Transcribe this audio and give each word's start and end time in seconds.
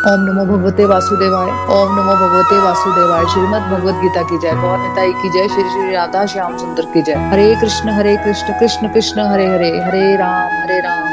ओम 0.00 0.20
नमो 0.20 0.44
भगवते 0.44 0.84
वासुदेवाय, 0.84 1.48
ओम 1.72 1.90
नमो 1.96 2.12
भगवते 2.16 2.58
वासुदेवाय, 2.58 3.24
श्रीमद 3.24 3.62
भगवत 3.62 3.94
गीता 3.94 4.22
की 4.22 4.38
जय, 4.38 4.52
गौर 4.60 4.78
निताई 4.78 5.12
की 5.12 5.28
जय, 5.30 5.48
श्री 5.48 5.62
श्री 5.62 5.92
राधा 5.92 6.24
श्याम 6.26 6.56
सुंदर 6.58 6.84
की 6.84 7.02
जय। 7.02 7.14
Hare 7.32 7.44
Krishna 7.60 7.90
Hare 7.90 8.16
Krishna 8.16 8.58
Krishna 8.60 8.88
Krishna, 8.88 9.20
Hare 9.20 9.46
Hare 9.46 9.68
Hare 9.80 10.16
Ram 10.16 10.56
Hare 10.62 10.78
Ram. 10.80 11.04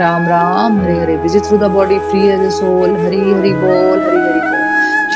Ram 0.00 0.28
Ram, 0.28 0.80
Hare 0.80 0.98
Hare 1.00 1.16
visit 1.16 1.44
through 1.44 1.58
the 1.58 1.70
body, 1.70 1.98
free 1.98 2.28
as 2.28 2.40
a 2.40 2.50
soul, 2.50 2.90
Hari 2.96 3.20
Hari 3.32 3.52
बोल, 3.52 3.98
हरी 4.00 4.20
हरि 4.20 4.37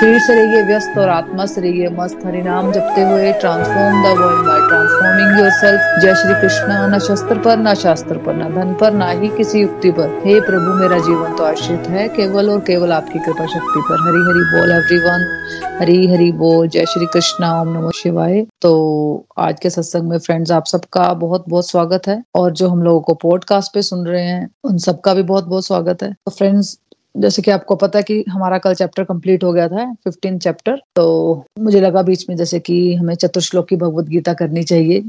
शरीर 0.03 0.19
से 0.19 0.35
रहिए, 0.35 0.63
व्यस्त 0.63 0.99
और 0.99 1.09
आत्मा 1.09 1.47
से 1.47 1.61
रहिए, 1.61 1.89
मस्त 1.89 2.21
हरि 2.27 2.43
नाम 2.43 2.73
जपते 2.73 3.03
हुए 3.03 3.33
transform 3.33 4.03
the 4.03 4.07
world 4.07 4.47
by 4.47 4.69
transforming 4.69 5.41
yourself 5.41 5.81
जय 6.03 6.15
श्री 6.15 6.43
कृष्ण। 6.43 6.67
न 6.69 6.99
शस्त्र 6.99 7.39
पर, 7.39 7.59
न 7.59 7.75
शास्त्र 7.75 8.15
पर, 8.15 8.35
न 8.35 8.55
धन 8.55 8.75
पर, 8.75 8.93
ना 8.93 9.11
ही 9.11 9.29
किसी 9.29 9.61
युक्ति 9.61 9.91
पर। 9.91 10.23
हे 10.25 10.41
प्रभु, 10.41 10.73
मेरा 10.73 10.99
जीवन 10.99 11.37
तो 11.37 11.45
आश्रित 11.45 11.89
है, 11.89 12.09
केवल 12.09 12.51
और 12.51 12.61
केवल 12.61 12.93
आपकी 12.93 13.19
कृपा 13.19 13.47
शक्ति 13.47 13.81
पर। 13.91 13.95
हरि 13.95 14.19
हरि 14.19 14.45
बोल 14.55 14.71
एवरीवन 14.73 15.43
हरि 15.81 16.07
हरि 16.07 16.33
बोल। 16.33 16.69
जय 16.69 16.85
श्री 16.87 17.07
कृष्ण। 17.07 17.45
ओम 17.45 17.69
नमः 17.69 17.91
शिवाय। 17.91 18.47
तो 18.63 19.27
आज 19.39 19.61
के 19.61 19.71
सत्संग 19.71 20.03
में 20.03 20.19
फ्रेंड्स 20.19 20.53
आप 20.53 20.67
सबका 20.67 21.15
बहुत 21.15 21.45
बहुत 21.49 21.71
स्वागत 21.71 22.03
है। 22.09 22.23
और 22.35 22.53
जो 22.53 22.69
हम 22.69 22.83
लोगों 22.83 23.01
को 23.01 23.15
पॉडकास्ट 23.15 23.75
पे 23.75 23.83
सुन 23.83 24.07
रहे 24.07 24.23
हैं, 24.23 24.51
उन 24.65 24.79
सबका 24.79 25.15
भी 25.15 25.23
बहुत 25.23 25.45
बहुत 25.45 25.67
स्वागत 25.67 26.03
है। 26.03 26.13
तो 26.13 26.31
फ्रेंड्स 26.31 26.79
जैसे 27.17 27.43
कि 27.43 27.51
आपको 27.51 27.77
पता 27.77 27.99
है 27.99 28.03
कि 28.03 28.25
हमारा 28.29 28.59
कल 28.59 28.75
चैप्टर 28.75 29.05
कंप्लीट 29.05 29.45
हो 29.45 29.53
गया 29.53 29.69
था 29.69 29.93
फिफ्टीन 29.95 30.39
चैप्टर 30.39 30.81
तो 30.97 31.45
मुझे 31.59 31.81
लगा 31.81 32.03
बीच 32.03 32.29
में 32.29 32.37
जैसे 32.37 32.61
कि 32.61 32.95
हमें 32.95 33.15
चतुर्श्लोक 33.15 33.69
की 33.69 33.77
भगवत 33.77 34.07
गीता 34.07 34.35
करनी 34.35 34.63
चाहिए। 34.63 35.01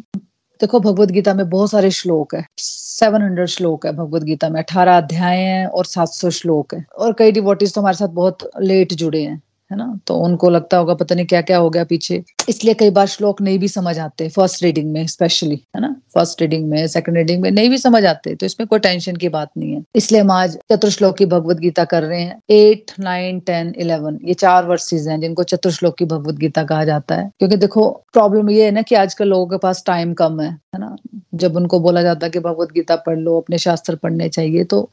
देखो, 0.61 0.79
भगवत 0.79 1.11
गीता 1.11 1.33
में 1.33 1.49
बहुत 1.49 1.71
सारे 1.71 1.91
श्लोक 1.91 2.35
है। 2.35 2.45
सेवन 2.57 3.21
हंड्रेड 3.21 3.47
श्लोक 3.47 3.85
है 3.85 3.91
भगवत 3.91 4.23
गीता 4.23 4.49
में, 4.49 4.61
अठारह 4.61 4.97
अध्याय 4.97 5.37
हैं 5.37 5.65
और 5.67 5.85
सात 5.85 6.07
सौ 6.07 6.29
श्लोक 6.29 6.75
है। 6.75 6.85
और 6.97 7.13
कई 7.13 7.31
डिवोटीज 7.31 7.73
तो 7.73 7.81
हमारे 7.81 7.97
साथ 7.97 8.07
बहुत 8.07 8.49
लेट 8.61 8.93
जुड़े 8.93 9.23
हैं। 9.23 9.41
है 9.73 9.77
ना? 9.77 9.99
तो 10.07 10.15
उनको 10.15 10.49
लगता 10.49 10.77
होगा, 10.77 10.93
पता 10.93 11.15
नहीं 11.15 11.25
क्या 11.25 11.41
क्या 11.41 11.57
हो 11.57 11.69
गया 11.69 11.83
पीछे। 11.83 12.23
इसलिए 12.49 12.73
कई 12.73 12.89
बार 12.89 13.07
श्लोक 13.07 13.41
नहीं 13.41 13.59
भी 13.59 13.67
समझ 13.67 13.97
आते 13.99 14.27
फ़र्स्ट 14.29 14.63
रीडिंग 14.63 14.91
में 14.93 15.05
स्पेशली 15.07 15.55
है 15.75 15.81
ना? 15.81 15.95
फ़र्स्ट 16.13 16.41
रीडिंग 16.41 16.67
में 16.69 16.85
सेकंड 16.87 17.17
रीडिंग 17.17 17.41
में 17.41 17.49
नहीं 17.51 17.69
भी 17.69 17.77
समझ 17.77 18.03
आते 18.05 18.35
तो 18.35 18.45
इसमें 18.45 18.67
कोई 18.67 18.79
टेंशन 18.79 19.15
की 19.15 19.29
बात 19.29 19.49
नहीं 19.57 19.73
है। 19.73 19.83
इसलिए 19.95 20.21
हम 20.21 20.31
आज 20.31 20.57
चतुर्श्लोक 20.71 21.17
की 21.17 21.25
भगवत 21.25 21.57
गीता 21.57 21.85
कर 21.85 22.03
रहे 22.03 22.21
हैं। 22.21 22.39
एट 22.51 22.91
नाइन 22.99 23.39
टेन 23.39 23.73
इलेवन 23.77 24.19
ये 24.25 24.33
चार 24.35 24.65
वर्सेज 24.65 25.07
हैं 25.07 25.19
जिनको 25.21 25.43
चतुर्श्लोक 25.45 25.97
की 25.97 26.05
भगवत 26.05 26.35
गीता 26.35 26.63
कहा 26.63 26.85
जाता 26.85 27.15
है। 27.15 27.29
क्योंकि 27.39 27.57
देखो 27.57 27.89
प्रॉब्लम 28.13 28.49
ये 28.49 28.65
है 28.65 28.71
ना 28.71 28.81
कि 28.81 28.95
आजकल 28.95 29.27
लोगों 29.27 29.47
के 29.47 29.57
पास 29.57 29.83
टाइम 29.87 30.13
कम 30.13 30.39
है 30.41 30.49
है 30.49 30.79
ना? 30.79 30.95
जब 31.35 31.55
उनको 31.55 31.79
बोला 31.79 32.01
जाता 32.01 32.25
है 32.25 32.31
कि 32.31 32.39
भगवत 32.39 32.71
गीता 32.71 32.95
पढ़ 32.95 33.17
लो, 33.17 33.39
अपने 33.39 33.57
शास्त्र 33.57 33.95
पढ़ने 33.95 34.29
चाहिए 34.29 34.63
तो 34.63 34.89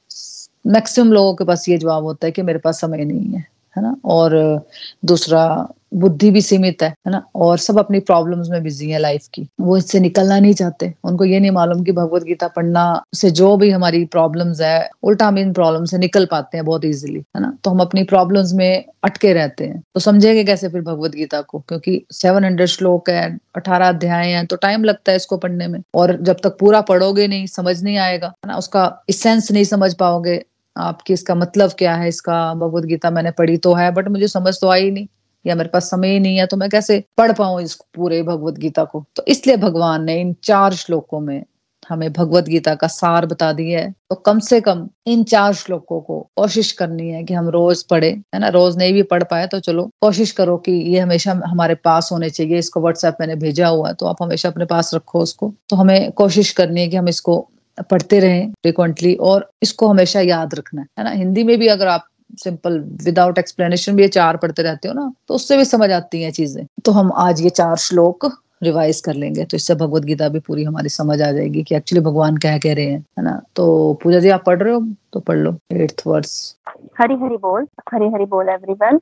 मैक्सिमम 0.67 1.13
लोगों 1.13 1.35
के 1.35 1.45
पास 1.45 1.69
ये 1.69 1.77
जवाब 1.79 2.05
होता 2.05 2.27
है 2.27 2.33
कि 2.33 2.43
मेरे 2.43 2.59
पास 2.59 2.81
समय 2.81 3.05
नहीं 3.05 3.33
है। 3.33 3.45
है 3.77 3.83
ना? 3.83 3.97
और 4.05 4.67
दूसरा, 5.05 5.69
बुद्धि 5.95 6.31
भी 6.31 6.41
सीमित 6.41 6.83
है 6.83 6.89
है 6.89 7.11
ना? 7.11 7.23
और 7.35 7.59
सब 7.59 7.79
अपनी 7.79 8.01
प्रॉब्लम्स 8.01 8.49
में 8.49 8.63
बिज़ी 8.63 8.91
है 8.91 8.99
लाइफ 8.99 9.27
की। 9.35 9.47
वो 9.61 9.77
इससे 9.77 10.01
निकलना 10.01 10.39
नहीं 10.41 10.55
चाहते। 10.55 10.93
उनको 11.05 11.25
ये 11.25 11.41
नहीं 11.41 11.51
मालूम 11.51 11.83
कि 11.85 11.93
भगवत 11.93 12.23
गीता 12.23 12.49
पढ़ना 12.49 13.03
से 13.15 13.31
जो 13.31 13.57
भी 13.57 13.71
हमारी 13.71 14.05
प्रॉब्लम्स 14.05 14.61
है, 14.61 14.91
उल्टा 15.03 15.27
हम 15.27 15.39
इन 15.39 15.53
प्रॉब्लम 15.53 15.85
से 15.85 15.99
निकल 15.99 16.27
पाते 16.27 16.57
हैं 16.57 16.65
बहुत 16.67 16.85
इजीली 16.85 17.19
है 17.37 17.41
ना? 17.43 17.53
तो 17.65 17.71
हम 17.71 17.81
अपनी 17.81 18.03
प्रॉब्लम्स 18.03 18.53
में 18.53 18.85
अटके 19.05 19.33
रहते 19.33 19.65
हैं। 19.65 19.83
तो 19.95 20.01
समझेंगे 20.01 20.45
कैसे 20.45 20.69
फिर 20.69 20.83
भगवत 20.83 21.11
गीता 21.11 21.41
को? 21.41 21.59
क्योंकि 21.59 22.05
सेवन 22.13 22.45
हंड्रेड 22.45 22.69
श्लोक 22.69 23.11
है, 23.11 23.39
अठारह 23.57 23.89
अध्याय 23.89 24.29
है 24.29 24.45
तो 24.47 24.57
टाइम 24.57 24.85
लगता 24.85 25.13
है 25.13 25.17
इसको 25.17 25.37
पढ़ने 25.37 25.67
में। 25.67 25.81
और 25.95 26.17
जब 26.23 26.37
तक 26.43 26.57
पूरा 26.61 26.81
पढ़ोगे 26.81 27.27
नहीं, 27.27 27.47
समझ 27.47 27.83
नहीं 27.83 27.97
आएगा, 27.99 28.27
है 28.27 28.49
ना? 28.49 28.57
उसका 28.57 29.03
इसेंस 29.09 29.53
नहीं 29.53 29.65
समझ 29.65 29.95
पाओगे 29.95 30.43
आपकी 30.77 31.13
इसका 31.13 31.35
मतलब 31.37 31.71
क्या 31.79 31.95
है? 31.95 32.09
इसका 32.09 32.43
भगवत 32.57 32.85
गीता 32.85 33.11
मैंने 33.11 33.31
पढ़ी 33.33 33.57
तो 33.59 33.75
है 33.75 33.91
बट 33.93 34.09
मुझे 34.09 34.29
समझ 34.29 34.55
तो 34.61 34.71
आई 34.71 34.91
नहीं, 34.91 35.07
या 35.45 35.55
मेरे 35.55 35.69
पास 35.69 35.91
समय 35.91 36.09
ही 36.09 36.19
नहीं 36.21 36.37
है 36.37 36.47
तो 36.47 36.57
मैं 36.57 36.69
कैसे 36.71 37.03
पढ़ 37.19 37.33
पाऊँ 37.33 37.63
इस 37.63 37.75
पूरे 37.95 38.23
भगवत 38.23 38.59
गीता 38.59 38.85
को? 38.85 39.05
तो 39.17 39.25
इसलिए 39.29 39.57
भगवान 39.59 40.05
ने 40.05 40.21
इन 40.21 40.35
चार 40.45 40.75
श्लोकों 40.75 41.21
में 41.21 41.43
हमें 41.83 42.13
भगवत 42.13 42.45
गीता 42.45 42.75
का 42.75 42.87
सार 42.89 43.27
बता 43.27 43.53
दिया 43.53 43.81
है। 43.81 43.91
तो 44.11 44.15
कम 44.17 44.39
से 44.41 44.61
कम 44.61 44.89
इन 45.07 45.23
चार 45.25 45.53
श्लोकों 45.55 46.01
को 46.01 46.19
कोशिश 46.37 46.71
करनी 46.73 47.09
है 47.11 47.23
कि 47.25 47.35
हम 47.35 47.49
रोज 47.49 47.83
पढ़े, 47.85 48.09
है 48.09 48.41
ना? 48.41 48.49
रोज 48.49 48.77
नहीं 48.79 48.93
भी 48.93 49.03
पढ़ 49.05 49.23
पाए 49.25 49.47
तो 49.47 49.61
चलो, 49.61 49.89
कोशिश 50.01 50.33
करो 50.33 50.57
कि 50.59 50.73
ये 50.73 50.99
हमेशा 50.99 51.33
हमारे 51.45 51.75
पास 51.77 52.09
होने 52.13 52.31
चाहिए। 52.31 52.59
इसको 52.59 52.81
व्हाट्सएप 52.81 53.17
मैंने 53.21 53.37
भेजा 53.37 53.69
हुआ 53.69 53.89
है 53.89 53.95
तो 53.95 54.07
आप 54.07 54.23
हमेशा 54.23 54.49
अपने 54.49 54.65
पास 54.67 54.95
रखो 54.95 55.21
उसको। 55.21 55.53
तो 55.71 55.77
हमें 55.77 56.11
कोशिश 56.13 56.51
करनी 56.53 56.81
है 56.81 56.89
कि 56.89 56.97
हम 56.97 57.09
इसको 57.09 57.39
पढ़ते 57.81 58.19
रहें 58.21 58.51
फ्रिक्वेंटली 58.53 59.15
और 59.15 59.51
इसको 59.63 59.89
हमेशा 59.89 60.21
याद 60.21 60.55
रखना 60.55 60.85
है 60.99 61.05
ना? 61.05 61.11
हिंदी 61.11 61.45
में 61.45 61.59
भी 61.59 61.69
अगर 61.69 61.89
आप 61.89 62.07
सिंपल 62.39 62.79
विदाउट 63.05 63.39
एक्सप्लेनेशन 63.39 63.97
भी 63.97 64.03
ये 64.03 64.09
चार 64.09 64.37
पढ़ते 64.37 64.63
रहते 64.63 64.89
हो 64.89 64.95
ना 64.95 65.13
तो 65.29 65.35
उससे 65.35 65.57
भी 65.57 65.65
समझ 65.65 65.91
आती 65.91 66.23
हैं 66.23 66.31
चीज़ें। 66.33 66.65
तो 66.85 66.93
हम 66.93 67.13
आज 67.19 67.41
ये 67.41 67.51
चार 67.51 67.77
श्लोक 67.79 68.31
रिवाइज 68.63 69.01
कर 69.01 69.15
लेंगे 69.15 69.45
तो 69.45 69.57
इससे 69.57 69.75
भगवत 69.75 70.03
गीता 70.03 70.29
भी 70.29 70.39
पूरी 70.39 70.65
हमारी 70.65 70.89
समझ 70.89 71.21
आ 71.23 71.31
जाएगी 71.33 71.63
कि 71.63 71.75
एक्चुअली 71.75 72.05
भगवान 72.05 72.37
क्या 72.37 72.57
कह 72.59 72.75
रहे 72.75 72.85
हैं, 72.85 72.99
है 73.19 73.25
ना? 73.25 73.41
तो 73.57 73.99
पूजा 74.03 74.19
जी, 74.19 74.29
आप 74.29 74.45
पढ़ 74.47 74.63
रहे 74.63 74.75
हो? 74.75 74.87
तो 75.13 75.21
पढ़ 75.21 75.39
लो। 75.39 75.57
एट्थ 75.73 76.03
वर्स 76.07 76.57
हरि 76.97 77.15
हरि 77.15 77.37
बोल, 77.37 77.67
हरि 77.93 78.07
हरि 78.09 78.25
बोल 78.27 78.49
एवरीवन 78.49 78.99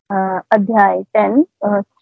अध्याय 0.53 1.03
टेन 1.15 1.43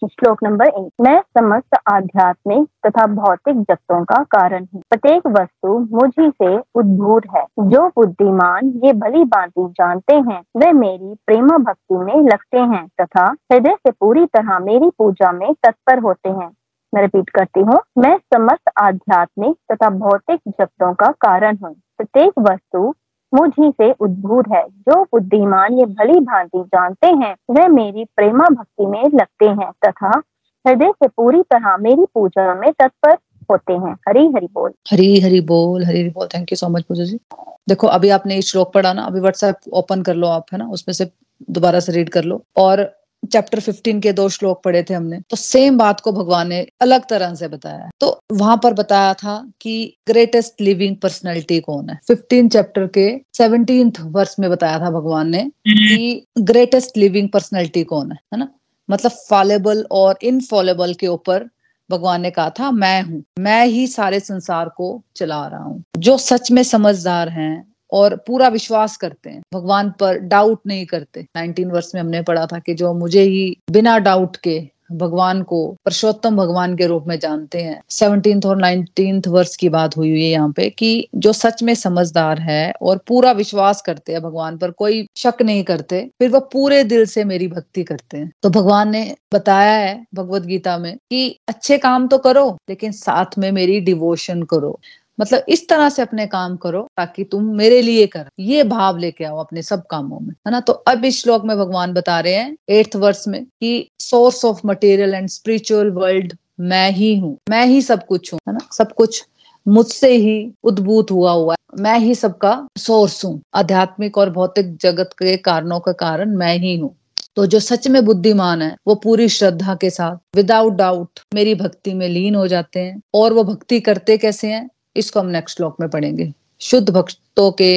श्लोक 0.04 0.42
नंबर 0.44 0.66
एट 0.68 0.90
मैं 1.00 1.20
समस्त 1.38 1.78
आध्यात्मिक 1.92 2.66
तथा 2.86 3.06
भौतिक 3.12 3.60
जगतों 3.60 4.02
का 4.04 4.22
कारण 4.34 4.64
हूँ। 4.64 4.82
प्रत्येक 4.90 5.26
वस्तु 5.28 5.78
मुझी 5.92 6.28
से 6.32 6.56
उद्भूत 6.80 7.26
है। 7.36 7.44
जो 7.70 7.86
बुद्धिमान 7.96 8.72
ये 8.84 8.92
भली 8.94 9.24
बांति 9.26 9.66
जानते 9.78 10.14
हैं, 10.14 10.40
वे 10.56 10.72
मेरी 10.72 11.14
प्रेमा 11.26 11.58
भक्ति 11.60 11.96
में 11.96 12.22
लगते 12.24 12.58
हैं 12.74 12.86
तथा 13.00 13.26
हृदय 13.52 13.76
से 13.76 13.90
पूरी 13.90 14.26
तरह 14.26 14.58
मेरी 14.66 14.90
पूजा 14.98 15.32
में 15.32 15.52
तत्पर 15.54 15.98
होते 15.98 16.28
हैं। 16.30 16.50
मैं 16.92 17.02
रिपीट 17.02 17.30
करती 17.30 17.60
हूँ, 17.60 17.78
मैं 17.98 18.16
समस्त 18.34 18.70
आध्यात्मिक 18.80 19.56
तथा 19.72 19.90
भौतिक 19.96 20.40
जगतों 20.50 20.92
का 20.94 21.10
कारण 21.20 21.56
हूँ। 21.64 21.74
प्रत्येक 21.98 22.38
वस्तु 22.40 22.94
मुझ 23.34 23.50
ही 23.60 23.70
से 23.70 23.92
उद्भूत 23.92 24.44
है। 24.52 24.62
जो 24.62 25.02
बुद्धिमान 25.02 25.74
ये 25.74 25.86
भली 25.86 26.20
भांति 26.20 26.62
जानते 26.66 27.06
हैं 27.06 27.36
वे 27.50 27.68
मेरी 27.68 28.04
प्रेमा 28.04 28.44
भक्ति 28.44 28.86
में 28.86 29.04
लगते 29.04 29.46
हैं 29.46 29.70
तथा 29.86 30.22
हृदय 30.66 30.92
से 30.92 31.08
पूरी 31.08 31.42
तरह 31.42 31.76
मेरी 31.76 32.04
पूजा 32.14 32.54
में 32.54 32.72
तत्पर 32.72 33.16
होते 33.50 33.72
हैं। 33.72 33.94
हरी 34.08 34.26
हरी 34.26 34.46
बोल। 34.46 34.70
हरी 34.92 35.20
हरी 35.20 35.40
बोल, 35.40 35.84
हरी 35.84 36.00
हरी 36.00 36.08
बोल। 36.08 36.26
Thank 36.26 36.52
you 36.52 36.56
so 36.56 36.68
much 36.68 36.82
Pooja 36.82 37.04
ji. 37.04 37.20
देखो, 37.68 37.86
अभी 37.86 38.08
आपने 38.08 38.42
श्लोक 38.42 38.72
पढ़ा 38.72 38.92
ना, 38.92 39.02
अभी 39.02 39.20
व्हाट्सएप 39.20 39.56
ओपन 39.72 40.02
कर 40.02 40.14
लो 40.14 40.26
आप, 40.26 40.46
है 40.52 40.58
ना? 40.58 40.66
उसमें 40.66 40.92
से 40.92 41.10
दोबारा 41.50 41.80
से 41.80 41.92
रीड 41.92 42.08
कर 42.08 42.24
लो। 42.24 42.44
और 42.56 42.98
चैप्टर 43.32 43.60
15 43.60 44.00
के 44.00 44.12
दो 44.12 44.28
श्लोक 44.28 44.62
पढ़े 44.64 44.82
थे 44.82 44.94
हमने। 44.94 45.20
तो 45.30 45.36
सेम 45.36 45.78
बात 45.78 46.00
को 46.00 46.12
भगवान 46.12 46.48
ने 46.48 46.66
अलग 46.80 47.08
तरह 47.08 47.34
से 47.34 47.48
बताया 47.48 47.90
तो 48.00 48.18
वहाँ 48.32 48.60
पर 48.62 48.74
बताया 48.74 49.14
था 49.14 49.52
कि 49.60 49.96
ग्रेटेस्ट 50.08 50.60
लिविंग 50.60 50.96
पर्सनैलिटी 50.96 51.60
कौन 51.60 51.90
है? 51.90 51.98
15 52.10 52.48
चैप्टर 52.48 52.86
के 52.86 53.20
सेवनटीन 53.36 53.92
वर्ष 54.00 54.36
में 54.40 54.50
बताया 54.50 54.78
था 54.78 54.90
भगवान 54.90 55.30
ने 55.30 55.50
कि 55.68 56.26
ग्रेटेस्ट 56.38 56.96
लिविंग 56.96 57.28
पर्सनैलिटी 57.28 57.84
कौन 57.84 58.12
है 58.12 58.18
है 58.34 58.38
ना? 58.38 58.48
मतलब 58.90 59.10
फॉलेबल 59.10 59.86
और 59.90 60.18
इनफॉलेबल 60.22 60.94
के 60.94 61.06
ऊपर 61.06 61.48
भगवान 61.90 62.20
ने 62.20 62.30
कहा 62.30 62.50
था 62.50 62.70
मैं 62.70 63.02
हूँ। 63.02 63.22
मैं 63.38 63.66
ही 63.66 63.86
सारे 63.86 64.20
संसार 64.20 64.68
को 64.68 65.02
चला 65.16 65.46
रहा 65.46 65.62
हूँ। 65.62 65.82
जो 65.98 66.18
सच 66.18 66.50
में 66.50 66.62
समझदार 66.62 67.28
हैं 67.28 67.72
और 67.92 68.16
पूरा 68.16 68.48
विश्वास 68.48 68.96
करते 68.96 69.30
हैं। 69.30 69.42
भगवान 69.54 69.90
पर 69.90 70.18
डाउट 70.18 70.60
नहीं 70.66 70.86
करते। 70.86 71.26
नाइनटीन 71.36 71.70
वर्ष 71.70 71.90
में 71.94 72.00
हमने 72.02 72.22
पढ़ा 72.22 72.46
था 72.46 72.58
कि 72.58 72.74
जो 72.74 72.94
मुझे 72.94 73.22
ही 73.22 73.56
बिना 73.70 73.98
डाउट 73.98 74.36
के 74.36 74.68
भगवान 74.92 75.42
को, 75.42 75.66
पुरुषोत्तम 75.66 76.36
भगवान 76.36 76.76
के 76.76 76.86
रूप 76.86 77.04
में 77.06 77.18
जानते 77.18 77.60
हैं। 77.60 77.80
सेवनटीन 77.90 78.40
और 78.46 78.56
नाइनटीन 78.56 79.22
वर्ष 79.28 79.56
की 79.56 79.68
बात 79.68 79.96
हुई 79.96 80.10
हुई 80.10 80.22
है 80.22 80.28
यहाँ 80.28 80.52
पे 80.52 80.68
कि 80.70 81.08
जो 81.14 81.32
सच 81.32 81.62
में 81.62 81.74
समझदार 81.74 82.38
है 82.38 82.72
और 82.82 82.98
पूरा 83.06 83.32
विश्वास 83.32 83.82
करते 83.82 84.12
हैं 84.12 84.22
भगवान 84.22 84.58
पर, 84.58 84.70
कोई 84.70 85.06
शक 85.16 85.42
नहीं 85.42 85.64
करते, 85.64 86.10
फिर 86.18 86.30
वो 86.30 86.40
पूरे 86.40 86.84
दिल 86.84 87.06
से 87.06 87.24
मेरी 87.24 87.48
भक्ति 87.48 87.84
करते 87.84 88.16
हैं। 88.16 88.32
तो 88.42 88.50
भगवान 88.50 88.90
ने 88.90 89.16
बताया 89.34 89.72
है 89.72 90.06
भगवत 90.14 90.42
गीता 90.42 90.78
में 90.78 90.96
कि 90.96 91.38
अच्छे 91.48 91.78
काम 91.78 92.08
तो 92.08 92.18
करो, 92.18 92.58
लेकिन 92.68 92.92
साथ 92.92 93.38
में 93.38 93.52
मेरी 93.52 93.80
डिवोशन 93.80 94.42
करो। 94.42 94.80
मतलब 95.20 95.44
इस 95.48 95.68
तरह 95.68 95.88
से 95.88 96.02
अपने 96.02 96.26
काम 96.26 96.56
करो 96.56 96.88
ताकि 96.96 97.24
तुम 97.24 97.44
मेरे 97.56 97.82
लिए 97.82 98.06
कर। 98.06 98.28
ये 98.38 98.62
भाव 98.64 98.96
लेके 98.96 99.24
आओ 99.24 99.36
अपने 99.36 99.62
सब 99.62 99.86
कामों 99.86 100.20
में, 100.20 100.34
है 100.46 100.50
ना? 100.50 100.60
तो 100.60 100.72
अब 100.72 101.04
इस 101.04 101.22
श्लोक 101.22 101.44
में 101.44 101.56
भगवान 101.58 101.92
बता 101.92 102.20
रहे 102.20 102.34
हैं 102.34 102.56
एट्थ 102.68 102.96
वर्ष 102.96 103.24
में 103.28 103.44
कि 103.44 103.88
source 103.98 104.44
of 104.44 104.60
material 104.66 105.14
and 105.14 105.28
spiritual 105.28 105.90
world 105.90 106.36
मैं 106.60 106.90
ही 106.90 107.18
हूँ। 107.18 107.36
मैं 107.50 107.66
ही 107.66 107.82
सब 107.82 108.06
कुछ 108.06 108.32
हूँ, 108.32 108.40
है 108.48 108.54
ना? 108.54 108.68
सब 108.72 108.92
कुछ 108.92 109.24
मुझसे 109.68 110.12
ही 110.16 110.52
उद्भूत 110.64 111.10
हुआ 111.10 111.32
हुआ 111.32 111.52
है। 111.52 111.82
मैं 111.82 111.98
ही 111.98 112.14
सबका 112.14 112.68
सोर्स 112.78 113.24
हूँ। 113.24 113.40
आध्यात्मिक 113.54 114.18
और 114.18 114.30
भौतिक 114.30 114.76
जगत 114.76 115.10
के 115.12 115.36
कारणों 115.36 115.80
का 115.80 115.92
कारण 115.92 116.36
मैं 116.36 116.58
ही 116.58 116.76
हूँ। 116.76 116.96
तो 117.36 117.46
जो 117.46 117.60
सच 117.60 117.88
में 117.88 118.04
बुद्धिमान 118.04 118.62
है, 118.62 118.76
वो 118.86 118.94
पूरी 118.94 119.28
श्रद्धा 119.28 119.74
के 119.74 119.90
साथ 119.90 120.36
विदाउट 120.36 120.72
डाउट 120.72 121.20
मेरी 121.34 121.54
भक्ति 121.54 121.94
में 121.94 122.08
लीन 122.08 122.34
हो 122.34 122.46
जाते 122.46 122.80
हैं। 122.80 123.02
और 123.14 123.32
वो 123.32 123.44
भक्ति 123.44 123.80
करते 123.80 124.16
कैसे 124.16 124.48
हैं? 124.48 124.68
इसको 124.96 125.20
हम 125.20 125.26
नेक्स्ट 125.26 125.56
श्लोक 125.56 125.76
में 125.80 125.88
पढ़ेंगे। 125.90 126.32
शुद्ध 126.60 126.90
भक्तों 126.90 127.50
के 127.52 127.72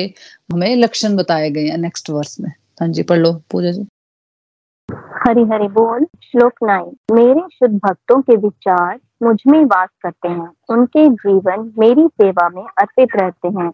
हमें 0.54 0.76
लक्षण 0.76 1.16
बताए 1.16 1.50
गए 1.50 1.68
हैं 1.68 1.78
नेक्स्ट 1.78 2.10
वर्स 2.10 2.40
में। 2.40 2.50
हाँ 2.82 2.88
जी, 2.88 3.04
पढ़ 3.04 3.18
लो, 3.18 3.34
पूजा 3.52 3.72
जी। 3.72 3.88
हरि 4.92 5.42
हरि 5.42 5.68
बोल, 5.68 6.06
श्लोक 6.24 6.54
नाइन 6.64 6.96
मेरे 7.12 7.42
शुद्ध 7.54 7.76
भक्तों 7.76 8.22
के 8.22 8.36
विचार 8.36 9.00
मुझमें 9.24 9.64
वास 9.66 9.90
करते 10.02 10.28
हैं। 10.28 10.50
उनके 10.70 11.08
जीवन 11.10 11.72
मेरी 11.80 12.08
सेवा 12.08 12.50
में 12.50 12.64
अर्पित 12.64 13.10
रहते 13.16 13.48
हैं 13.48 13.72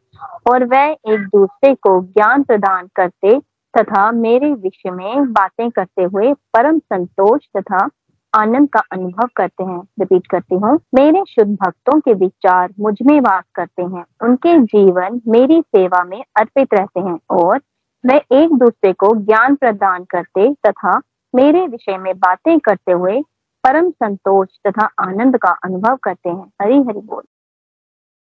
और 0.51 0.63
वह 0.65 0.83
एक 0.83 1.27
दूसरे 1.27 1.73
को 1.75 2.01
ज्ञान 2.03 2.43
प्रदान 2.43 2.89
करते 2.95 3.39
तथा 3.73 4.11
मेरे 4.11 4.53
विषय 4.53 4.91
में 4.91 5.33
बातें 5.33 5.69
करते 5.71 6.03
हुए 6.03 6.33
परम 6.33 6.79
संतोष 6.79 7.41
तथा 7.57 7.87
आनंद 8.35 8.69
का 8.69 8.79
अनुभव 8.91 9.29
करते 9.35 9.63
हैं 9.63 9.79
रिपीट 9.81 10.27
करती 10.27 10.55
हूँ। 10.55 10.79
मेरे 10.93 11.23
शुद्ध 11.29 11.51
भक्तों 11.51 11.99
के 11.99 12.13
विचार 12.13 12.73
मुझमें 12.79 13.21
वास 13.21 13.43
करते 13.55 13.83
हैं। 13.83 14.05
उनके 14.23 14.59
जीवन 14.59 15.21
मेरी 15.27 15.61
सेवा 15.61 16.03
में 16.03 16.23
अर्पित 16.37 16.67
रहते 16.73 16.99
हैं 16.99 17.19
और 17.29 17.61
वे 18.05 18.17
एक 18.17 18.49
दूसरे 18.53 18.93
को 18.93 19.15
ज्ञान 19.15 19.55
प्रदान 19.55 20.03
करते 20.03 20.53
तथा 20.53 21.01
मेरे 21.35 21.67
विषय 21.67 21.97
में 21.97 22.19
बातें 22.19 22.59
करते 22.59 22.91
हुए 22.91 23.21
परम 23.63 23.89
संतोष 23.89 24.47
तथा 24.67 24.85
आनंद 24.85 25.37
का 25.37 25.49
अनुभव 25.49 25.95
करते 25.95 26.29
हैं। 26.29 26.51
हरी 26.61 26.77
हरि 26.77 26.99
बोल। 26.99 27.23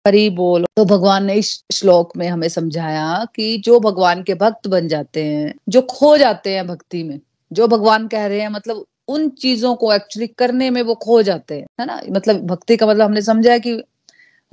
हरी 0.08 0.30
बोल। 0.30 0.66
तो 0.78 0.86
भगवान 0.86 1.24
ने 1.24 1.34
इस 1.34 1.64
श्लोक 1.74 2.18
में 2.18 2.28
हमें 2.28 2.50
समझाया 2.50 3.26
कि 3.36 3.58
जो 3.58 3.80
भगवान 3.80 4.24
के 4.24 4.34
भक्त 4.34 4.68
बन 4.68 4.88
जाते 4.88 5.26
हैं, 5.26 5.54
जो 5.70 5.82
खो 5.82 6.18
जाते 6.18 6.56
हैं 6.56 6.68
भक्ति 6.68 7.04
में, 7.04 7.20
जो 7.54 7.68
भगवान 7.68 8.08
कह 8.08 8.26
रहे 8.26 8.42
हैं 8.42 8.50
मतलब 8.50 8.86
उन 9.08 9.30
चीज़ों 9.30 9.76
को 9.76 9.94
एक्चुअली 9.94 10.28
करने 10.28 10.70
में 10.70 10.82
वो 10.82 10.96
खो 10.96 11.22
जाते 11.22 11.56
हैं, 11.56 11.66
है 11.80 11.86
ना? 11.86 12.02
मतलब 12.10 12.48
भक्ति 12.48 12.78
का 12.78 12.88
मतलब 12.88 13.06
हमने 13.06 13.22
समझा 13.22 13.52
है 13.52 13.60
कि 13.60 13.84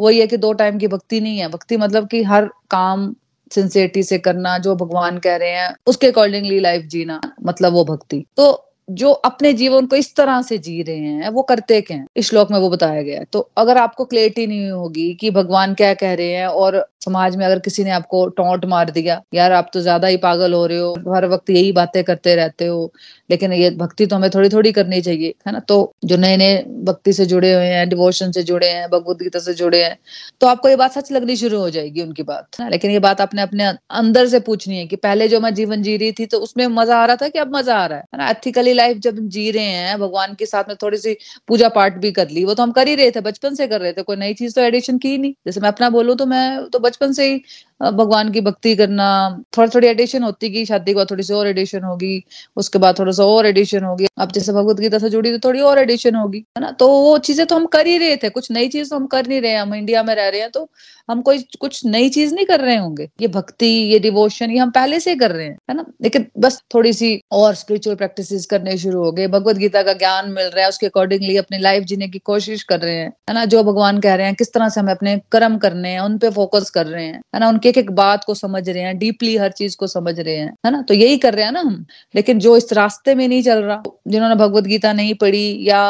वही 0.01 0.19
है 0.19 0.27
कि 0.27 0.37
दो 0.37 0.53
टाइम 0.53 0.79
की 0.79 0.89
भक्ति 0.89 1.21
नहीं 1.21 1.39
है। 1.39 1.49
भक्ति 1.49 1.77
मतलब 1.77 2.09
कि 2.09 2.23
हर 2.23 2.45
काम 2.71 3.15
सिंसियरिटी 3.55 4.03
से 4.03 4.19
करना, 4.19 4.59
जो 4.59 4.77
भगवान 4.77 5.19
कह 5.19 5.37
रहे 5.37 5.51
हैं, 5.51 5.75
उसके 5.87 6.07
अकॉर्डिंगली 6.07 6.61
लाइफ 6.61 6.85
जीना 6.85 7.21
मतलब 7.45 7.73
वो 7.73 7.85
भक्ति। 7.85 8.25
तो 8.37 8.70
जो 8.91 9.11
अपने 9.11 9.53
जीवन 9.53 9.87
को 9.87 9.97
इस 9.97 10.15
तरह 10.17 10.41
से 10.43 10.59
जी 10.59 10.83
रहे 10.83 10.97
हैं, 10.99 11.29
वो 11.31 11.43
करते 11.43 11.81
क्या 11.81 11.97
हैं? 11.97 12.07
इस 12.17 12.29
श्लोक 12.29 12.51
में 12.51 12.59
वो 12.59 12.71
बताया 12.71 13.03
गया 13.03 13.19
है। 13.19 13.25
तो 13.33 13.49
अगर 13.57 13.79
आपको 13.79 14.05
क्लियरिटी 14.05 14.47
नहीं 14.47 14.71
होगी 14.71 15.13
कि 15.15 15.31
भगवान 15.31 15.75
क्या 15.75 15.93
कह 15.95 16.15
रहे 16.15 16.33
हैं 16.33 16.47
और 16.47 16.85
समाज 17.05 17.37
में 17.37 17.45
अगर 17.47 17.59
किसी 17.59 17.85
ने 17.85 17.91
आपको 17.91 18.27
टोंट 18.31 18.65
मार 18.65 18.91
दिया, 18.91 19.21
यार 19.35 19.53
आप 19.53 19.71
तो 19.75 19.81
ज़्यादा 19.81 20.09
ही 20.09 20.17
पागल 20.19 20.55
हो 20.55 20.65
रहे 20.67 20.79
हो, 20.79 20.93
हर 21.09 21.27
वक्त 21.29 21.51
यही 21.51 21.71
बातें 21.73 22.03
करते 22.05 22.35
रहते 22.37 22.67
हो, 22.67 22.93
लेकिन 23.31 23.53
ये 23.53 23.71
भक्ति 23.73 24.07
तो 24.07 24.17
हमें 24.17 24.29
थोड़ी 24.31 24.49
थोड़ी 24.49 24.73
करनी 24.73 25.01
चाहिए, 25.03 25.35
है 25.47 25.53
ना? 25.53 25.59
तो 25.61 25.93
जो 26.05 26.17
नए 26.17 26.37
नए 26.37 26.63
भक्ति 26.85 27.13
से 27.13 27.27
जुड़े 27.27 27.53
हुए 27.55 27.65
हैं 27.67 27.89
डिवोशन 27.89 28.33
से 28.33 28.43
जुड़े 28.43 28.69
हैं, 28.69 28.89
भगवत 28.91 29.23
गीता 29.23 29.39
से 29.39 29.55
जुड़े 29.55 29.83
हैं 29.85 29.97
तो 30.41 30.47
आपको 30.47 30.69
ये 30.69 30.77
बात 30.77 30.93
सच 30.93 31.11
लगनी 31.13 31.37
शुरू 31.37 31.59
हो 31.61 31.71
जाएगी 31.71 32.03
उनकी 32.03 32.23
बात, 32.25 32.61
है 32.61 32.71
लेकिन 32.71 32.91
ये 32.91 32.99
बात 33.01 33.21
आपने 33.21 33.43
अपने 33.43 33.65
अंदर 33.93 34.27
से 34.29 34.41
पूछनी 34.43 34.79
है 34.79 34.87
कि 34.87 34.97
पहले 34.99 35.29
जो 35.29 35.41
मैं 35.41 35.55
जीवन 35.55 35.83
जी 35.83 35.97
रही 35.97 36.13
थी 36.13 36.27
तो 36.27 36.39
उसमें 36.41 36.67
मज़ा 36.69 36.99
आ 36.99 37.05
रहा 37.07 37.17
था 37.17 37.29
कि 37.29 37.39
अब 37.39 37.57
मज़ा 37.57 37.77
आ 37.77 37.87
रहा 37.87 37.99
है 37.99 38.19
ना? 38.19 38.29
एथिकली 38.31 38.73
लाइफ 38.81 38.99
जब 38.99 39.19
हम 39.19 39.29
जी 39.29 39.51
रहे 39.51 39.65
हैं, 39.65 39.99
भगवान 40.01 40.35
के 40.35 40.47
साथ 40.47 40.65
में 40.69 40.77
थोड़ी 40.83 40.99
सी 40.99 41.17
पूजा 41.49 41.69
पाठ 41.71 41.99
भी 41.99 42.13
कर 42.13 42.29
ली, 42.31 42.45
वो 42.45 42.55
तो 42.55 42.63
हम 42.63 42.73
कर 42.73 42.89
ही 42.89 42.95
रहे 42.95 43.11
थे, 43.11 43.21
बचपन 43.23 43.55
से 43.55 43.67
कर 43.69 43.81
रहे 43.81 43.93
थे, 43.93 44.03
कोई 44.03 44.17
नई 44.17 44.35
चीज़ 44.35 44.55
तो 44.55 44.61
एडिशन 44.63 44.99
की 44.99 45.17
नहीं। 45.19 45.33
जैसे 45.47 45.61
मैं 45.61 45.69
अपना 45.69 45.91
बोलूँ 45.91 46.17
तो 46.17 46.27
मैं 46.27 46.69
तो 46.71 46.79
बचपन 46.81 47.13
से 47.13 47.27
ही 47.27 47.43
भगवान 47.81 48.31
की 48.33 48.41
भक्ति 48.41 48.75
करना। 48.77 49.09
थोड़ी 49.57 49.71
थोड़ी 49.75 49.89
एडिशन 49.89 50.23
होती 50.23 50.51
कि 50.51 50.65
शादी 50.67 50.91
के 50.93 50.97
बाद 50.97 51.11
थोड़ी 51.11 51.23
सी 51.23 51.35
और 51.35 51.47
एडिशन 51.47 51.85
होगी, 51.85 52.23
उसके 52.57 52.79
बाद 52.79 52.99
थोड़ा 52.99 53.13
सा 53.13 53.25
और 53.25 53.47
एडिशन 53.47 53.85
होगी। 53.85 54.07
अब 54.19 54.33
जैसे 54.33 54.53
भगवत 54.53 54.81
गीता 54.81 54.99
से 54.99 55.11
जुड़ी 55.11 55.33
तो 55.33 55.49
थोड़ी 55.49 55.61
और 55.61 55.79
एडिशन 55.79 56.15
होगी, 56.15 56.39
है 56.59 56.63
ना? 56.63 56.71
तो 56.71 56.89
वो 56.89 57.17
चीज़ें 57.21 57.47
तो 57.47 57.57
हम 57.57 57.67
कर 57.67 57.87
ही 57.87 57.97
रहे 57.99 58.17
थे, 58.17 58.29
कुछ 58.31 58.51
नई 58.53 58.69
चीज़ 58.69 58.91
तो 58.91 58.97
हम 58.97 59.07
कर 59.07 59.27
नहीं 59.27 59.41
रहे 59.41 59.55
हम 59.55 59.75
इंडिया 59.75 60.03
में 60.03 60.15
रह 60.15 60.29
रहे 60.29 60.41
हैं 60.41 60.51
तो 60.51 60.69
हम 61.09 61.21
कोई 61.23 61.39
कुछ 61.61 61.85
नई 61.87 62.09
चीज़ 62.09 62.35
नहीं 62.35 62.47
कर 62.47 62.61
रहे 62.61 62.77
होंगे। 62.77 63.09
ये 63.21 63.29
भक्ति, 63.29 63.67
ये 63.67 63.99
डिवोशन 63.99 64.51
ये 64.51 64.59
हम 64.59 64.71
पहले 64.71 65.01
से 65.01 65.15
कर 65.17 65.31
रहे 65.31 65.47
हैं, 65.47 65.57
है 65.71 65.77
ना? 65.77 65.85
लेकिन 66.03 66.27
बस 66.39 66.61
थोड़ी 66.75 66.93
सी 66.93 67.21
और 67.33 67.55
स्पिरिचुअल 67.55 67.97
प्रैक्टिस 67.97 68.47
करने 68.47 68.77
शुरू 68.79 69.05
हो 69.05 69.13
गए। 69.13 69.27
भगवत 69.29 69.57
गीता 69.57 69.83
का 69.83 69.93
ज्ञान 69.95 70.31
मिल 70.31 70.47
रहा 70.47 70.63
है, 70.63 70.69
उसके 70.69 70.87
अकॉर्डिंगली 70.87 71.37
अपनी 71.37 71.59
लाइफ 71.59 71.85
जीने 71.85 72.09
की 72.09 72.19
कोशिश 72.21 72.63
कर 72.63 72.81
रहे 72.81 72.97
हैं, 72.97 73.13
है 73.29 73.35
ना? 73.35 73.45
जो 73.45 73.63
भगवान 73.63 74.01
कह 74.01 74.15
रहे 74.15 74.27
हैं, 74.27 74.35
किस 74.35 74.53
तरह 74.53 74.69
से 74.69 74.81
हमें 74.81 74.93
अपने 74.93 75.21
कर्म 75.33 75.59
करने 75.59 75.89
हैं, 75.89 76.01
उन 76.01 76.19
पे 76.19 76.31
फोकस 76.31 76.71
कर 76.71 76.87
रहे 76.87 77.05
हैं, 77.05 77.21
है 77.35 77.41
ना? 77.41 77.49
उनके 77.49 77.70
एक 77.71 77.79
एक 77.79 77.91
बात 77.91 78.25
को 78.25 78.35
समझ 78.35 78.69
रहे 78.69 78.83
हैं 78.83 78.99
डीपली 78.99 79.37
हर 79.37 79.53
चीज़ 79.53 79.77
को 79.77 79.87
समझ 79.87 80.19
रहे 80.21 80.37
हैं, 80.37 80.55
है 80.67 80.73
ना? 80.73 80.83
तो 80.83 80.95
यही 80.95 81.19
कर 81.19 81.35
रहे 81.35 81.45
हैं 81.45 81.53
ना 81.53 81.61
हम। 81.61 81.87
लेकिन 82.15 82.39
जो 82.39 82.57
इस 82.57 82.73
रास्ते 82.73 83.15
में 83.15 83.29
नहीं 83.29 83.43
चल 83.43 83.63
रहा, 83.63 83.83
जिन्होंने 84.09 84.35
भगवत 84.35 84.65
गीता 84.65 84.93
नहीं 84.93 85.15
पढ़ी 85.15 85.69
या 85.69 85.83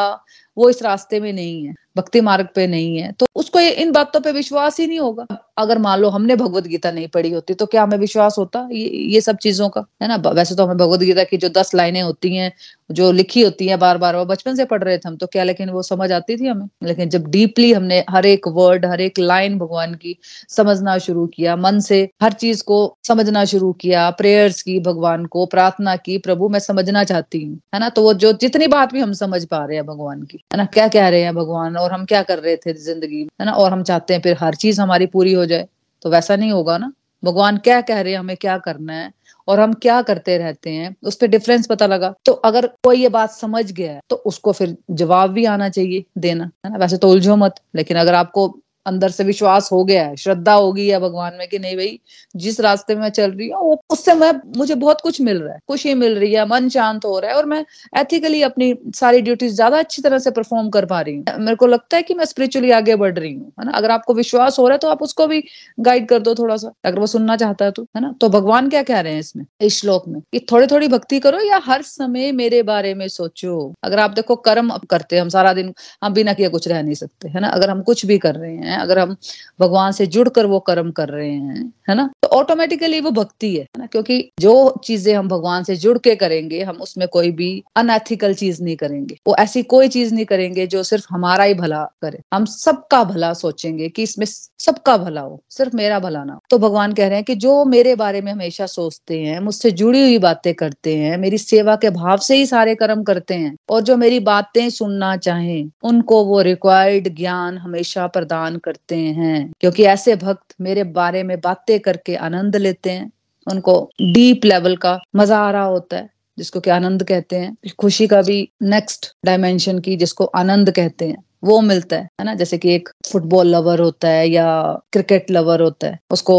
वो 0.57 0.69
इस 0.69 0.81
रास्ते 0.83 1.19
में 1.19 1.31
नहीं 1.33 1.65
है, 1.65 1.73
भक्ति 1.97 2.21
मार्ग 2.21 2.47
पे 2.55 2.67
नहीं 2.67 2.97
है 2.97 3.11
तो 3.11 3.25
उसको 3.35 3.59
इन 3.59 3.91
बातों 3.91 4.21
पे 4.21 4.31
विश्वास 4.31 4.79
ही 4.79 4.87
नहीं 4.87 4.99
होगा। 4.99 5.25
अगर 5.61 5.77
मान 5.79 5.99
लो 5.99 6.09
हमने 6.09 6.35
भगवत 6.35 6.67
गीता 6.67 6.91
नहीं 6.91 7.07
पढ़ी 7.07 7.31
होती 7.31 7.53
तो 7.53 7.65
क्या 7.65 7.83
हमें 7.83 7.97
विश्वास 7.97 8.35
होता 8.37 8.67
ये 8.71 8.87
ये 9.13 9.21
सब 9.21 9.37
चीज़ों 9.37 9.69
का? 9.69 9.85
है 10.01 10.07
ना? 10.07 10.15
वैसे 10.31 10.55
तो 10.55 10.65
हमें 10.65 10.77
भगवत 10.77 10.99
गीता 10.99 11.23
की 11.23 11.37
जो 11.37 11.49
दस 11.51 11.73
लाइनें 11.75 12.01
होती 12.01 12.35
हैं, 12.35 12.51
जो 12.91 13.11
लिखी 13.11 13.41
होती 13.41 13.67
हैं 13.67 13.77
बार 13.79 13.97
बार 13.97 14.15
वो 14.15 14.23
बचपन 14.25 14.55
से 14.55 14.65
पढ़ 14.65 14.83
रहे 14.83 14.97
थे 14.97 15.07
हम 15.07 15.15
तो 15.17 15.27
क्या 15.27 15.43
लेकिन 15.43 15.69
वो 15.69 15.81
समझ 15.83 16.11
आती 16.11 16.37
थी 16.37 16.47
हमें? 16.47 16.67
लेकिन 16.83 17.09
जब 17.09 17.27
डीपली 17.31 17.71
हमने 17.73 18.03
हर 18.09 18.25
एक 18.25 18.47
वर्ड 18.49 18.85
हर 18.85 19.01
एक 19.01 19.19
लाइन 19.19 19.57
भगवान 19.59 19.93
की 19.95 20.15
समझना 20.49 20.97
शुरू 20.97 21.25
किया, 21.27 21.55
मन 21.55 21.79
से 21.79 22.01
हर 22.23 22.33
चीज़ 22.33 22.63
को 22.63 22.79
समझना 23.07 23.43
शुरू 23.45 23.71
किया 23.81 24.09
प्रेयर्स 24.11 24.61
की 24.61 24.79
भगवान 24.81 25.25
को, 25.25 25.45
प्रार्थना 25.45 25.95
की, 25.95 26.17
प्रभु 26.17 26.49
मैं 26.49 26.59
समझना 26.59 27.03
चाहती 27.03 27.43
हूँ, 27.43 27.59
है 27.73 27.79
ना? 27.79 27.89
तो 27.89 28.03
वो 28.03 28.13
जो 28.15 28.31
जितनी 28.41 28.67
बात 28.67 28.93
भी 28.93 28.99
हम 28.99 29.13
समझ 29.13 29.43
पा 29.45 29.63
रहे 29.65 29.77
हैं 29.77 29.85
भगवान 29.85 30.23
की, 30.23 30.43
है 30.53 30.57
ना? 30.57 30.65
क्या 30.65 30.87
कह 30.87 31.07
रहे 31.09 31.21
हैं 31.21 31.35
भगवान 31.35 31.77
और 31.77 31.91
हम 31.91 32.05
क्या 32.05 32.21
कर 32.23 32.39
रहे 32.39 32.55
थे 32.57 32.73
ज़िंदगी 32.73 33.21
है 33.41 33.45
ना? 33.45 33.51
और 33.53 33.71
हम 33.71 33.83
चाहते 33.83 34.13
हैं 34.13 34.21
फिर 34.21 34.37
हर 34.39 34.55
चीज़ 34.55 34.81
हमारी 34.81 35.05
पूरी 35.07 35.33
हो 35.33 35.45
जाए 35.51 35.67
तो 36.01 36.09
वैसा 36.09 36.35
नहीं 36.35 36.51
होगा 36.51 36.77
ना। 36.77 36.91
भगवान 37.23 37.57
क्या 37.59 37.81
कह 37.81 38.01
रहे 38.01 38.13
हैं, 38.13 38.19
हमें 38.19 38.37
क्या 38.37 38.57
करना 38.59 38.93
है 38.93 39.11
और 39.47 39.59
हम 39.59 39.73
क्या 39.73 40.01
करते 40.01 40.37
रहते 40.37 40.69
हैं, 40.69 40.95
उस 41.03 41.15
पर 41.15 41.27
डिफरेंस 41.27 41.67
पता 41.67 41.85
लगा। 41.87 42.13
तो 42.25 42.33
अगर 42.33 42.67
कोई 42.83 43.01
ये 43.01 43.09
बात 43.09 43.31
समझ 43.31 43.71
गया 43.71 43.91
है 43.93 43.99
तो 44.09 44.15
उसको 44.25 44.51
फिर 44.51 44.75
जवाब 44.91 45.31
भी 45.31 45.45
आना 45.47 45.69
चाहिए 45.69 46.03
देना। 46.17 46.43
है 46.65 46.71
ना? 46.71 46.77
वैसे 46.77 46.97
तो 46.97 47.09
उलझो 47.09 47.35
मत, 47.35 47.55
लेकिन 47.75 47.97
अगर 47.97 48.15
आपको 48.15 48.47
अंदर 48.85 49.09
से 49.11 49.23
विश्वास 49.23 49.69
हो 49.71 49.83
गया 49.85 50.03
है, 50.05 50.15
श्रद्धा 50.17 50.53
होगी 50.53 50.87
है 50.89 50.99
भगवान 50.99 51.35
में 51.39 51.47
कि 51.47 51.59
नहीं 51.59 51.75
भाई, 51.77 51.99
जिस 52.35 52.59
रास्ते 52.61 52.95
में 52.95 53.01
मैं 53.01 53.09
चल 53.11 53.31
रही 53.31 53.47
हूँ 53.49 53.77
उससे 53.91 54.13
मैं 54.15 54.31
मुझे 54.57 54.75
बहुत 54.75 55.01
कुछ 55.01 55.19
मिल 55.21 55.41
रहा 55.41 55.53
है, 55.53 55.59
खुशी 55.67 55.93
मिल 55.95 56.17
रही 56.19 56.33
है, 56.33 56.45
मन 56.47 56.69
शांत 56.69 57.05
हो 57.05 57.17
रहा 57.19 57.31
है 57.31 57.37
और 57.37 57.45
मैं 57.45 57.63
एथिकली 57.97 58.41
अपनी 58.41 58.73
सारी 58.95 59.21
ड्यूटीज़ 59.21 59.53
ज़्यादा 59.55 59.79
अच्छी 59.79 60.01
तरह 60.01 60.19
से 60.19 60.31
परफॉर्म 60.31 60.69
कर 60.69 60.85
पा 60.85 61.01
रही 61.01 61.15
हूँ। 61.15 61.23
मेरे 61.39 61.55
को 61.55 61.67
लगता 61.67 61.97
है 61.97 62.03
कि 62.03 62.13
मैं 62.13 62.25
स्पिरिचुअली 62.25 62.71
आगे 62.71 62.95
बढ़ 62.95 63.17
रही 63.19 63.33
हूँ, 63.33 63.51
है 63.59 63.65
ना? 63.65 63.71
अगर 63.71 63.91
आपको 63.91 64.13
विश्वास 64.13 64.59
हो 64.59 64.67
रहा 64.67 64.73
है 64.73 64.79
तो 64.79 64.87
आप 64.89 65.01
उसको 65.03 65.27
भी 65.27 65.43
गाइड 65.79 66.07
कर 66.09 66.19
दो 66.19 66.35
थोड़ा 66.35 66.57
सा। 66.57 66.71
अगर 66.85 66.99
वो 66.99 67.07
सुनना 67.07 67.35
चाहता 67.37 67.65
है 67.65 67.71
तो 67.71 67.83
है 67.95 68.01
ना? 68.01 68.13
तो 68.21 68.29
भगवान 68.29 68.69
क्या 68.69 68.83
कह 68.83 68.99
रहे 68.99 69.13
हैं 69.13 69.19
इसमें, 69.19 69.45
इस 69.61 69.79
श्लोक 69.79 70.07
में? 70.07 70.19
कि 70.33 70.39
थोड़ी 70.51 70.67
थोड़ी 70.67 70.87
भक्ति 70.87 71.19
करो 71.19 71.39
या 71.41 71.59
हर 71.65 71.81
समय 71.83 72.31
मेरे 72.33 72.61
बारे 72.63 72.93
में 72.95 73.07
सोचो। 73.09 73.73
अगर 73.83 73.99
आप 73.99 74.11
देखो 74.11 74.35
कर्म 74.41 74.71
करते 74.89 75.17
हम 75.17 75.29
सारा 75.29 75.53
दिन, 75.53 75.73
हम 76.03 76.13
बिना 76.13 76.33
किए 76.33 76.49
कुछ 76.49 76.67
रह 76.67 76.81
नहीं 76.83 76.93
सकते, 76.95 77.29
है 77.29 77.39
ना? 77.39 77.47
अगर 77.49 77.69
हम 77.69 77.81
कुछ 77.83 78.05
भी 78.05 78.17
कर 78.19 78.35
रहे 78.35 78.55
हैं 78.55 78.70
हैं, 78.71 78.79
अगर 78.79 78.99
हम 78.99 79.15
भगवान 79.59 79.91
से 79.91 80.05
जुड़कर 80.07 80.45
वो 80.45 80.59
कर्म 80.59 80.91
कर 80.91 81.09
रहे 81.09 81.31
हैं, 81.31 81.73
है 81.89 81.95
ना? 81.95 82.09
तो 82.23 82.27
ऑटोमेटिकली 82.27 82.99
वो 83.01 83.11
भक्ति 83.11 83.55
है 83.55 83.65
ना? 83.79 83.85
क्योंकि 83.85 84.31
जो 84.39 84.75
चीज़ें 84.83 85.13
हम 85.15 85.27
भगवान 85.27 85.63
से 85.63 85.75
जुड़ 85.75 85.97
के 85.97 86.15
करेंगे, 86.15 86.63
हम 86.63 86.75
उसमें 86.75 87.07
कोई 87.07 87.31
भी 87.31 87.63
अनएथिकल 87.75 88.33
चीज़ 88.33 88.63
नहीं 88.63 88.75
करेंगे। 88.75 89.17
वो 89.27 89.35
ऐसी 89.35 89.63
कोई 89.63 89.87
चीज़ 89.87 90.13
नहीं 90.13 90.25
करेंगे 90.25 90.67
जो 90.67 90.83
सिर्फ़ 90.83 91.07
हमारा 91.09 91.43
ही 91.43 91.53
भला 91.53 91.83
करे। 92.01 92.19
हम 92.33 92.45
सबका 92.45 93.03
भला 93.03 93.33
सोचेंगे 93.33 93.89
कि 93.89 94.03
इसमें 94.03 94.25
सबका 94.25 94.97
भला 94.97 95.21
हो, 95.21 95.43
सिर्फ़ 95.49 95.75
मेरा 95.75 95.99
भला 95.99 96.23
ना 96.23 96.33
हो। 96.33 96.39
तो 96.49 96.57
भगवान 96.57 96.93
कह 96.93 97.07
रहे 97.07 97.15
हैं 97.15 97.23
कि 97.23 97.35
जो 97.35 97.65
मेरे 97.65 97.95
बारे 97.95 98.21
में 98.21 98.31
हमेशा 98.31 98.65
सोचते 98.65 99.19
हैं, 99.19 99.39
मुझसे 99.39 99.71
जुड़ी 99.71 100.01
हुई 100.01 100.17
बातें 100.17 100.53
करते 100.53 100.95
हैं, 100.95 101.17
मेरी 101.17 101.37
सेवा 101.37 101.75
के 101.75 101.89
भाव 101.89 102.17
से 102.17 102.35
ही 102.35 102.45
सारे 102.45 102.75
कर्म 102.75 103.03
करते 103.03 103.33
हैं, 103.33 103.55
और 103.69 103.81
जो 103.81 103.97
मेरी 103.97 104.19
बातें 104.19 104.69
सुनना 104.69 105.17
चाहें, 105.17 105.71
उनको 105.83 106.25
वो 106.25 106.41
रिक्वायर्ड 106.41 107.15
ज्ञान 107.15 107.57
हमेशा 107.57 108.07
प्रदान 108.07 108.57
करते 108.63 108.95
हैं। 108.97 109.51
क्योंकि 109.61 109.83
ऐसे 109.85 110.15
भक्त 110.15 110.55
मेरे 110.61 110.83
बारे 110.93 111.23
में 111.23 111.39
बातें 111.41 111.79
करके 111.79 112.15
आनंद 112.17 112.55
लेते 112.55 112.91
हैं। 112.91 113.11
उनको 113.47 113.75
डीप 114.03 114.45
लेवल 114.45 114.75
का 114.77 114.99
मज़ा 115.15 115.39
आ 115.39 115.51
रहा 115.51 115.63
होता 115.63 115.97
है, 115.97 116.09
जिसको 116.37 116.59
कि 116.59 116.69
आनंद 116.69 117.03
कहते 117.03 117.35
हैं। 117.35 117.55
खुशी 117.79 118.07
का 118.07 118.21
भी 118.21 118.37
नेक्स्ट 118.63 119.11
डायमेंशन 119.25 119.79
की 119.79 119.95
जिसको 119.95 120.25
आनंद 120.35 120.71
कहते 120.71 121.07
हैं, 121.07 121.17
वो 121.43 121.59
मिलता 121.61 121.95
है 121.95 122.03
है 122.19 122.25
ना? 122.25 122.35
जैसे 122.35 122.57
कि 122.57 122.73
एक 122.75 122.89
फुटबॉल 123.11 123.47
लवर 123.47 123.79
होता 123.79 124.07
है 124.07 124.27
या 124.29 124.47
क्रिकेट 124.93 125.31
लवर 125.31 125.61
होता 125.61 125.87
है, 125.87 125.99
उसको 126.11 126.37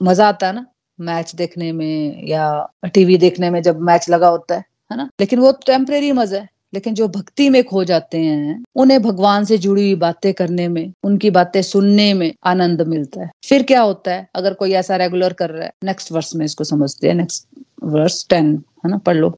मज़ा 0.00 0.28
आता 0.28 0.46
है 0.46 0.52
ना 0.54 0.66
मैच 0.98 1.34
देखने 1.34 1.70
में 1.72 2.26
या 2.28 2.46
टीवी 2.94 3.16
देखने 3.18 3.50
में 3.50 3.62
जब 3.62 3.80
मैच 3.82 4.08
लगा 4.10 4.28
होता 4.28 4.54
है 4.54 4.64
है 4.92 4.96
ना? 4.96 5.08
लेकिन 5.20 5.38
वो 5.38 5.52
टेम्परेरी 5.66 6.12
मज़ा 6.12 6.38
है। 6.38 6.48
लेकिन 6.74 6.94
जो 6.94 7.08
भक्ति 7.08 7.48
में 7.50 7.62
खो 7.64 7.84
जाते 7.84 8.18
हैं, 8.18 8.64
उन्हें 8.76 9.02
भगवान 9.02 9.44
से 9.44 9.58
जुड़ी 9.58 9.82
हुई 9.82 9.94
बातें 9.94 10.32
करने 10.34 10.68
में, 10.68 10.92
उनकी 11.04 11.30
बातें 11.30 11.62
सुनने 11.62 12.12
में 12.14 12.32
आनंद 12.44 12.82
मिलता 12.82 13.20
है। 13.20 13.30
फिर 13.48 13.62
क्या 13.62 13.80
होता 13.82 14.10
है? 14.10 14.28
अगर 14.34 14.54
कोई 14.54 14.72
ऐसा 14.72 14.96
रेगुलर 14.96 15.32
कर 15.32 15.50
रहा 15.50 15.64
है 15.64 15.72
नेक्स्ट 15.84 16.12
वर्ष 16.12 16.34
में 16.36 16.44
इसको 16.44 16.64
समझते 16.64 17.08
हैं 17.08 17.14
नेक्स्ट 17.14 17.48
वर्ष 17.84 18.28
टेन 18.30 18.62
है 18.84 18.90
ना? 18.90 18.98
पढ़ 18.98 19.16
लो। 19.16 19.28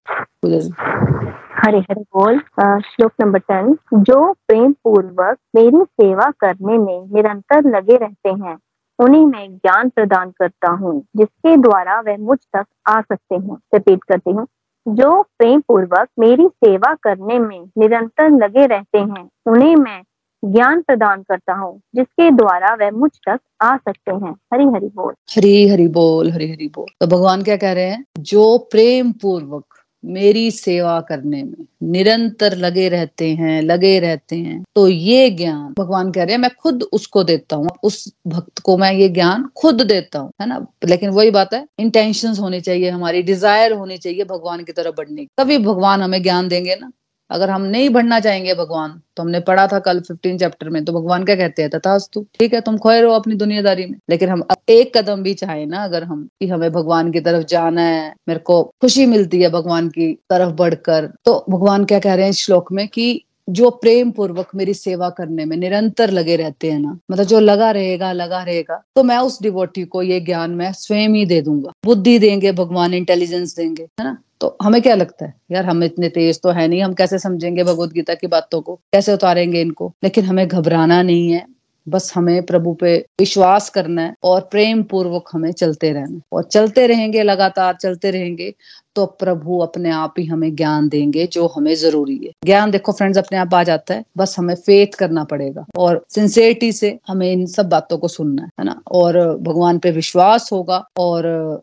हरे 1.64 1.78
हरे 1.78 2.00
बोल। 2.00 2.38
श्लोक 2.80 3.12
नंबर 3.20 3.38
टेन 3.38 3.78
जो 3.94 4.32
प्रेम 4.32 4.72
पूर्वक 4.72 5.36
मेरी 5.54 5.84
सेवा 5.84 6.30
करने 6.30 6.78
में 6.78 7.14
निरंतर 7.14 7.76
लगे 7.76 7.96
रहते 7.96 8.28
हैं, 8.28 8.58
उन्हें 8.98 9.26
मैं 9.26 9.48
ज्ञान 9.56 9.88
प्रदान 9.88 10.30
करता 10.30 10.70
हूँ, 10.70 11.04
जिसके 11.16 11.56
द्वारा 11.56 12.00
वह 12.00 12.16
मुझ 12.18 12.38
तक 12.56 12.64
आ 12.88 13.00
सकते 13.00 13.34
हैं। 13.34 13.54
रिपीट 13.74 14.04
करती 14.04 14.30
हूँ। 14.30 14.46
जो 14.88 15.22
प्रेम 15.22 15.60
पूर्वक 15.60 16.08
मेरी 16.18 16.48
सेवा 16.48 16.94
करने 16.94 17.38
में 17.38 17.60
निरंतर 17.78 18.30
लगे 18.30 18.66
रहते 18.66 18.98
हैं, 18.98 19.28
उन्हें 19.46 19.76
मैं 19.76 20.02
ज्ञान 20.44 20.82
प्रदान 20.82 21.22
करता 21.22 21.52
हूँ, 21.52 21.80
जिसके 21.94 22.30
द्वारा 22.30 22.74
वह 22.74 22.90
मुझ 22.90 23.10
तक 23.28 23.40
आ 23.62 23.76
सकते 23.76 24.12
हैं। 24.12 24.32
हरी 24.32 24.64
हरि 24.64 24.90
बोल। 24.94 25.14
हरी 25.36 25.68
हरि 25.68 25.88
बोल, 25.88 26.30
हरी 26.30 26.52
हरि 26.52 26.72
बोल। 26.74 26.86
तो 27.00 27.06
भगवान 27.06 27.42
क्या 27.42 27.56
कह 27.56 27.72
रहे 27.72 27.84
हैं? 27.84 28.04
जो 28.18 28.58
प्रेम 28.58 29.12
पूर्वक 29.12 29.64
मेरी 30.04 30.50
सेवा 30.50 31.00
करने 31.00 31.42
में। 31.42 31.66
निरंतर 31.82 32.56
लगे 32.56 32.88
रहते 32.88 33.34
हैं, 33.34 33.62
लगे 33.62 33.98
रहते 33.98 34.36
हैं। 34.36 34.64
तो 34.74 34.88
ये 34.88 35.30
ज्ञान, 35.30 35.74
भगवान 35.78 36.12
कह 36.12 36.22
रहे 36.22 36.34
हैं, 36.34 36.40
मैं 36.40 36.50
खुद 36.60 36.82
उसको 36.82 37.24
देता 37.24 37.56
हूँ। 37.56 37.68
उस 37.82 38.12
भक्त 38.26 38.58
को 38.58 38.76
मैं 38.78 38.92
ये 38.92 39.08
ज्ञान 39.08 39.50
खुद 39.56 39.82
देता 39.82 40.18
हूँ, 40.18 40.30
है 40.40 40.46
ना? 40.46 40.66
लेकिन 40.88 41.10
वही 41.10 41.30
बात 41.30 41.54
है 41.54 41.66
इंटेंशन 41.78 42.28
होनी 42.28 42.60
चाहिए 42.60 42.90
हमारी 42.90 43.22
डिज़ायर 43.22 43.72
होनी 43.72 43.96
चाहिए 43.96 44.24
भगवान 44.24 44.64
की 44.64 44.72
तरफ़ 44.72 44.94
बढ़ने 44.96 45.22
की। 45.22 45.28
तभी 45.38 45.58
भगवान 45.58 46.02
हमें 46.02 46.22
ज्ञान 46.22 46.48
देंगे 46.48 46.76
ना। 46.76 46.90
अगर 47.32 47.50
हम 47.50 47.62
नहीं 47.62 47.88
बढ़ना 47.90 48.20
चाहेंगे 48.20 48.54
भगवान 48.54 49.00
तो 49.16 49.22
हमने 49.22 49.40
पढ़ा 49.40 49.66
था 49.66 49.78
कल 49.78 50.00
फिफ्टीन 50.00 50.38
चैप्टर 50.38 50.68
में 50.68 50.84
तो 50.84 50.92
भगवान 50.92 51.24
क्या 51.24 51.36
कहते 51.36 51.62
हैं, 51.62 51.70
तथास्तु। 51.70 52.26
ठीक 52.40 52.54
है, 52.54 52.60
तुम 52.60 52.78
खोए 52.78 53.00
रहो 53.00 53.12
अपनी 53.12 53.34
दुनियादारी 53.34 53.86
में। 53.86 53.98
लेकिन 54.10 54.28
हम 54.28 54.44
एक 54.68 54.98
कदम 54.98 55.22
भी 55.22 55.34
चाहे 55.34 55.66
ना, 55.66 55.84
अगर 55.84 56.04
हम, 56.04 56.28
कि 56.40 56.46
हमें 56.46 56.72
भगवान 56.72 57.12
की 57.12 57.20
तरफ़ 57.20 57.46
जाना 57.46 57.82
है, 57.82 58.14
मेरे 58.28 58.40
को 58.40 58.62
खुशी 58.62 59.06
मिलती 59.06 59.42
है 59.42 59.48
भगवान 59.48 59.88
की 59.88 60.12
तरफ़ 60.12 60.52
बढ़कर। 60.52 61.12
तो 61.24 61.44
भगवान 61.50 61.84
क्या 61.84 61.98
कह 61.98 62.14
रहे 62.14 62.24
हैं 62.24 62.30
इस 62.30 62.38
श्लोक 62.38 62.72
में 62.72 62.88
कि 62.88 63.24
जो 63.48 63.70
प्रेम 63.72 64.10
पूर्वक 64.10 64.50
मेरी 64.54 64.74
सेवा 64.74 65.08
करने 65.10 65.44
में 65.44 65.56
निरंतर 65.56 66.10
लगे 66.10 66.36
रहते 66.36 66.70
हैं 66.70 66.78
ना 66.80 66.98
मतलब 67.10 67.24
जो 67.24 67.40
लगा 67.40 67.70
रहेगा 67.70 68.12
लगा 68.12 68.42
रहेगा 68.42 68.82
तो 68.96 69.02
मैं 69.02 69.18
उस 69.18 69.40
डिवोटी 69.42 69.84
को 69.84 70.02
ये 70.02 70.20
ज्ञान 70.20 70.50
मैं 70.50 70.72
स्वयं 70.72 71.14
ही 71.14 71.24
दे 71.26 71.40
दूँगा। 71.42 71.72
बुद्धि 71.84 72.18
देंगे, 72.18 72.52
भगवान 72.52 72.94
इंटेलिजेंस 72.94 73.56
देंगे, 73.56 73.82
है 73.82 74.04
ना? 74.04 74.16
तो 74.40 74.56
हमें 74.62 74.80
क्या 74.82 74.94
लगता 74.94 75.24
है? 75.24 75.34
यार 75.50 75.64
हम 75.64 75.82
इतने 75.84 76.08
तेज 76.08 76.40
तो 76.42 76.50
है 76.50 76.66
नहीं, 76.68 76.82
हम 76.82 76.94
कैसे 76.94 77.18
समझेंगे 77.18 77.64
भगवत 77.64 77.92
गीता 77.92 78.14
की 78.14 78.26
बातों 78.26 78.60
को? 78.60 78.74
कैसे 78.92 79.12
उतारेंगे 79.12 79.60
इनको? 79.60 79.92
लेकिन 80.04 80.24
हमें 80.24 80.46
घबराना 80.48 81.02
नहीं 81.02 81.30
है, 81.30 81.44
बस 81.86 82.12
हमें 82.14 82.42
प्रभु 82.42 82.72
पे 82.74 82.96
विश्वास 83.20 83.68
करना 83.70 84.02
है 84.02 84.14
और 84.22 84.40
प्रेम 84.50 84.82
पूर्वक 84.82 85.28
हमें 85.32 85.50
चलते 85.52 85.92
रहना 85.92 86.20
और 86.32 86.42
चलते 86.44 86.86
रहेंगे, 86.86 87.22
लगातार 87.22 87.74
चलते 87.74 88.10
रहेंगे 88.10 88.52
तो 88.96 89.04
प्रभु 89.06 89.58
अपने 89.58 89.90
आप 89.90 90.14
ही 90.18 90.24
हमें 90.26 90.54
ज्ञान 90.56 90.88
देंगे, 90.88 91.26
जो 91.26 91.46
हमें 91.46 91.74
ज़रूरी 91.74 92.16
है। 92.16 92.30
ज्ञान 92.44 92.70
देखो 92.70 92.92
फ्रेंड्स 92.92 93.18
अपने 93.18 93.38
आप 93.38 93.54
आ 93.54 93.62
जाता 93.62 93.94
है, 93.94 94.04
बस 94.16 94.34
हमें 94.38 94.54
फेथ 94.56 94.94
करना 94.98 95.24
पड़ेगा। 95.24 95.64
और 95.78 96.04
सिंसियरिटी 96.10 96.72
से 96.72 96.98
हमें 97.08 97.30
इन 97.32 97.46
सब 97.46 97.68
बातों 97.68 97.98
को 97.98 98.08
सुनना 98.08 98.48
है 98.60 98.64
ना? 98.64 98.80
और 98.92 99.18
भगवान 99.38 99.78
पे 99.78 99.90
विश्वास 99.90 100.48
होगा, 100.52 100.84
और 100.98 101.22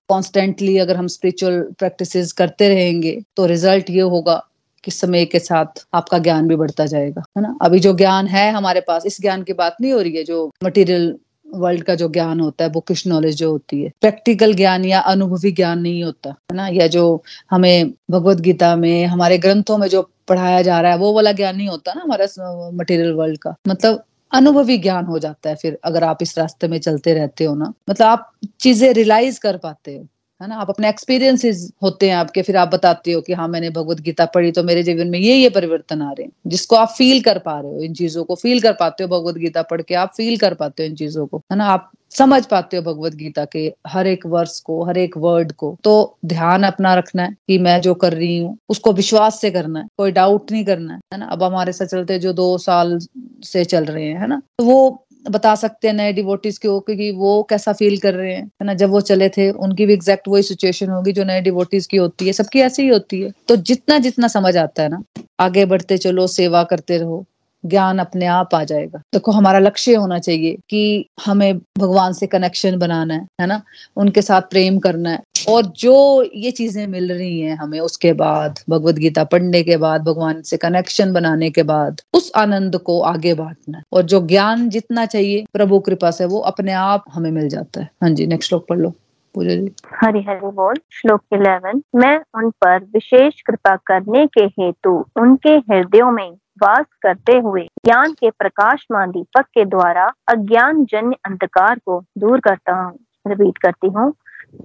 कॉन्स्टेंटली 0.09 0.77
अगर 0.77 0.95
हम 0.95 1.07
स्पिरिचुअल 1.07 1.61
प्रैक्टिस 1.79 2.31
करते 2.33 2.69
रहेंगे 2.69 3.19
तो 3.37 3.45
रिज़ल्ट 3.45 3.89
ये 3.89 4.01
होगा 4.01 4.43
कि 4.83 4.91
समय 4.91 5.25
के 5.25 5.39
साथ 5.39 5.85
आपका 5.93 6.17
ज्ञान 6.17 6.47
भी 6.47 6.55
बढ़ता 6.55 6.85
जाएगा, 6.85 7.23
है 7.37 7.41
ना? 7.43 7.55
अभी 7.61 7.79
जो 7.79 7.93
ज्ञान 7.93 8.27
है 8.27 8.51
हमारे 8.51 8.81
पास, 8.81 9.05
इस 9.05 9.21
ज्ञान 9.21 9.43
की 9.43 9.53
बात 9.53 9.75
नहीं 9.81 9.91
हो 9.93 10.01
रही 10.01 10.15
है, 10.15 10.23
जो 10.23 10.49
मटेरियल 10.63 11.15
वर्ल्ड 11.53 11.83
का 11.83 11.95
जो 11.95 12.09
ज्ञान 12.09 12.39
होता 12.39 12.63
है 12.63 12.71
बुकिश 12.71 13.07
नॉलेज 13.07 13.37
जो 13.37 13.51
होती 13.51 13.83
है। 13.83 13.91
प्रैक्टिकल 14.01 14.53
ज्ञान 14.53 14.85
या 14.85 14.99
अनुभवी 14.99 15.51
ज्ञान 15.51 15.79
नहीं 15.79 16.03
होता, 16.03 16.29
है 16.29 16.55
ना? 16.55 16.67
या 16.67 16.87
जो 16.87 17.23
हमें 17.51 17.91
भगवत 18.11 18.37
गीता 18.37 18.75
में, 18.75 19.05
हमारे 19.05 19.37
ग्रंथों 19.37 19.77
में 19.77 19.87
जो 19.87 20.09
पढ़ाया 20.27 20.61
जा 20.61 20.81
रहा 20.81 20.91
है, 20.91 20.97
वो 20.97 21.13
वाला 21.13 21.31
ज्ञान 21.31 21.57
नहीं 21.57 21.67
होता 21.67 21.93
ना 21.93 22.01
हमारा 22.01 22.71
मटेरियल 22.71 23.13
वर्ल्ड 23.13 23.37
का। 23.37 23.55
मतलब 23.67 24.03
अनुभवी 24.33 24.77
ज्ञान 24.77 25.05
हो 25.05 25.19
जाता 25.19 25.49
है 25.49 25.55
फिर, 25.55 25.79
अगर 25.83 26.03
आप 26.03 26.17
इस 26.21 26.37
रास्ते 26.37 26.67
में 26.67 26.79
चलते 26.79 27.13
रहते 27.13 27.43
हो 27.43 27.55
ना। 27.55 27.73
मतलब 27.89 28.07
आप 28.07 28.31
चीज़ें 28.59 28.93
रियलाइज़ 28.93 29.39
कर 29.39 29.57
पाते 29.57 29.95
हो। 29.95 30.07
है 30.41 30.47
ना? 30.47 30.55
आप 30.55 30.69
अपने 30.69 30.89
एक्सपीरियंसेस 30.89 31.69
होते 31.83 32.09
हैं 32.09 32.15
आपके, 32.15 32.41
फिर 32.41 32.57
आप 32.57 32.67
बताते 32.67 33.11
हो 33.11 33.21
कि 33.21 33.33
हाँ 33.33 33.47
मैंने 33.47 33.69
भगवत 33.69 33.99
गीता 34.01 34.25
पढ़ी 34.25 34.51
तो 34.51 34.63
मेरे 34.63 34.83
जीवन 34.83 35.07
में 35.07 35.17
ये 35.19 35.35
ये 35.35 35.49
परिवर्तन 35.49 36.01
आ 36.01 36.11
रहे 36.11 36.23
हैं, 36.23 36.31
जिसको 36.47 36.75
आप 36.75 36.89
फील 36.97 37.21
कर 37.21 37.39
पा 37.39 37.59
रहे 37.59 37.71
हो, 37.71 37.81
इन 37.81 37.93
चीज़ों 37.93 38.23
को 38.23 38.35
फील 38.35 38.61
कर 38.61 38.73
पाते 38.73 39.03
हो 39.03 39.09
भगवत 39.09 39.35
गीता 39.35 39.61
पढ़ 39.61 39.81
के, 39.81 39.95
आप 39.95 40.11
फील 40.17 40.37
कर 40.37 40.53
पाते 40.53 40.83
हो 40.83 40.89
इन 40.89 40.95
चीज़ों 40.95 41.25
को, 41.27 41.37
है 41.51 41.57
ना? 41.57 41.65
आप 41.65 41.91
समझ 42.11 42.45
पाते 42.45 42.77
हो 42.77 42.83
भगवत 42.83 43.15
गीता 43.15 43.45
के 43.45 43.71
हर 43.87 44.07
एक 44.07 44.25
वर्ष 44.25 44.59
को, 44.59 44.83
हर 44.83 44.97
एक 44.97 45.17
वर्ड 45.17 45.51
को। 45.51 45.75
तो 45.83 46.17
ध्यान 46.25 46.63
अपना 46.63 46.93
रखना 46.95 47.23
है 47.23 47.35
कि 47.47 47.57
मैं 47.57 47.79
जो 47.81 47.93
कर 47.95 48.13
रही 48.13 48.37
हूँ, 48.39 48.57
उसको 48.69 48.93
विश्वास 48.93 49.41
से 49.41 49.51
करना 49.51 49.79
है, 49.79 49.87
कोई 49.97 50.11
डाउट 50.11 50.51
नहीं 50.51 50.63
करना 50.65 50.99
है 51.13 51.19
ना? 51.19 51.25
अब 51.25 51.43
हमारे 51.43 51.73
साथ 51.73 51.85
चलते 51.87 52.19
जो 52.19 52.33
दो 52.33 52.57
साल 52.57 52.97
से 53.43 53.65
चल 53.65 53.85
रहे 53.85 54.05
हैं, 54.05 54.19
है 54.19 54.27
ना? 54.27 54.41
तो 54.59 54.63
वो 54.65 55.05
बता 55.29 55.55
सकते 55.55 55.87
हैं 55.87 55.95
नए 55.95 56.13
डिवोटीज 56.13 56.57
को 56.57 56.79
क्योंकि 56.79 57.11
वो 57.11 57.43
कैसा 57.43 57.73
फील 57.73 57.97
कर 57.97 58.13
रहे 58.13 58.33
हैं, 58.33 58.43
है 58.43 58.65
ना? 58.65 58.73
जब 58.73 58.89
वो 58.89 59.01
चले 59.01 59.29
थे, 59.29 59.51
उनकी 59.51 59.85
भी 59.85 59.93
एग्जैक्ट 59.93 60.27
वही 60.27 60.43
सिचुएशन 60.43 60.89
होगी 60.89 61.11
जो 61.11 61.23
नए 61.23 61.41
डिवोटीज 61.41 61.87
की 61.87 61.97
होती 61.97 62.25
है। 62.27 62.33
सबकी 62.33 62.59
ऐसी 62.59 62.81
ही 62.81 62.87
होती 62.87 63.21
है। 63.21 63.31
तो 63.47 63.55
जितना 63.55 63.97
जितना 63.97 64.27
समझ 64.27 64.57
आता 64.57 64.83
है 64.83 64.89
ना, 64.89 65.03
आगे 65.39 65.65
बढ़ते 65.65 65.97
चलो, 65.97 66.27
सेवा 66.27 66.63
करते 66.63 66.97
रहो। 66.97 67.25
ज्ञान 67.65 67.99
अपने 67.99 68.25
आप 68.25 68.55
आ 68.55 68.63
जाएगा। 68.63 68.99
देखो 68.99 69.31
तो 69.31 69.37
हमारा 69.37 69.59
लक्ष्य 69.59 69.93
होना 69.93 70.19
चाहिए 70.19 70.57
कि 70.69 71.09
हमें 71.25 71.57
भगवान 71.57 72.13
से 72.13 72.27
कनेक्शन 72.27 72.79
बनाना 72.79 73.13
है 73.13 73.27
है 73.41 73.47
ना? 73.47 73.61
उनके 73.97 74.21
साथ 74.21 74.41
प्रेम 74.41 74.79
करना 74.79 75.09
है। 75.09 75.19
और 75.49 75.65
जो 75.65 76.25
ये 76.35 76.51
चीज़ें 76.51 76.87
मिल 76.87 77.11
रही 77.11 77.41
हैं 77.41 77.55
हमें 77.55 77.79
उसके 77.79 78.13
बाद, 78.13 78.59
भगवत 78.69 78.95
गीता 78.95 79.23
पढ़ने 79.23 79.63
के 79.63 79.77
बाद, 79.77 80.01
भगवान 80.01 80.41
से 80.41 80.57
कनेक्शन 80.57 81.13
बनाने 81.13 81.49
के 81.49 81.63
बाद, 81.63 82.01
उस 82.13 82.31
आनंद 82.35 82.77
को 82.77 83.01
आगे 83.01 83.33
बांटना 83.33 83.77
है। 83.77 83.83
और 83.93 84.01
जो 84.01 84.27
ज्ञान 84.27 84.69
जितना 84.69 85.05
चाहिए, 85.05 85.45
प्रभु 85.53 85.79
कृपा 85.79 86.11
से 86.11 86.25
वो 86.25 86.39
अपने 86.39 86.71
आप 86.71 87.03
हमें 87.13 87.31
मिल 87.31 87.49
जाता 87.49 87.81
है। 87.81 87.89
हाँ 88.01 88.09
जी 88.09 88.27
नेक्स्ट 88.27 88.49
श्लोक 88.49 88.67
पढ़ 88.69 88.77
लो। 88.77 88.93
पूजा 89.35 89.55
जी। 89.55 89.71
हरि 90.03 90.19
हरि 90.19 90.39
बोल, 90.43 90.75
श्लोक 90.91 91.21
इलेवन। 91.33 91.81
मैं 91.95 92.17
उन 92.17 92.49
पर 92.49 92.83
विशेष 92.83 93.41
कृपा 93.41 93.75
करने 93.75 94.27
के 94.27 94.41
हेतु 94.41 95.05
उनके 95.15 95.49
हृदयों 95.49 96.11
में 96.11 96.31
वास 96.63 96.85
करते 97.01 97.37
हुए 97.37 97.61
ज्ञान 97.85 98.11
के 98.11 98.29
प्रकाशमान 98.29 99.11
दीपक 99.11 99.45
के 99.45 99.65
द्वारा 99.65 100.11
अज्ञान 100.27 100.85
जन्य 100.85 101.15
अंधकार 101.25 101.79
को 101.79 102.03
दूर 102.17 102.39
करता 102.39 102.73
हूँ। 102.73 102.99
रिपीट 103.27 103.57
करती 103.57 103.87
हूँ, 103.87 104.13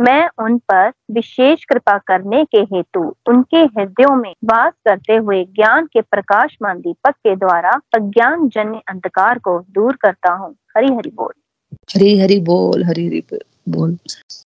मैं 0.00 0.28
उन 0.38 0.58
पर 0.58 0.92
विशेष 1.10 1.64
कृपा 1.64 1.98
करने 1.98 2.44
के 2.44 2.58
हेतु 2.58 3.00
उनके 3.28 3.56
हृदयों 3.56 4.16
में 4.16 4.34
वास 4.44 4.72
करते 4.84 5.16
हुए 5.16 5.44
ज्ञान 5.44 5.86
के 5.86 6.00
प्रकाश 6.00 6.40
प्रकाशमान 6.40 6.78
दीपक 6.78 7.10
के 7.10 7.36
द्वारा 7.36 7.70
अज्ञान 7.94 8.48
जन्य 8.48 8.80
अंधकार 8.88 9.38
को 9.38 9.58
दूर 9.70 9.96
करता 9.96 10.32
हूँ। 10.32 10.54
हरी 10.76 10.86
हरि 10.86 11.10
बोल। 11.14 11.32
हरी 11.94 12.18
हरी 12.20 12.40
बोल 12.40 12.84
हरी 12.84 13.06
हरी 13.06 13.24
बोल। 13.68 13.94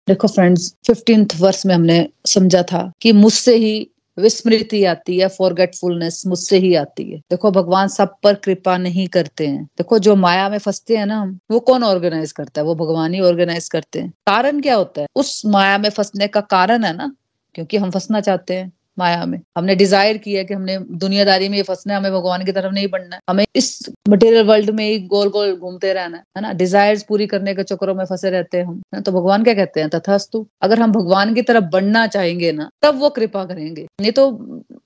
देखो 0.09 0.29
फ्रेंड्स 0.29 0.75
फिफ्टींथ 0.87 1.27
वर्ष 1.41 1.67
में 1.67 1.75
हमने 1.75 2.09
समझा 2.27 2.63
था 2.63 2.93
कि 3.03 3.13
मुझसे 3.13 3.57
ही 3.57 3.91
विस्मृति 4.19 4.85
आती 4.85 5.19
है 5.19 5.29
फॉरगेटफुलनेस 5.29 6.23
मुझसे 6.27 6.59
ही 6.59 6.75
आती 6.75 7.13
है। 7.13 7.19
देखो, 7.19 7.51
भगवान 7.51 7.89
सब 7.89 8.15
पर 8.23 8.35
कृपा 8.35 8.79
नहीं 8.79 9.09
करते 9.09 9.47
हैं। 9.47 9.65
देखो, 9.65 9.99
जो 9.99 10.17
माया 10.17 10.49
में 10.49 10.59
फंसते 10.59 10.97
हैं 10.97 11.07
ना 11.07 11.21
हम, 11.21 11.39
वो 11.51 11.61
कौन 11.61 11.85
ऑर्गेनाइज 11.85 12.33
करता 12.33 12.61
है? 12.61 12.65
वो 12.65 12.75
भगवान 12.75 13.15
ही 13.15 13.21
ऑर्गेनाइज 13.21 13.69
करते 13.69 14.01
हैं। 14.01 14.11
कारण 14.11 14.61
क्या 14.61 14.75
होता 14.75 15.01
है? 15.01 15.07
उस 15.15 15.43
माया 15.47 15.79
में 15.79 15.91
फंसने 15.91 16.29
का 16.29 16.41
कारण 16.41 16.85
है 16.85 16.97
ना, 16.97 17.13
क्योंकि 17.55 17.77
हम 17.77 17.91
फंसना 17.91 18.21
चाहते 18.21 18.55
हैं। 18.55 18.73
माया 18.99 19.25
में। 19.27 19.39
हमने 19.57 19.75
डिज़ायर 19.77 20.17
किया 20.19 20.43
कि 20.43 20.55
हमने 20.55 20.79
दुनियादारी 20.99 21.49
में 21.49 21.63
फंसना 21.63 21.95
है, 21.95 22.01
हमें 22.01 22.13
भगवान 22.13 22.45
की 22.45 22.53
तरफ़ 22.53 22.73
नहीं 22.73 22.89
बढ़ना 22.89 23.17
है। 23.17 23.21
हमें 23.29 23.45
इस 23.57 23.69
मटेरियल 24.09 24.45
वर्ल्ड 24.47 24.71
में 24.71 24.85
ही 24.85 24.99
गोल 25.09 25.29
गोल 25.31 25.55
घूमते 25.57 25.93
रहना 25.93 26.23
है 26.37 26.43
ना? 26.43 26.53
डिजायर्स 26.55 27.03
पूरी 27.03 27.27
करने 27.27 27.55
के 27.55 27.63
चक्रों 27.65 27.95
में 27.95 28.05
फंसे 28.05 28.31
रहते 28.31 28.59
हैं 28.59 28.65
हम 28.65 29.01
तो 29.01 29.13
भगवान 29.13 29.45
क्या 29.45 29.55
कहते 29.55 29.81
हैं? 29.81 29.89
तथास्तु। 29.91 30.47
अगर 30.63 30.81
हम 30.81 30.93
भगवान 30.93 31.35
की 31.35 31.43
तरफ़ 31.43 31.65
बढ़ना 31.73 32.07
चाहेंगे 32.09 32.53
ना, 32.53 32.69
तब 32.83 32.99
वो 33.01 33.11
कृपा 33.11 33.45
करेंगे। 33.45 33.87
नहीं 34.01 34.13
तो 34.13 34.27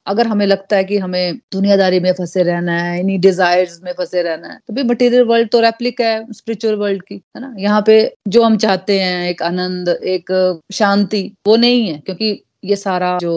अगर 0.07 0.27
हमें 0.27 0.47
लगता 0.47 0.77
है 0.77 0.85
कि 0.85 0.99
हमें 0.99 1.37
दुनियादारी 1.53 2.01
में 2.01 2.13
फंसे 2.13 2.43
रहना 2.43 2.73
है, 2.75 2.99
इन्हीं 3.01 3.19
डिजायर्स 3.21 3.81
में 3.85 3.93
फंसे 3.93 4.23
रहना 4.23 4.49
है 4.49 4.59
तो 4.59 4.75
भी 4.75 4.83
मटेरियल 4.85 5.25
वर्ल्ड 5.25 5.51
तो 5.51 5.61
रेप्लिक 5.61 6.01
है 6.01 6.33
स्पिरिचुअल 6.33 6.75
वर्ल्ड 6.77 7.03
की, 7.03 7.15
है 7.15 7.41
ना? 7.41 7.55
यहाँ 7.59 7.83
पे 7.87 8.15
जो 8.29 8.43
हम 8.43 8.57
चाहते 8.59 8.99
हैं, 9.01 9.29
एक 9.31 9.43
आनंद, 9.43 9.89
एक 9.89 10.61
शांति, 10.73 11.23
वो 11.47 11.57
नहीं 11.57 11.87
है, 11.89 11.99
क्योंकि 11.99 12.43
ये 12.65 12.77
सारा 12.77 13.17
जो 13.21 13.33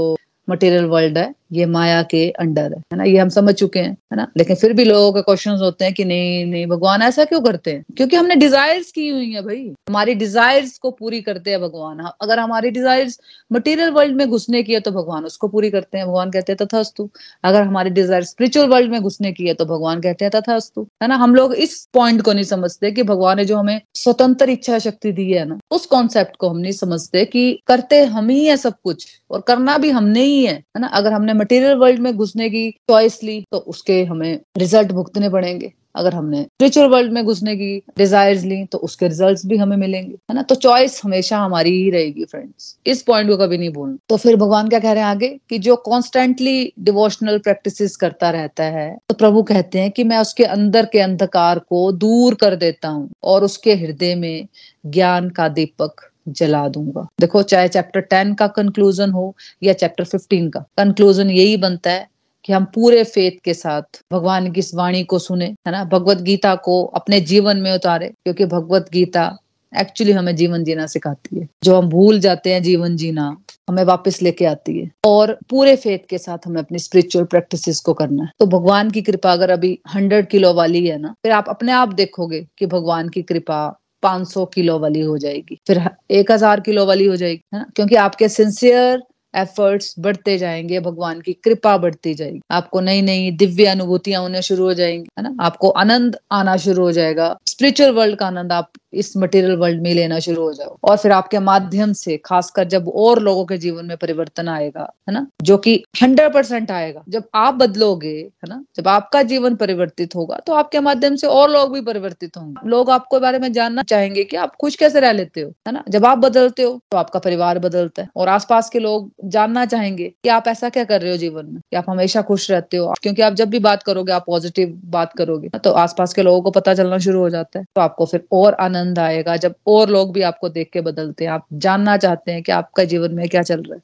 मटेरियल 0.50 0.86
वर्ल्ड 0.86 1.18
है। 1.18 1.34
ये 1.56 1.66
माया 1.68 2.02
के 2.04 2.30
अंडर 2.40 2.74
है 2.74 2.80
है 2.94 2.98
ना? 2.98 3.04
ये 3.04 3.18
हम 3.18 3.30
समझ 3.30 3.54
चुके 3.56 3.80
हैं, 3.80 3.92
है 3.92 4.18
ना? 4.18 4.28
लेकिन 4.38 4.56
फिर 4.56 4.74
भी 4.74 4.84
लोगों 4.86 5.12
के 5.14 5.22
क्वेश्चन 5.22 5.52
होते 5.62 5.86
हैं 5.86 5.94
कि 5.94 6.06
नहीं 6.06 6.46
नहीं, 6.46 6.66
भगवान 6.68 7.02
ऐसा 7.02 7.26
क्यों 7.26 7.42
करते 7.42 7.72
हैं? 7.72 7.84
क्योंकि 7.98 8.16
हमने 8.16 8.36
डिजायर्स 8.36 8.92
की 8.92 9.08
हुई 9.08 9.32
है 9.34 9.42
भाई। 9.42 9.64
हमारी 9.90 10.14
डिजायर्स 10.16 10.78
को 10.78 10.92
पूरी 10.92 11.22
करते 11.22 11.52
हैं 11.52 11.62
भगवान। 11.62 12.00
अगर 12.22 12.40
हमारी 12.40 12.70
डिजायर्स 12.72 13.20
मटेरियल 13.54 13.90
वर्ल्ड 13.92 14.16
में 14.16 14.28
घुसने 14.30 14.64
की 14.64 14.74
है 14.74 14.80
तो 14.80 14.92
भगवान 14.92 15.26
उसको 15.26 15.48
पूरी 15.48 15.70
करते 15.70 15.98
हैं। 15.98 16.08
भगवान 16.08 16.32
कहते 16.32 16.52
हैं, 16.52 16.58
तथास्तु। 16.64 17.10
अगर 17.44 17.62
हमारी 17.62 17.90
डिज़ायर 17.90 18.24
स्पिरिचुअल 18.24 18.68
वर्ल्ड 18.70 18.92
में 18.92 19.02
घुसने 19.02 19.32
की 19.32 19.48
है 19.48 19.54
तो 19.54 19.66
भगवान 19.66 20.02
कहते 20.02 20.26
हैं, 20.26 20.32
तथास्तु। 20.32 20.88
है 21.04 21.08
ना? 21.08 21.16
हम 21.16 21.36
लोग 21.36 21.54
इस 21.56 21.88
पॉइंट 21.94 22.22
को 22.22 22.34
नहीं 22.34 22.44
समझते 22.46 22.92
कि 22.92 23.04
भगवान 23.04 23.38
ने 23.38 23.46
जो 23.46 23.58
हमें 23.58 23.82
स्वतंत्र 23.96 24.50
इच्छा 24.50 24.80
शक्ति 24.80 25.12
दी 25.12 25.32
है 25.32 25.46
ना, 25.46 25.60
उस 25.72 25.86
कॉन्सेप्ट 25.86 26.36
को 26.36 26.50
हम 26.50 26.58
नहीं 26.58 26.72
समझते 26.74 27.26
कि 27.26 27.52
करते 27.68 28.04
हम 28.06 28.30
ही 28.30 28.46
है 28.46 28.58
सब 28.58 28.74
कुछ, 28.84 29.08
और 29.32 29.42
करना 29.42 29.78
भी 29.78 29.90
हमने 29.90 30.24
ही, 30.24 30.46
है 30.46 30.64
ना? 30.80 30.88
अगर 30.88 31.14
हमने 31.14 31.34
मटेरियल 31.46 31.78
वर्ल्ड 31.78 32.00
में 32.02 32.16
घुसने 32.16 32.50
की 32.50 32.70
चॉइस 32.90 33.24
ली 33.24 33.44
तो 33.52 33.58
उसके 33.70 34.04
हमें 34.04 34.40
रिज़ल्ट 34.58 34.92
भुगतने 34.92 35.30
पड़ेंगे। 35.30 35.72
अगर 35.96 36.14
हमने 36.14 36.42
स्पिरिचुअल 36.44 36.88
वर्ल्ड 36.90 37.12
में 37.14 37.24
घुसने 37.26 37.56
की 37.56 37.78
डिजायर्स 37.98 38.44
ली 38.44 38.64
तो 38.66 38.78
उसके 38.78 39.08
रिजल्ट्स 39.08 39.46
भी 39.46 39.58
हमें 39.58 39.76
मिलेंगे, 39.78 40.14
है 40.14 40.36
ना? 40.36 40.42
तो 40.42 40.56
चॉइस 40.56 41.00
हमेशा 41.04 41.38
हमारी 41.38 41.72
ही 41.74 41.90
रहेगी 41.90 42.26
फ्रेंड्स 42.26 42.76
इस 42.86 43.02
पॉइंट 43.02 43.30
को 43.30 43.38
कभी 43.38 43.58
नहीं 43.58 43.70
भूलना। 43.70 43.98
तो 44.10 44.18
फिर 44.18 44.36
भगवान 44.36 44.70
क्या 44.70 44.80
कह 44.80 44.92
रहे 44.92 45.04
हैं 45.04 45.10
आगे? 45.10 45.28
कि 45.50 45.60
जो 45.60 45.76
कॉन्स्टेंटली 45.86 46.74
डिवोशनल 46.80 47.38
प्रैक्टिस 47.40 47.96
करता 47.98 48.30
रहता 48.30 48.64
है 48.72 48.90
तो 49.10 49.16
प्रभु 49.16 49.44
कहते 49.44 49.80
हैं 49.80 49.92
कि 49.92 50.04
मैं 50.04 50.18
उसके 50.18 50.44
अंदर 50.46 50.86
के 50.86 51.00
अंधकार 51.00 51.60
को 51.60 51.92
दूर 51.94 52.36
कर 52.36 52.56
देता 52.56 52.88
हूँ, 52.88 53.10
और 53.24 53.44
उसके 53.44 53.76
हृदय 53.76 54.16
में 54.16 54.48
ज्ञान 54.88 55.30
का 55.30 55.48
दीपक 55.50 56.10
जला 56.28 56.68
दूँगा। 56.68 57.08
देखो, 57.22 57.42
चाहे 57.42 57.68
चैप्टर 57.68 58.00
टेन 58.00 58.34
का 58.34 58.48
कंक्लूजन 58.48 59.12
हो 59.12 59.36
या 59.64 59.74
चैप्टर 59.74 60.04
फिफ्टीन 60.04 60.50
का 60.50 60.60
कंक्लूजन 60.60 61.30
यही 61.30 61.58
बनता 61.58 61.92
है 61.92 62.10
कि 62.46 62.54
हम 62.54 62.66
पूरे 62.66 63.04
फेथ 63.04 63.32
के 63.44 63.54
साथ 63.54 63.82
भगवान 64.14 64.52
की 64.52 64.60
इस 64.60 64.76
वाणी 64.76 65.04
को 65.04 65.20
सुने, 65.20 65.46
है 65.46 65.72
ना? 65.72 65.84
भगवत 65.84 66.18
गीता 66.18 66.56
को 66.56 66.84
अपने 66.84 67.22
जीवन 67.22 67.58
में 67.58 67.74
उतारे, 67.74 68.08
क्योंकि 68.08 68.46
भगवत 68.46 68.90
गीता 68.94 69.38
एक्चुअली 69.80 70.14
हमें 70.14 70.36
जीवन 70.36 70.64
जीना 70.64 70.86
सिखाती 70.88 71.40
है। 71.40 71.48
जो 71.64 71.76
हम 71.76 71.90
भूल 71.90 72.20
जाते 72.20 72.54
हैं 72.54 72.64
जीवन 72.64 72.96
जीना, 72.96 73.38
हमें 73.70 73.84
वापस 73.84 74.22
लेके 74.22 74.46
आती 74.46 74.80
है। 74.80 74.92
और 75.06 75.40
पूरे 75.50 75.76
फेथ 75.76 76.00
के 76.10 76.18
साथ 76.18 76.38
हमें 76.46 76.62
अपनी 76.62 76.80
स्पिरिचुअल 76.80 77.26
प्रैक्टिसेस 77.26 77.80
को 77.80 77.94
करना 77.94 78.24
है। 78.24 78.30
तो 78.40 78.46
भगवान 78.46 78.92
की 78.92 79.02
कृपा 79.02 79.34
अगर 79.34 79.50
अभी 79.50 79.80
हंड्रेड 79.96 80.28
किलो 80.28 80.54
वाली 80.54 80.88
है 80.88 80.98
ना, 80.98 81.16
फिर 81.24 81.32
आप 81.32 81.46
अपने 81.50 81.72
आप 81.72 81.94
देखोगे 81.94 82.48
कि 82.58 82.66
भगवान 82.66 83.10
की 83.10 83.22
कृपा 83.22 83.80
500 84.06 84.46
किलो 84.48 84.78
वाली 84.80 85.02
हो 85.02 85.18
जाएगी। 85.20 85.60
फिर 85.68 85.82
एक 86.12 86.32
हज़ार 86.32 86.60
किलो 86.62 86.86
वाली 86.86 87.06
हो 87.06 87.16
जाएगी, 87.16 87.42
है 87.54 87.60
ना? 87.60 87.66
क्योंकि 87.76 87.96
आपके 87.98 88.30
सिंसियर 88.32 89.02
एफर्ट्स 89.36 89.96
बढ़ते 90.00 90.38
जाएँगे, 90.38 90.80
भगवान 90.80 91.22
की 91.22 91.34
कृपा 91.34 91.78
बढ़ती 91.78 92.14
जाएगी। 92.14 92.42
आपको 92.52 92.80
नई 92.80 93.02
नई 93.02 93.32
दिव्य 93.32 93.66
अनुभूतियाँ 93.66 94.22
होने 94.22 94.42
शुरू 94.42 94.64
हो 94.64 94.74
जाएँगी, 94.74 95.08
है 95.20 95.24
ना? 95.24 95.36
आपको 95.42 95.70
आनंद 95.70 96.18
आना 96.32 96.58
शुरू 96.58 96.84
हो 96.84 96.92
जाएगा। 96.92 97.36
स्पिरिचुअल 97.48 97.92
वर्ल्ड 97.92 98.16
का 98.16 98.28
आनंद 98.28 98.52
आप 98.52 98.72
इस 98.94 99.18
मटेरियल 99.18 99.56
वर्ल्ड 99.56 99.82
में 99.82 99.94
लेना 99.94 100.20
शुरू 100.20 100.42
हो 100.42 100.54
जाओ। 100.54 100.78
और 100.84 100.98
फिर 100.98 101.12
आपके 101.12 101.40
माध्यम 101.40 101.94
से, 101.94 102.18
खासकर 102.26 102.64
जब 102.64 102.88
और 102.90 103.20
लोगों 103.20 103.46
के 103.46 103.58
जीवन 103.58 103.86
में 103.86 103.96
परिवर्तन 103.98 104.48
आएगा, 104.48 104.82
है 105.10 105.14
ना? 105.14 105.26
जो 105.42 105.58
कि 105.58 105.84
हंड्रेड 106.04 106.34
परसेंट 106.34 106.72
आएगा। 106.72 107.04
जब 107.10 107.24
आप 107.36 107.54
बदलोगे, 107.54 108.08
है 108.08 108.50
ना? 108.50 108.64
जब 108.76 108.88
आपका 108.88 109.22
जीवन 109.24 109.56
परिवर्तित 109.56 110.16
होगा 110.16 110.40
तो 110.48 110.54
आपके 110.54 110.80
माध्यम 110.80 111.16
से 111.16 111.28
और 111.28 111.50
लोग 111.52 111.74
भी 111.74 111.82
परिवर्तित 111.82 112.38
होंगे। 112.38 112.70
लोग 112.70 112.90
आपको 112.90 113.20
बारे 113.20 113.40
में 113.40 113.52
जानना 113.54 113.84
चाहेंगे 113.84 114.24
कि 114.24 114.38
आप 114.38 114.56
खुश 114.56 114.76
कैसे 114.76 115.00
रह 115.00 115.12
लेते 115.12 115.42
हो, 115.42 115.52
है 115.68 115.74
ना? 115.74 115.84
जब 115.90 116.06
आप 116.06 116.18
बदलते 116.18 116.64
हो 116.64 116.80
तो 116.92 116.98
आपका 116.98 117.20
परिवार 117.20 117.60
बदलता 117.60 118.02
है। 118.02 118.10
और 118.16 118.30
आसपास 118.30 118.70
के 118.70 118.80
लोग 118.80 119.12
जानना 119.26 119.66
चाहेंगे 119.66 120.08
कि 120.24 120.30
आप 120.30 120.48
ऐसा 120.48 120.70
क्या 120.70 120.84
कर 120.84 121.02
रहे 121.02 121.12
हो 121.12 121.18
जीवन 121.18 121.46
में? 121.46 121.60
कि 121.62 121.76
आप 121.78 121.86
हमेशा 121.90 122.22
खुश 122.24 122.50
रहते 122.52 122.78
हो। 122.78 122.94
क्योंकि 123.02 123.22
आप 123.22 123.34
जब 123.34 123.50
भी 123.50 123.60
बात 123.62 123.84
करोगे, 123.84 124.12
आप 124.12 124.24
पॉजिटिव 124.28 124.80
बात 124.88 125.14
करोगे 125.18 125.50
तो 125.60 125.72
आसपास 125.74 126.14
के 126.14 126.22
लोगों 126.24 126.42
को 126.42 126.52
पता 126.52 126.74
चलना 126.74 126.98
शुरू 127.00 127.20
हो 127.20 127.30
जाता 127.30 127.60
है। 127.60 127.66
तो 127.76 127.82
आपको 127.82 128.06
फिर 128.06 128.24
और 128.34 128.54
आनंद 128.62 129.00
आएगा, 129.00 129.36
जब 129.38 129.56
और 129.68 129.90
लोग 129.90 130.14
भी 130.14 130.22
आपको 130.24 130.50
देख 130.52 130.70
के 130.74 130.82
बदलते 130.84 131.26
हैं। 131.26 131.32
आप 131.32 131.46
जानना 131.56 131.98
चाहते 131.98 132.32
हैं 132.32 132.44
कि 132.44 132.52
आपका 132.54 132.84
जीवन 132.86 133.14
में 133.14 133.28
क्या 133.30 133.42
चल 133.44 133.62
रहा 133.62 133.76
है। 133.76 133.82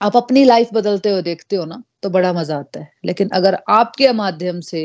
आप 0.00 0.16
अपनी 0.16 0.44
लाइफ 0.44 0.68
बदलते 0.74 1.10
हो 1.10 1.20
देखते 1.22 1.56
हो 1.56 1.64
ना 1.66 1.82
तो 2.02 2.10
बड़ा 2.10 2.32
मज़ा 2.32 2.58
आता 2.58 2.80
है। 2.80 2.90
लेकिन 3.04 3.28
अगर 3.34 3.58
आपके 3.70 4.12
माध्यम 4.14 4.60
से 4.62 4.82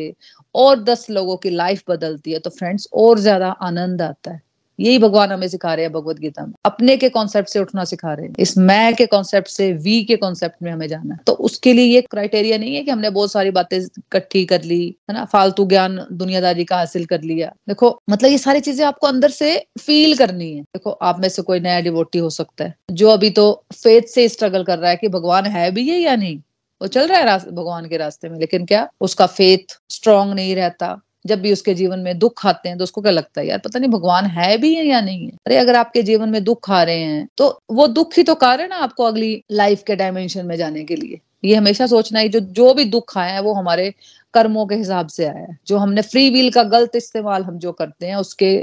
और 0.56 0.84
दस 0.84 1.10
लोगों 1.12 1.38
की 1.38 1.50
लाइफ 1.52 1.84
बदलती 1.90 2.32
है 2.32 2.40
तो 2.40 2.50
फ्रेंड्स 2.52 2.88
और 2.96 3.20
ज़्यादा 3.20 3.50
आनंद 3.64 4.02
आता 4.04 4.32
है। 4.32 4.42
यही 4.80 4.98
भगवान 5.00 5.32
हमें 5.32 5.48
सिखा 5.48 5.74
रहे 5.74 5.86
हैं 5.86 5.92
भगवत 5.94 6.20
गीता 6.20 6.46
में। 6.46 6.54
अपने 6.66 6.96
के 6.98 7.10
कॉन्सेप्ट 7.10 7.50
से 7.50 7.60
उठना 7.60 7.84
सिखा 7.86 8.14
रहे 8.14 8.26
हैं। 8.26 8.34
इस 8.40 8.58
मैं 8.60 8.94
के 8.96 9.06
कॉन्सेप्ट 9.06 9.48
से 9.48 9.72
वी 9.76 10.04
के 10.04 10.16
कॉन्सेप्ट 10.18 10.56
में 10.64 10.72
हमें 10.72 10.88
जाना 10.88 11.18
तो 11.28 11.34
उसके 11.46 11.74
लिए 11.74 11.86
ये 11.86 12.02
क्राइटेरिया 12.02 12.58
नहीं 12.58 12.76
है 12.76 12.82
कि 12.84 12.92
हमने 12.92 13.10
बहुत 13.10 13.32
सारी 13.32 13.52
बातें 13.52 13.78
इकट्ठी 13.78 14.46
कर 14.46 14.64
ली, 14.64 14.84
है 15.10 15.14
ना? 15.14 15.26
फालतू 15.26 15.66
ज्ञान, 15.66 16.00
दुनियादारी 16.14 16.66
का 16.66 16.78
हासिल 16.78 17.06
कर 17.06 17.22
लिया। 17.24 17.52
देखो 17.68 17.98
मतलब 18.10 18.32
ये 18.32 18.38
सारी 18.38 18.60
चीज़ें 18.62 18.86
आपको 18.86 19.08
अंदर 19.08 19.30
से 19.32 19.58
फील 19.80 20.16
करनी 20.18 20.52
है। 20.54 20.62
देखो, 20.62 20.90
आप 20.92 21.20
में 21.20 21.30
से 21.30 21.42
कोई 21.42 21.60
नया 21.60 21.80
डिवोटी 21.82 22.20
हो 22.20 22.30
सकता 22.32 22.64
है, 22.64 22.76
जो 22.92 23.10
अभी 23.10 23.30
तो 23.32 23.64
फेथ 23.74 24.10
से 24.10 24.28
स्ट्रगल 24.30 24.64
कर 24.64 24.78
रहा 24.80 24.90
है 24.90 24.98
कि 24.98 25.08
भगवान 25.10 25.46
है 25.48 25.70
भी 25.72 25.90
है 25.90 26.00
या 26.00 26.16
नहीं। 26.16 26.38
वो 26.82 26.88
चल 26.88 27.08
रहा 27.08 27.20
है 27.20 27.38
भगवान 27.52 27.88
के 27.90 27.98
रास्ते 27.98 28.30
में, 28.30 28.40
लेकिन 28.40 28.66
क्या? 28.66 28.88
उसका 29.02 29.26
फेथ 29.28 29.80
स्ट्रांग 29.90 30.34
नहीं 30.34 30.56
रहता। 30.56 30.88
जब 31.26 31.42
भी 31.42 31.52
उसके 31.54 31.74
जीवन 31.74 32.00
में 32.00 32.18
दुख 32.20 32.46
आते 32.46 32.70
हैं 32.70 32.78
तो 32.78 32.84
उसको 32.84 33.02
क्या 33.02 33.12
लगता 33.12 33.42
है, 33.42 33.48
यार, 33.48 33.60
पता 33.60 33.80
नहीं 33.80 33.90
भगवान 33.92 34.26
है 34.28 34.58
भी 34.58 34.74
है 34.76 34.86
या 34.86 35.02
नहीं 35.02 35.26
है? 35.26 35.32
अरे, 35.48 35.58
अगर 35.58 35.76
आपके 35.76 36.02
जीवन 36.04 36.30
में 36.30 36.44
दुख 36.44 36.70
आ 36.72 36.82
रहे 36.84 37.00
हैं 37.00 37.28
तो 37.38 37.48
वो 37.72 37.88
दुख 37.90 38.18
ही 38.18 38.24
तो 38.24 38.36
कारण 38.38 38.72
है 38.72 38.80
आपको 38.80 39.04
अगली 39.04 39.42
लाइफ 39.52 39.84
के 39.88 39.96
डायमेंशन 39.96 40.46
में 40.46 40.56
जाने 40.58 40.84
के 40.84 40.96
लिए। 40.96 41.20
ये 41.44 41.56
हमेशा 41.56 41.88
सोचना 41.88 42.20
है, 42.20 42.30
जो 42.30 42.40
जो 42.40 42.74
भी 42.74 42.86
दुख 42.86 43.18
आया 43.18 43.34
है 43.34 43.42
वो 43.42 43.54
हमारे 43.54 43.94
कर्मों 44.34 44.66
के 44.68 44.76
हिसाब 44.76 45.08
से 45.08 45.26
आया 45.26 45.42
है। 45.42 45.58
जो 45.68 45.78
हमने 45.78 46.02
फ्री 46.02 46.30
व्हील 46.30 46.50
का 46.52 46.64
गलत 46.66 46.96
इस्तेमाल 46.96 47.44
हम 47.44 47.58
जो 47.60 47.72
करते 47.72 48.06
हैं, 48.08 48.16
उसके 48.16 48.56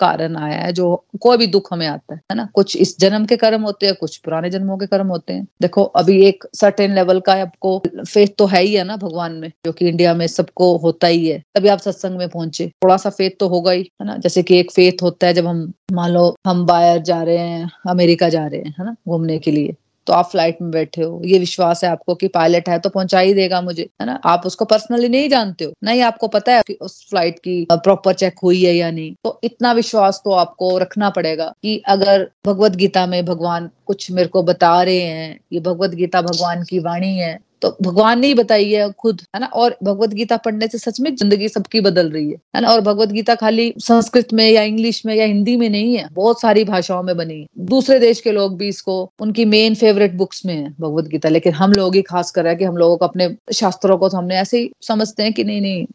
कारण 0.00 0.36
आया 0.36 0.58
है, 0.58 0.72
जो 0.72 1.04
कोई 1.20 1.36
भी 1.36 1.46
दुख 1.46 1.72
हमें 1.72 1.86
आता 1.86 2.14
है 2.14 2.20
है 2.32 2.36
ना? 2.36 2.48
कुछ 2.54 2.76
इस 2.76 3.00
जन्म 3.00 3.26
के 3.26 3.36
कर्म 3.36 3.62
होते 3.62 3.86
हैं, 3.86 3.94
कुछ 3.94 4.16
पुराने 4.16 4.50
जन्मों 4.50 4.78
के 4.78 4.86
कर्म 4.86 5.06
होते 5.06 5.32
हैं। 5.32 5.46
देखो, 5.62 5.82
अभी 5.82 6.24
एक 6.24 6.44
सर्टेन 6.54 6.94
लेवल 6.94 7.20
का 7.20 7.32
आपको 7.32 7.82
फेथ 8.08 8.26
तो 8.38 8.46
है 8.46 8.62
ही 8.62 8.74
है 8.74 8.84
ना 8.84 8.96
भगवान 8.96 9.32
में, 9.32 9.52
जो 9.64 9.72
कि 9.72 9.88
इंडिया 9.88 10.14
में 10.14 10.26
सबको 10.26 10.76
होता 10.76 11.06
ही 11.06 11.28
है। 11.28 11.42
तभी 11.54 11.68
आप 11.68 11.78
सत्संग 11.78 12.18
में 12.18 12.28
पहुँचे। 12.28 12.68
थोड़ा 12.68 12.96
सा 12.96 13.10
फेथ 13.10 13.30
तो 13.40 13.48
होगा 13.48 13.72
ही, 13.72 13.82
है 14.00 14.06
ना? 14.06 14.16
जैसे 14.16 14.42
कि 14.42 14.58
एक 14.58 14.72
फेथ 14.72 15.02
होता 15.02 15.26
है 15.26 15.34
जब 15.34 15.46
हम, 15.46 15.72
मान 15.92 16.10
लो, 16.10 16.36
हम 16.46 16.66
बाहर 16.66 16.98
जा 16.98 17.22
रहे 17.22 17.38
हैं, 17.38 17.70
अमेरिका 17.88 18.28
जा 18.28 18.46
रहे 18.46 18.60
हैं, 18.60 18.74
है 18.78 18.84
ना? 18.84 18.96
घूमने 19.08 19.38
के 19.38 19.50
लिए। 19.50 19.74
तो 20.10 20.14
आप 20.14 20.26
फ़्लाइट 20.26 20.56
में 20.62 20.70
बैठे 20.70 21.02
हो। 21.02 21.20
ये 21.24 21.38
विश्वास 21.38 21.82
है 21.84 21.90
आपको 21.90 22.14
कि 22.14 22.28
पायलट 22.28 22.68
है 22.68 22.78
तो 22.78 22.88
पहुँचा 22.88 23.18
ही 23.18 23.34
देगा 23.34 23.60
मुझे, 23.60 23.82
है 24.00 24.06
ना? 24.06 24.18
आप 24.24 24.46
उसको 24.46 24.64
पर्सनली 24.64 25.08
नहीं 25.08 25.28
जानते 25.28 25.64
हो। 25.64 25.72
नहीं 25.84 26.00
आपको 26.02 26.28
पता 26.28 26.52
है 26.52 26.62
कि 26.66 26.72
उस 26.82 27.06
फ़्लाइट 27.10 27.38
की 27.38 27.66
प्रॉपर 27.72 28.14
चेक 28.14 28.38
हुई 28.42 28.62
है 28.64 28.74
या 28.74 28.90
नहीं। 28.90 29.14
तो 29.24 29.38
इतना 29.44 29.72
विश्वास 29.72 30.20
तो 30.24 30.32
आपको 30.32 30.76
रखना 30.78 31.10
पड़ेगा 31.10 31.52
कि 31.62 31.76
अगर 31.88 32.28
भगवत 32.46 32.76
गीता 32.76 33.06
में 33.06 33.24
भगवान 33.24 33.70
कुछ 33.86 34.10
मेरे 34.10 34.28
को 34.28 34.42
बता 34.42 34.82
रहे 34.82 35.00
हैं, 35.00 35.38
ये 35.52 35.60
भगवत 35.60 35.90
गीता 35.90 36.22
भगवान 36.22 36.64
की 36.64 36.78
वाणी 36.78 37.16
है 37.16 37.38
तो 37.62 37.76
भगवान 37.82 38.20
ने 38.20 38.26
ही 38.26 38.34
बताई 38.34 38.70
है 38.72 38.90
खुद, 38.92 39.20
है 39.34 39.40
ना? 39.40 39.46
और 39.46 39.76
भगवत 39.84 40.10
गीता 40.14 40.36
पढ़ने 40.36 40.68
से 40.68 40.78
सच 40.78 41.00
में 41.00 41.14
ज़िंदगी 41.16 41.48
सबकी 41.48 41.80
बदल 41.80 42.10
रही 42.10 42.30
है 42.30 42.36
है 42.56 42.60
ना? 42.62 42.68
और 42.68 42.80
भगवत 42.80 43.08
गीता 43.08 43.34
खाली 43.34 43.72
संस्कृत 43.78 44.32
में 44.32 44.48
या 44.50 44.62
इंग्लिश 44.62 45.04
में 45.06 45.14
या 45.14 45.24
हिंदी 45.24 45.56
में 45.56 45.68
नहीं 45.70 45.96
है, 45.96 46.08
बहुत 46.12 46.40
सारी 46.40 46.64
भाषाओं 46.64 47.02
में 47.02 47.16
बनी 47.16 47.40
है। 47.40 47.46
दूसरे 47.66 47.98
देश 47.98 48.20
के 48.20 48.32
लोग 48.32 48.56
भी 48.58 48.68
इसको, 48.68 49.12
उनकी 49.20 49.44
मेन 49.44 49.74
फेवरेट 49.74 50.14
बुक्स 50.14 50.44
में 50.46 50.54
है 50.54 50.70
भगवत 50.80 51.08
गीता, 51.08 51.28
लेकिन 51.28 51.52
हम 51.52 51.72
लोग 51.72 51.94
ही 51.94 52.02
खास 52.02 52.30
कर 52.30 52.42
रहे 52.42 52.52
हैं 52.52 52.58
कि 52.58 52.64
हम 52.64 52.76
लोगों 52.76 52.96
को 52.96 53.04
अपने 53.04 53.34
शास्त्रों 53.54 53.98
को 53.98 54.08
तो 54.08 54.16
हमने 54.16 54.36
ऐसे 54.36 54.58
ही 54.58 54.70
समझते 54.82 55.22
हैं 55.22 55.32
कि 55.32 55.44
नहीं 55.44 55.60
नहीं 55.60 55.86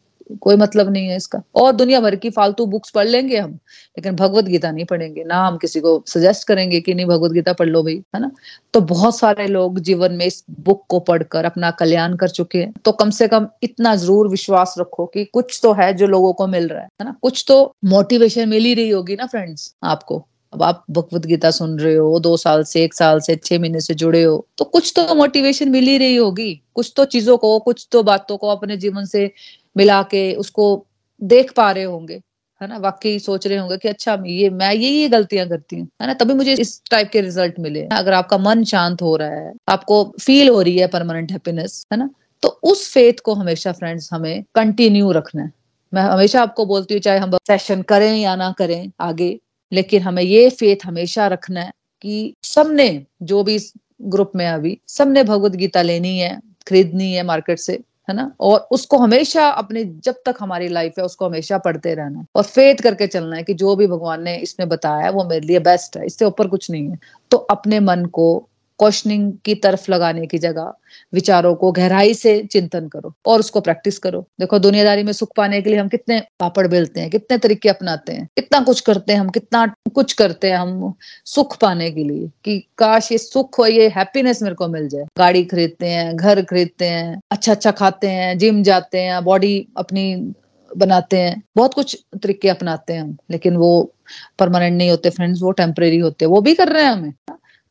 कोई 0.42 0.56
मतलब 0.56 0.90
नहीं 0.92 1.08
है 1.08 1.16
इसका। 1.16 1.42
और 1.54 1.72
दुनिया 1.72 2.00
भर 2.00 2.14
की 2.16 2.30
फालतू 2.30 2.66
बुक्स 2.66 2.90
पढ़ 2.90 3.06
लेंगे 3.06 3.36
हम, 3.38 3.52
लेकिन 3.52 4.16
भगवत 4.16 4.44
गीता 4.44 4.70
नहीं 4.70 4.84
पढ़ेंगे। 4.84 5.24
ना 5.24 5.46
हम 5.46 5.56
किसी 5.56 5.80
को 5.80 6.02
सजेस्ट 6.08 6.46
करेंगे 6.48 6.80
कि 6.80 6.94
नहीं, 6.94 7.06
भगवत 7.06 7.32
गीता 7.32 7.52
पढ़ 7.52 7.68
लो 7.68 7.82
भाई, 7.82 7.96
है 8.14 8.20
ना? 8.20 8.30
तो 8.74 8.80
बहुत 8.82 9.18
सारे 9.18 9.46
लोग 9.46 9.78
जीवन 9.80 10.12
में 10.12 10.26
इस 10.26 10.44
बुक 10.60 10.84
को 10.88 11.00
पढ़कर 11.02 11.44
अपना 11.44 11.70
कल्याण 11.72 12.16
कर 12.16 12.28
चुके 12.30 12.58
हैं। 12.58 12.72
तो 12.84 12.92
कम 12.92 13.10
से 13.10 13.28
कम 13.28 13.48
इतना 13.62 13.94
ज़रूर 13.96 14.28
विश्वास 14.28 14.74
रखो 14.78 15.06
कि 15.06 15.24
कुछ 15.26 15.60
तो 15.62 15.72
है 15.72 15.92
जो 15.94 16.06
लोगों 16.06 16.32
को 16.32 16.46
मिल 16.48 16.68
रहा 16.68 16.82
है 16.82 17.04
ना? 17.04 17.16
कुछ 17.22 17.44
तो 17.48 17.74
मोटिवेशन 17.86 18.48
मिल 18.48 18.64
ही 18.64 18.74
रही 18.74 18.90
होगी 18.90 19.16
ना 19.16 19.26
फ्रेंड्स 19.26 19.74
आपको। 19.84 20.24
अब 20.52 20.62
आप 20.62 20.84
भगवत 20.90 21.24
गीता 21.26 21.50
सुन 21.50 21.78
रहे 21.78 21.94
हो, 21.94 22.18
दो 22.20 22.36
साल 22.36 22.62
से, 22.64 22.82
एक 22.84 22.94
साल 22.94 23.20
से, 23.20 23.34
छह 23.36 23.58
महीने 23.58 23.80
से 23.80 23.94
जुड़े 23.94 24.22
हो 24.22 24.46
तो 24.58 24.64
कुछ 24.66 24.92
तो 24.96 25.14
मोटिवेशन 25.14 25.68
मिल 25.70 25.84
ही 25.84 25.96
रही 25.98 26.16
होगी। 26.16 26.52
कुछ 26.74 26.92
तो 26.96 27.04
चीज़ों 27.06 27.36
को, 27.36 27.58
कुछ 27.58 27.86
तो 27.92 28.02
बातों 28.02 28.36
को 28.36 28.48
अपने 28.48 28.76
जीवन 28.76 29.04
से 29.04 29.30
मिला 29.76 30.02
के 30.02 30.32
उसको 30.34 30.86
देख 31.22 31.52
पा 31.52 31.70
रहे 31.72 31.84
होंगे, 31.84 32.20
है 32.60 32.68
ना? 32.68 32.78
वाकई 32.78 33.18
सोच 33.18 33.46
रहे 33.46 33.58
होंगे 33.58 33.76
कि 33.76 33.88
अच्छा 33.88 34.16
ये, 34.26 34.50
मैं 34.50 34.72
ये 34.74 34.90
ये 34.90 35.08
गलतियाँ 35.08 35.48
करती 35.48 35.76
हूँ, 35.76 35.88
है 36.02 36.06
ना? 36.06 36.14
तभी 36.14 36.34
मुझे 36.34 36.52
इस 36.52 36.80
टाइप 36.90 37.10
के 37.12 37.20
रिज़ल्ट 37.20 37.58
मिले। 37.60 37.82
अगर 37.92 38.12
आपका 38.12 38.38
मन 38.38 38.64
शांत 38.64 39.02
हो 39.02 39.16
रहा 39.16 39.28
है, 39.28 39.52
आपको 39.68 40.04
फील 40.20 40.48
हो 40.48 40.62
रही 40.62 40.76
है 40.78 40.86
परमानेंट 40.86 41.32
हैप्पीनेस 41.32 41.84
है 41.92 41.98
ना? 41.98 42.10
तो 42.42 42.48
उस 42.48 42.90
फेथ 42.92 43.20
को 43.24 43.34
हमेशा 43.34 43.72
फ्रेंड्स 43.72 44.08
हमें 44.12 44.44
कंटिन्यू 44.54 45.12
रखना 45.12 45.42
है। 45.42 45.52
मैं 45.94 46.02
हमेशा 46.02 46.42
आपको 46.42 46.66
बोलती 46.66 46.94
हूँ, 46.94 47.00
चाहे 47.00 47.18
हम 47.18 47.36
सेशन 47.36 47.82
करें 47.82 48.16
या 48.16 48.36
ना 48.36 48.54
करें 48.58 48.90
आगे, 49.00 49.38
लेकिन 49.72 50.02
हमें 50.02 50.22
ये 50.22 50.48
फेथ 50.50 50.76
हमेशा 50.84 51.26
रखना 51.26 51.60
है 51.60 51.72
कि 52.02 52.34
सबने, 52.42 53.06
जो 53.22 53.42
भी 53.42 53.58
ग्रुप 54.02 54.32
में 54.36 54.46
अभी, 54.46 54.78
सबने 54.88 55.24
भगवत 55.24 55.52
गीता 55.52 55.82
लेनी 55.82 56.18
है, 56.18 56.40
खरीदनी 56.68 57.12
है 57.12 57.22
मार्केट 57.22 57.58
से 57.58 57.80
है 58.08 58.16
ना? 58.16 58.32
और 58.40 58.68
उसको 58.70 58.98
हमेशा 58.98 59.48
अपने, 59.48 59.84
जब 59.84 60.14
तक 60.26 60.34
हमारी 60.40 60.68
लाइफ 60.68 60.94
है, 60.98 61.04
उसको 61.04 61.26
हमेशा 61.26 61.58
पढ़ते 61.58 61.94
रहना 61.94 62.18
है। 62.18 62.26
और 62.36 62.42
फेथ 62.42 62.74
करके 62.82 63.06
चलना 63.06 63.36
है 63.36 63.42
कि 63.42 63.54
जो 63.54 63.76
भी 63.76 63.86
भगवान 63.86 64.22
ने 64.22 64.36
इसमें 64.36 64.68
बताया 64.68 65.04
है, 65.04 65.10
वो 65.10 65.24
मेरे 65.24 65.46
लिए 65.46 65.58
बेस्ट 65.58 65.96
है, 65.96 66.06
इससे 66.06 66.24
ऊपर 66.24 66.48
कुछ 66.48 66.70
नहीं 66.70 66.90
है। 66.90 66.98
तो 67.30 67.36
अपने 67.36 67.80
मन 67.80 68.04
को 68.04 68.48
क्वेश्चनिंग 68.78 69.32
की 69.44 69.54
तरफ़ 69.54 69.90
लगाने 69.92 70.26
की 70.26 70.38
जगह 70.38 70.72
विचारों 71.14 71.54
को 71.54 71.72
गहराई 71.72 72.14
से 72.14 72.38
चिंतन 72.52 72.88
करो 72.88 73.14
और 73.26 73.40
उसको 73.40 73.60
प्रैक्टिस 73.60 73.98
करो। 73.98 74.26
देखो, 74.40 74.58
दुनियादारी 74.58 75.02
में 75.02 75.12
सुख 75.12 75.28
पाने 75.36 75.62
के 75.62 75.70
लिए 75.70 75.78
हम 75.78 75.88
कितने 75.88 76.20
पापड़ 76.40 76.66
बेलते 76.66 77.00
हैं, 77.00 77.10
कितने 77.10 77.38
तरीके 77.38 77.68
अपनाते 77.68 78.12
हैं, 78.12 78.26
कितना 78.36 78.60
कुछ 78.60 78.80
करते 78.80 79.12
हैं, 79.12 79.20
हम 79.20 79.28
कितना 79.28 79.66
कुछ 79.94 80.12
करते 80.12 80.50
हैं, 80.50 80.56
हम 80.56 80.94
सुख 81.24 81.58
पाने 81.58 81.90
के 81.90 82.04
लिए 82.04 82.30
कि, 82.44 82.58
काश 82.78 83.12
ये 83.12 83.18
सुख 83.18 83.58
हो 83.58 83.66
ये 83.66 83.88
हैप्पीनेस 83.88 84.42
मेरे 84.42 84.54
को 84.54 84.68
मिल 84.68 84.88
जाए। 84.88 85.04
गाड़ी 85.18 85.44
खरीदते 85.44 85.86
हैं, 85.86 86.16
घर 86.16 86.42
खरीदते 86.42 86.84
हैं 86.84 87.20
अच्छा 87.30 87.52
अच्छा 87.52 87.70
खाते 87.70 88.08
हैं 88.08 88.38
जिम 88.38 88.62
जाते 88.62 88.98
हैं 88.98 89.24
बॉडी 89.24 89.68
अपनी 89.76 90.34
बनाते 90.76 91.16
हैं, 91.16 91.42
बहुत 91.56 91.74
कुछ 91.74 92.04
तरीके 92.22 92.48
अपनाते 92.48 92.92
हैं 92.92 93.02
हम, 93.02 93.16
लेकिन 93.30 93.56
वो 93.56 93.92
परमानेंट 94.38 94.78
नहीं 94.78 94.90
होते 94.90 95.10
फ्रेंड्स 95.10 95.42
वो 95.42 95.50
टेम्परेरी 95.50 95.98
होते 95.98 96.24
हैं, 96.24 96.30
वो 96.30 96.40
भी 96.40 96.54
कर 96.54 96.68
रहे 96.68 96.84
हैं 96.84 96.92
हमें। 96.92 97.12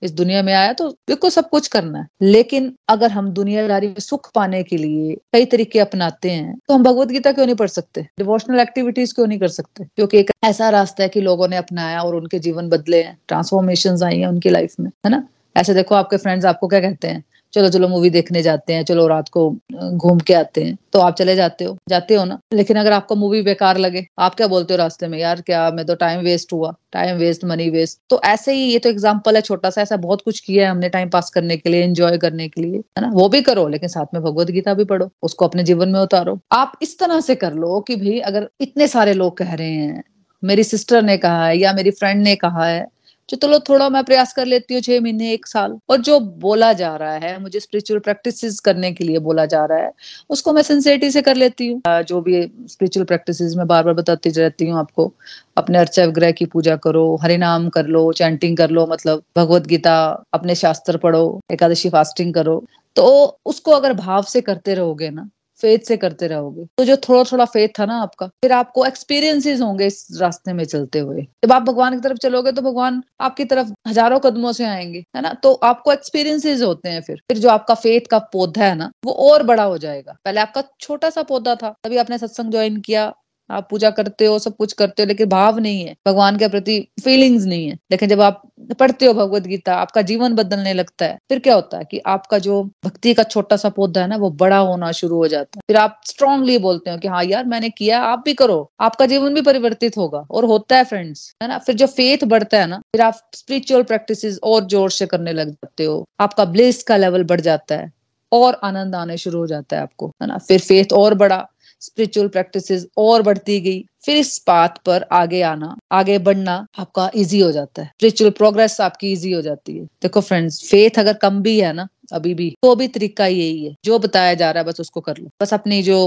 इस 0.06 0.12
दुनिया 0.14 0.42
में 0.44 0.54
आया 0.54 0.74
तो 0.74 0.90
बिल्कुल 0.90 1.30
सब 1.30 1.50
कुछ 1.50 1.68
करना 1.68 2.00
है। 2.00 2.08
लेकिन 2.22 2.74
अगर 2.90 3.12
हम 3.12 3.30
दुनियादारी 3.32 3.88
में 3.88 4.00
सुख 4.00 4.32
पाने 4.36 4.64
के 4.64 4.78
लिए 4.78 5.16
कई 5.34 5.46
तरीके 5.46 5.80
अपनाते 5.80 6.32
हैं 6.32 6.58
तो 6.68 6.74
हम 6.74 6.84
भगवत 6.84 7.08
गीता 7.08 7.32
क्यों 7.32 7.46
नहीं 7.46 7.56
पढ़ 7.56 7.68
सकते? 7.68 8.02
डिवोशनल 8.02 8.60
एक्टिविटीज़ 8.60 9.14
क्यों 9.14 9.28
नहीं 9.28 9.40
कर 9.40 9.48
सकते? 9.50 9.84
क्योंकि 9.86 10.20
एक 10.20 10.32
ऐसा 10.44 10.70
रास्ता 10.70 11.04
है 11.04 11.10
कि 11.10 11.22
लोगों 11.22 11.48
ने 11.48 11.58
अपनाया 11.58 12.02
और 12.02 12.16
उनके 12.16 12.40
जीवन 12.40 12.70
बदले 12.70 13.04
हैं 13.04 13.18
ट्रांसफॉर्मेशन 13.28 14.04
आई 14.04 14.20
है 14.20 14.28
उनकी 14.28 14.50
लाइफ 14.50 14.76
में, 14.80 14.90
है 15.06 15.12
ना? 15.12 15.28
ऐसे 15.56 15.74
देखो 15.74 15.96
आपके 15.96 16.18
फ्रेंड्स 16.18 16.46
आपको 16.46 16.68
क्या 16.68 16.80
कहते 16.80 17.08
हैं? 17.08 17.24
चलो 17.56 17.70
चलो 17.70 17.88
मूवी 17.88 18.10
देखने 18.10 18.42
जाते 18.42 18.74
हैं, 18.74 18.84
चलो 18.86 19.08
रात 19.08 19.30
को 19.30 19.50
घूम 19.74 20.20
के 20.20 20.34
आते 20.34 20.64
हैं। 20.64 20.78
तो 20.94 21.00
आप 21.00 21.16
चले 21.16 21.36
जाते 21.36 21.66
हो 21.66 21.78
जाते 21.90 22.16
हो 22.16 22.24
ना? 22.26 22.40
लेकिन 22.54 22.78
अगर 22.78 22.92
आपको 22.92 23.16
मूवी 23.16 23.42
बेकार 23.42 23.78
लगे, 23.78 24.06
आप 24.20 24.36
क्या 24.36 24.48
बोलते 24.48 24.74
हो 24.74 24.78
रास्ते 24.78 25.08
में? 25.08 25.18
यार 25.20 25.42
क्या 25.42 25.70
मैं 25.72 25.86
तो 25.86 25.96
टाइम 25.96 26.20
वेस्ट 26.22 26.54
हुआ 26.54 26.74
टाइम 26.94 27.18
वेस्ट 27.18 27.44
मनी 27.46 27.70
वेस्ट 27.70 28.00
तो 28.10 28.20
ऐसे 28.26 28.54
ही 28.54 28.64
ये 28.64 28.80
तो 28.80 28.90
एग्ज़ाम्पल 28.90 29.36
है 29.36 29.42
छोटा 29.42 29.70
सा 29.70 29.82
ऐसा 29.82 29.98
बहुत 29.98 30.22
कुछ 30.22 30.40
किया 30.40 30.66
है 30.66 30.72
हमने 30.72 30.90
टाइम 30.90 31.10
पास 31.10 31.30
करने 31.30 31.58
के 31.58 31.70
लिए 31.70 31.84
एंजॉय 31.84 32.18
करने 32.18 32.48
के 32.48 32.62
लिए, 32.62 32.78
है 32.78 33.02
ना? 33.02 33.10
वो 33.14 33.28
भी 33.30 33.42
करो, 33.42 33.68
लेकिन 33.68 33.90
साथ 33.90 34.14
में 34.14 34.22
भगवत 34.24 34.52
गीता 34.52 34.74
भी 34.74 34.84
पढ़ो, 34.86 35.10
उसको 35.24 35.46
अपने 35.46 35.64
जीवन 35.64 35.90
में 35.90 36.00
उतारो। 36.00 36.40
आप 36.54 36.78
इस 36.82 36.98
तरह 37.00 37.20
से 37.20 37.36
कर 37.36 37.54
लो 37.56 37.80
कि 37.80 37.96
भाई 37.96 38.20
अगर 38.22 38.50
इतने 38.62 38.88
सारे 38.88 39.14
लोग 39.14 39.38
कह 39.38 39.54
रहे 39.54 39.72
हैं, 39.72 40.04
मेरी 40.44 40.64
सिस्टर 40.64 41.02
ने 41.02 41.18
कहा 41.18 41.46
है 41.48 41.58
या 41.58 41.74
मेरी 41.74 41.92
फ्रेंड 41.92 42.22
ने 42.24 42.36
कहा 42.36 42.66
है 42.66 42.86
जो 43.30 43.38
चलो 43.38 43.58
थोड़ा 43.60 43.88
मैं 43.90 44.04
प्रयास 44.04 44.34
कर 44.34 44.46
लेती 44.46 44.74
हूँ 44.74 44.82
छह 44.82 45.00
महीने, 45.02 45.32
एक 45.34 45.48
साल। 45.48 45.78
और 45.90 46.02
जो 46.02 46.20
बोला 46.20 46.72
जा 46.74 46.96
रहा 46.96 47.14
है, 47.14 47.40
मुझे 47.42 47.60
स्पिरिचुअल 47.60 48.00
प्रैक्टिस 48.00 48.60
करने 48.60 48.92
के 48.94 49.04
लिए 49.04 49.20
बोला 49.20 49.46
जा 49.46 49.64
रहा 49.66 49.80
है, 49.80 49.92
उसको 50.30 50.54
मैं 50.54 50.62
सिंसियरिटी 50.64 51.10
से 51.12 51.22
कर 51.22 51.36
लेती 51.36 51.68
हूँ। 51.68 51.82
जो 52.04 52.22
भी 52.22 52.42
स्पिरिचुअल 52.68 53.06
प्रैक्टिस 53.06 53.42
मैं 53.58 53.68
बार 53.68 53.84
बार 53.84 53.94
बताती 53.94 54.30
रहती 54.32 54.68
हूँ 54.68 54.78
आपको, 54.80 55.12
अपने 55.58 55.78
अर्चा 55.78 56.06
विग्रह 56.06 56.32
की 56.32 56.46
पूजा 56.46 56.76
करो 56.78 57.04
हरि 57.24 57.38
नाम 57.38 57.68
कर 57.70 57.86
लो 57.88 58.12
चैंटिंग 58.14 58.58
कर 58.58 58.70
लो 58.70 58.86
मतलब 58.88 59.24
भगवत 59.38 59.68
गीता, 59.68 59.96
अपने 60.34 60.56
शास्त्र 60.56 60.98
पढ़ो, 60.98 61.40
एकादशी 61.52 61.90
फास्टिंग 61.90 62.34
करो 62.34 62.64
तो 62.96 63.06
उसको 63.46 63.72
अगर 63.72 63.94
भाव 63.96 64.24
से 64.24 64.42
करते 64.42 64.74
रहोगे 64.74 65.10
ना 65.10 65.30
फेथ 65.66 65.88
से 65.88 65.98
करते 65.98 66.28
रहोगे। 66.28 66.66
तो 66.78 66.86
जो 66.86 66.96
थोड़ा 67.10 67.24
थोड़ा 67.24 67.46
फेथ 67.46 67.70
था 67.80 67.86
ना 67.86 68.02
आपका, 68.02 68.28
फिर 68.28 68.52
आपको 68.52 68.86
एक्सपीरियंसेस 68.86 69.62
होंगे 69.62 69.86
इस 69.86 70.08
रास्ते 70.22 70.54
में 70.54 70.64
चलते 70.66 71.00
हुए। 71.00 71.22
जब 71.46 71.52
आप 71.54 71.62
भगवान 71.62 71.96
की 71.96 72.02
तरफ़ 72.02 72.18
चलोगे 72.18 72.52
तो 72.52 72.62
भगवान 72.62 73.02
आपकी 73.22 73.46
तरफ़ 73.46 73.72
हज़ारों 73.88 74.20
कदमों 74.20 74.52
से 74.52 74.66
आएँगे, 74.66 75.04
है 75.16 75.22
ना? 75.22 75.34
तो 75.34 75.54
आपको 75.64 75.92
एक्सपीरियंसेस 75.94 76.62
होते 76.62 76.90
हैं 76.90 77.02
फिर। 77.02 77.22
फिर 77.30 77.38
जो 77.38 77.50
आपका 77.50 77.74
फेथ 77.76 78.08
का 78.12 78.20
पौधा 78.34 78.66
है 78.66 78.76
ना, 78.76 78.90
वो 79.06 79.12
और 79.30 79.44
बड़ा 79.44 79.64
हो 79.64 79.78
जाएगा। 79.78 80.16
पहले 80.26 80.42
आपका 80.42 80.64
छोटा 80.82 81.10
सा 81.10 81.24
पौधा 81.24 81.56
था, 81.56 81.74
तभी 81.84 81.98
आपने 81.98 82.18
सत्संग 82.18 82.52
ज्वाइन 82.52 82.78
किया 82.82 83.14
आप 83.50 83.68
पूजा 83.70 83.90
करते 83.90 84.26
हो, 84.26 84.40
सब 84.40 84.56
कुछ 84.56 84.74
करते 84.74 85.04
हो, 85.04 85.08
लेकिन 85.08 85.30
भाव 85.30 85.60
नहीं 85.60 85.82
है। 85.86 85.96
भगवान 86.08 86.38
के 86.38 86.48
प्रति 86.48 86.80
फीलिंग्स 87.04 87.46
नहीं 87.46 87.68
है। 87.68 87.78
लेकिन 87.92 88.10
जब 88.10 88.22
आप 88.22 88.42
पढ़ते 88.80 89.06
हो 89.06 89.14
भगवत 89.14 89.44
गीता, 89.44 89.76
आपका 89.76 90.02
जीवन 90.02 90.34
बदलने 90.36 90.74
लगता 90.74 91.06
है, 91.06 91.18
फिर 91.30 91.40
क्या 91.40 91.56
होता 91.56 91.78
है 91.78 91.84
कि 91.92 92.00
आपका 92.06 92.38
जो 92.38 92.64
भक्ति 92.86 93.14
का 93.14 93.24
छोटा 93.24 93.58
सा 93.58 93.70
पौधा 93.70 94.02
है 94.02 94.08
ना, 94.08 94.16
वो 94.18 94.30
बड़ा 94.30 94.58
होना 94.58 94.92
शुरू 94.92 95.16
हो 95.16 95.28
जाता 95.28 95.58
है। 95.58 95.62
फिर 95.68 95.78
आप 95.78 96.02
स्ट्रांगली 96.06 96.58
बोलते 96.58 96.92
हो 96.92 96.98
कि 96.98 97.08
हाँ 97.08 97.24
यार, 97.24 97.46
मैंने 97.46 97.70
किया, 97.70 98.00
आप 98.02 98.24
भी 98.26 98.34
करो। 98.34 98.72
आपका 98.80 99.06
जीवन 99.06 99.34
भी 99.34 99.42
परिवर्तित 99.42 99.98
होगा 99.98 100.26
और 100.32 100.46
होता 100.46 100.78
है 100.78 100.84
फ्रेंड्स 100.84 101.34
है 101.44 101.48
ना? 101.48 101.58
फिर 101.58 101.76
जो 101.76 101.88
फेथ 101.88 102.24
बढ़ता 102.26 102.60
है 102.60 102.68
ना, 102.68 102.78
फिर 102.78 103.02
आप 103.02 103.22
स्पिरिचुअल 103.36 103.84
प्रैक्टिस 103.84 104.40
और 104.44 104.68
ज़ोर 104.68 104.92
से 104.92 105.06
करने 105.06 105.34
लग 105.34 105.50
जाते 105.50 105.86
हो। 105.86 106.04
आपका 106.20 106.46
ब्लेस 106.46 106.84
का 106.84 106.98
लेवल 106.98 107.24
बढ़ 107.24 107.42
जाता 107.42 107.76
है 107.76 107.92
और 108.32 108.60
आनंद 108.64 108.96
आने 108.96 109.18
शुरू 109.18 109.40
हो 109.40 109.48
जाता 109.48 109.76
है 109.76 109.82
आपको, 109.82 110.08
है 110.22 110.28
ना? 110.28 110.38
फिर 110.38 110.60
फेथ 110.60 110.94
और 110.94 111.14
बड़ा 111.14 111.48
स्पिरिचुअल 111.86 112.28
प्रैक्टिसेस 112.28 112.86
और 112.98 113.22
बढ़ती 113.22 113.60
गई, 113.62 113.86
फिर 114.06 114.18
इस 114.18 114.44
बात 114.48 114.78
पर 114.86 115.06
आगे 115.12 115.42
आना, 115.42 115.76
आगे 115.92 116.18
बढ़ना 116.20 116.56
आपका 116.80 117.10
इजी 117.16 117.40
हो 117.40 117.52
जाता 117.52 117.82
है। 117.82 117.88
स्पिरिचुअल 117.88 118.32
प्रोग्रेस 118.32 118.80
आपकी 118.82 119.12
इजी 119.12 119.32
हो 119.32 119.42
जाती 119.42 119.78
है। 119.78 119.86
देखो 120.02 120.22
फ्रेंड्स 120.22 120.62
फेथ 120.70 121.00
अगर 121.00 121.14
कम 121.14 121.42
भी 121.42 121.60
है 121.60 121.74
ना, 121.74 121.88
अभी 122.14 122.34
भी 122.34 122.50
तो 122.64 122.76
भी 122.76 122.88
तरीका 122.88 123.26
यही 123.28 123.66
है। 123.66 123.76
जो 123.86 124.00
बताया 124.00 124.34
जा 124.34 124.52
रहा 124.52 124.64
है, 124.64 124.70
बस 124.70 124.80
उसको 124.80 125.02
कर 125.02 125.18
लो। 125.18 125.30
बस 125.42 125.54
अपनी 125.54 125.82
जो 125.84 125.98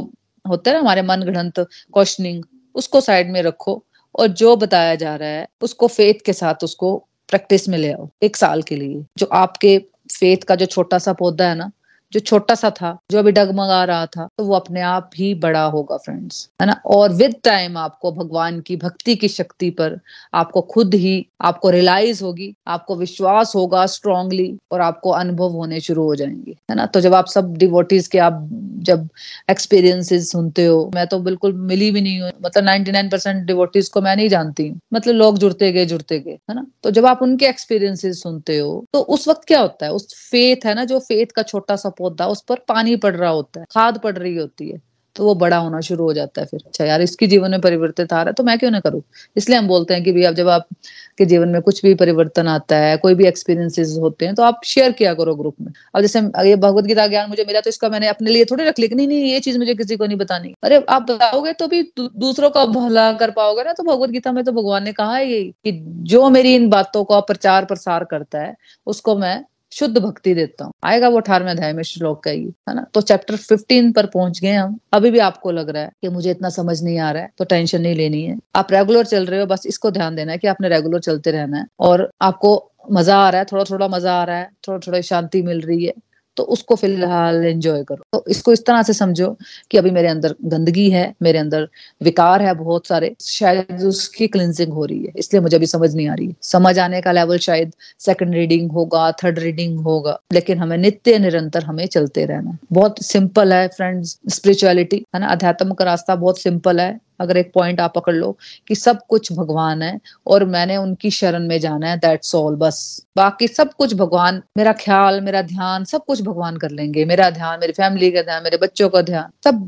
होता 0.45 0.71
है 0.71 0.77
ना, 0.77 0.81
हमारे 0.81 1.03
मन 1.03 1.23
गढ़ंत 1.23 1.59
क्वेश्चनिंग 1.59 2.45
उसको 2.75 3.01
साइड 3.01 3.31
में 3.31 3.43
रखो 3.43 3.83
और 4.15 4.27
जो 4.27 4.57
बताया 4.57 4.95
जा 4.95 5.15
रहा 5.17 5.29
है, 5.29 5.47
उसको 5.63 5.87
फेथ 5.87 6.25
के 6.27 6.33
साथ 6.33 6.65
उसको 6.65 6.97
प्रैक्टिस 7.29 7.69
में 7.69 7.79
ले 7.79 7.93
आओ, 7.93 8.09
एक 8.23 8.37
साल 8.37 8.63
के 8.63 8.77
लिए। 8.77 9.05
जो 9.19 9.27
आपके 9.33 9.79
फेथ 10.13 10.45
का 10.45 10.55
जो 10.55 10.67
छोटा 10.67 10.99
सा 10.99 11.13
पौधा 11.13 11.49
है 11.49 11.55
ना 11.55 11.71
जो 12.13 12.21
छोटा 12.21 12.55
सा 12.55 12.71
था, 12.71 12.97
जो 13.13 13.19
अभी 13.19 13.33
डगमगा 13.33 13.83
रहा 13.85 14.07
था 14.07 14.27
तो 14.39 14.45
वो 14.45 14.55
अपने 14.55 14.81
आप 14.81 15.11
ही 15.17 15.33
बड़ा 15.37 15.65
होगा 15.67 15.97
फ्रेंड्स 15.97 16.49
है 16.61 16.67
ना? 16.67 16.81
और 16.87 17.13
विद 17.13 17.35
टाइम 17.45 17.77
आपको 17.77 18.13
भगवान 18.13 18.61
की 18.61 18.77
भक्ति 18.77 19.17
की 19.17 19.29
शक्ति 19.29 19.71
पर 19.71 19.99
आपको 20.35 20.61
खुद 20.71 20.95
ही 20.95 21.27
आपको 21.41 21.71
रियलाइज़ 21.71 22.23
होगी, 22.25 22.53
आपको 22.67 22.97
विश्वास 22.97 23.53
होगा 23.55 23.85
स्ट्रांगली 23.87 24.57
और 24.73 24.81
आपको 24.81 25.11
अनुभव 25.11 25.51
होने 25.51 25.81
शुरू 25.81 26.05
हो 26.05 26.15
जाएँगे, 26.17 26.57
है 26.71 26.77
ना? 26.77 26.87
तो 26.87 27.01
जब 27.01 27.15
आप 27.15 27.27
सब 27.27 27.57
डिवोटीज 27.57 28.07
के 28.09 28.19
आप 28.19 28.49
जब 28.83 29.09
एक्सपीरियंसेस 29.51 30.31
सुनते 30.33 30.65
हो, 30.65 30.91
मैं 30.95 31.07
तो 31.07 31.19
बिल्कुल 31.21 31.53
मिली 31.53 31.91
भी 31.91 32.01
नहीं 32.01 32.21
हूँ। 32.21 32.31
मतलब 32.45 32.65
नाइनटी 32.65 32.93
नाइन 32.93 33.09
परसेंट 33.09 33.47
को 33.93 34.01
मैं 34.01 34.15
नहीं 34.17 34.29
जानती 34.29 34.73
मतलब 34.95 35.15
लोग 35.15 35.39
जुड़ते 35.39 35.73
गए 35.73 35.87
जुड़ते 35.87 36.19
गए, 36.21 36.39
है 36.51 36.55
ना? 36.55 36.67
तो 36.83 36.91
जब 36.91 37.07
आप 37.07 37.23
उनके 37.23 37.47
एक्सपीरियंसेस 37.47 38.23
सुनते 38.23 38.59
हो 38.59 38.85
तो 38.93 39.01
उस 39.01 39.29
वक्त 39.29 39.45
क्या 39.47 39.61
होता 39.61 39.87
है? 39.87 39.93
उस 39.93 40.15
फेथ 40.31 40.67
है 40.67 40.75
ना, 40.75 40.85
जो 40.85 40.99
फेथ 41.01 41.33
का 41.37 41.43
छोटा 41.43 41.77
सा 41.77 41.89
पौधा 41.99 42.27
उस 42.29 42.43
पर 42.43 42.65
पानी 42.69 42.97
पड़ 42.99 43.15
रहा 43.17 43.31
होता 43.31 43.61
है, 43.61 43.67
खाद 43.71 43.99
पड़ 44.01 44.17
रही 44.17 44.37
होती 44.37 44.71
है 44.71 44.87
तो 45.17 45.25
वो 45.25 45.35
बड़ा 45.35 45.57
होना 45.57 45.81
शुरू 45.81 46.05
हो 46.05 46.13
जाता 46.13 46.41
है 46.41 46.47
फिर। 46.47 46.61
अच्छा 46.67 46.85
यार, 46.85 47.03
इसके 47.03 47.27
जीवन 47.27 47.51
में 47.51 47.61
परिवर्तित 47.61 48.13
आ 48.13 48.17
रहा 48.17 48.25
है 48.27 48.33
तो 48.33 48.43
मैं 48.45 48.59
क्यों 48.59 48.71
ना 48.71 48.81
करूँ? 48.81 49.01
इसलिए 49.37 49.59
हम 49.59 49.69
बोलते 49.69 49.95
हैं 49.95 50.03
कि 50.05 50.25
अब 50.25 50.35
जब 50.35 50.49
आपके 50.49 51.25
जीवन 51.25 51.49
में 51.49 51.61
कुछ 51.63 51.83
भी 51.85 51.95
परिवर्तन 51.95 52.49
आता 52.49 52.77
है, 52.77 52.97
कोई 52.97 53.15
भी 53.15 53.27
एक्सपीरियंसेस 53.27 53.97
होते 54.01 54.27
हैं 54.27 54.35
तो 54.35 54.43
आप 54.43 54.61
शेयर 54.65 54.93
किया 54.93 55.15
करो 55.15 55.35
ग्रुप 55.35 55.55
में। 55.61 55.73
अब 55.95 56.01
जैसे 56.03 56.21
ये 56.49 56.57
भगवत 56.57 56.85
गीता 56.85 57.07
ज्ञान 57.09 57.29
मुझे 57.29 57.45
मिला 57.45 57.61
तो 57.61 57.71
इसका 57.71 57.89
मैंने 57.89 58.09
अपने 58.09 58.31
लिए 58.31 58.45
थोड़ी 58.45 58.65
रख 58.65 58.79
लिया 58.79 58.97
नहीं 58.97 59.09
नहीं, 59.09 59.25
ये 59.25 59.41
चीज़ 59.41 59.59
मुझे 59.59 59.75
किसी 59.75 59.97
को 59.97 60.07
नहीं 60.07 60.19
बतानी। 60.19 60.55
अरे 60.65 60.85
आप 60.89 61.11
बताओगे 61.11 61.53
तो 61.55 61.69
भी 61.69 61.83
दूसरों 61.99 62.51
का 62.51 62.65
भला 62.69 63.13
कर 63.15 63.31
पाओगे 63.33 63.65
ना 63.65 63.73
तो 63.73 63.83
भगवत 63.85 64.11
गीता 64.11 64.33
में 64.33 64.45
तो 64.45 64.53
भगवान 64.53 64.85
ने 64.85 64.93
कहा 64.95 65.17
है 65.17 65.27
यही 65.27 65.51
कि 65.65 65.79
जो 66.07 66.29
मेरी 66.31 66.55
इन 66.55 66.69
बातों 66.71 67.05
का 67.05 67.21
प्रचार 67.23 67.65
प्रसार 67.65 68.05
करता 68.05 68.41
है, 68.41 68.55
उसको 68.87 69.17
मैं 69.19 69.45
शुद्ध 69.73 69.99
भक्ति 69.99 70.35
देता 70.35 70.65
हूँ। 70.65 70.73
आएगा 70.85 71.09
वो 71.09 71.17
अठारवे 71.17 71.51
अध्याय 71.51 71.73
में 71.73 71.83
श्लोक 71.83 72.23
का 72.25 72.31
ही, 72.31 72.45
है 72.69 72.75
ना? 72.75 72.85
तो 72.95 73.01
चैप्टर 73.01 73.37
फिफ्टीन 73.37 73.91
पर 73.93 74.07
पहुँच 74.07 74.41
गए 74.41 74.53
हम। 74.53 74.79
अभी 74.93 75.11
भी 75.11 75.19
आपको 75.21 75.51
लग 75.51 75.71
रहा 75.71 75.83
है 75.83 75.91
कि 76.03 76.09
मुझे 76.09 76.31
इतना 76.31 76.49
समझ 76.51 76.83
नहीं 76.83 76.99
आ 76.99 77.11
रहा 77.11 77.23
है 77.23 77.31
तो 77.39 77.45
टेंशन 77.45 77.83
नहीं 77.83 77.95
लेनी 77.95 78.23
है। 78.25 78.37
आप 78.57 78.73
रेगुलर 78.73 79.05
चल 79.07 79.27
रहे 79.27 79.41
हो, 79.41 79.47
बस 79.47 79.67
इसको 79.67 79.91
ध्यान 79.91 80.17
देना 80.17 80.33
है 80.33 80.39
कि 80.39 80.47
आपने 80.47 80.69
रेगुलर 80.69 81.01
चलते 81.01 81.31
रहना 81.31 81.59
है। 81.59 81.67
और 81.81 82.11
आपको 82.23 82.71
मज़ा 82.93 83.17
आ 83.19 83.29
रहा 83.31 83.39
है 83.41 83.47
थोड़ा 83.53 83.65
थोड़ा 83.65 83.89
मज़ा 83.89 84.13
आ 84.13 84.25
रहा 84.25 84.37
है 84.37 84.49
थोड़ा 84.69 84.79
थोड़ा 84.87 85.01
शांति 85.03 85.43
मिल 85.43 85.61
रही 85.61 85.85
है। 85.85 85.93
तो 86.39 86.43
उसको 86.45 86.77
फ़िलहाल 86.77 87.45
एंजॉय 87.47 87.83
करो। 87.85 88.05
तो 88.13 88.25
इसको 88.29 88.53
इस 88.53 88.65
तरह 88.67 88.83
से 88.83 88.93
समझो 88.93 89.37
कि 89.71 89.79
अभी 89.79 89.91
मेरे 89.91 90.09
अंदर 90.09 90.35
गंदगी 90.47 90.89
है, 90.91 91.15
मेरे 91.23 91.39
अंदर 91.39 91.69
विकार 92.01 92.43
है 92.43 92.55
बहुत 92.55 92.87
सारे, 92.87 93.15
शायद 93.21 93.83
उसकी 93.87 94.29
क्लिनजिंग 94.29 94.73
हो 94.73 94.85
रही 94.85 95.05
है, 95.05 95.13
इसलिए 95.17 95.43
मुझे 95.43 95.57
अभी 95.57 95.67
समझ 95.67 95.95
नहीं 95.95 96.09
आ 96.09 96.15
रही। 96.15 96.27
है 96.27 96.35
समझ 96.43 96.79
आने 96.79 97.01
का 97.01 97.13
लेवल 97.13 97.39
शायद 97.39 97.73
सेकंड 98.01 98.35
रीडिंग 98.35 98.71
होगा 98.71 99.11
थर्ड 99.23 99.39
रीडिंग 99.39 99.79
होगा, 99.81 100.19
लेकिन 100.33 100.59
हमें 100.59 100.77
नित्य 100.79 101.19
निरंतर 101.19 101.65
हमें 101.65 101.87
चलते 101.87 102.25
रहना। 102.25 102.57
बहुत 102.73 103.03
सिंपल 103.03 103.53
है 103.53 103.67
फ्रेंड्स 103.69 104.19
स्पिरिचुअलिटी 104.29 105.05
है 105.15 105.21
ना? 105.21 105.27
अध्यात्म 105.29 105.75
का 105.75 105.85
रास्ता 105.85 106.15
बहुत 106.17 106.41
सिंपल 106.41 106.81
है 106.81 106.91
अगर 107.21 107.37
एक 107.37 107.51
पॉइंट 107.55 107.81
आप 107.81 107.95
पकड़ 107.95 108.15
लो 108.15 108.37
कि 108.69 108.75
सब 108.75 108.99
कुछ 109.09 109.33
भगवान 109.33 109.83
है 109.83 109.99
और 110.27 110.45
मैंने 110.45 110.77
उनकी 110.77 111.11
शरण 111.11 111.47
में 111.49 111.59
जाना 111.61 111.89
है 111.89 111.97
दैट्स 111.97 112.35
ऑल 112.35 112.57
बस। 112.57 113.07
बाकी 113.17 113.49
सब 113.49 113.73
कुछ 113.73 113.95
भगवान, 113.95 114.43
मेरा 114.57 114.73
ख्याल, 114.73 115.21
मेरा 115.21 115.43
ध्यान, 115.43 115.85
सब 115.85 116.05
कुछ 116.05 116.23
भगवान 116.23 116.57
कर 116.57 116.71
लेंगे। 116.71 117.05
मेरा 117.05 117.31
ध्यान, 117.31 117.61
मेरी 117.61 117.73
फैमिली 117.73 118.11
का 118.11 118.23
ध्यान, 118.23 118.43
मेरे 118.43 118.57
बच्चों 118.57 118.89
का 118.89 119.03
ध्यान, 119.03 119.31
सब 119.45 119.63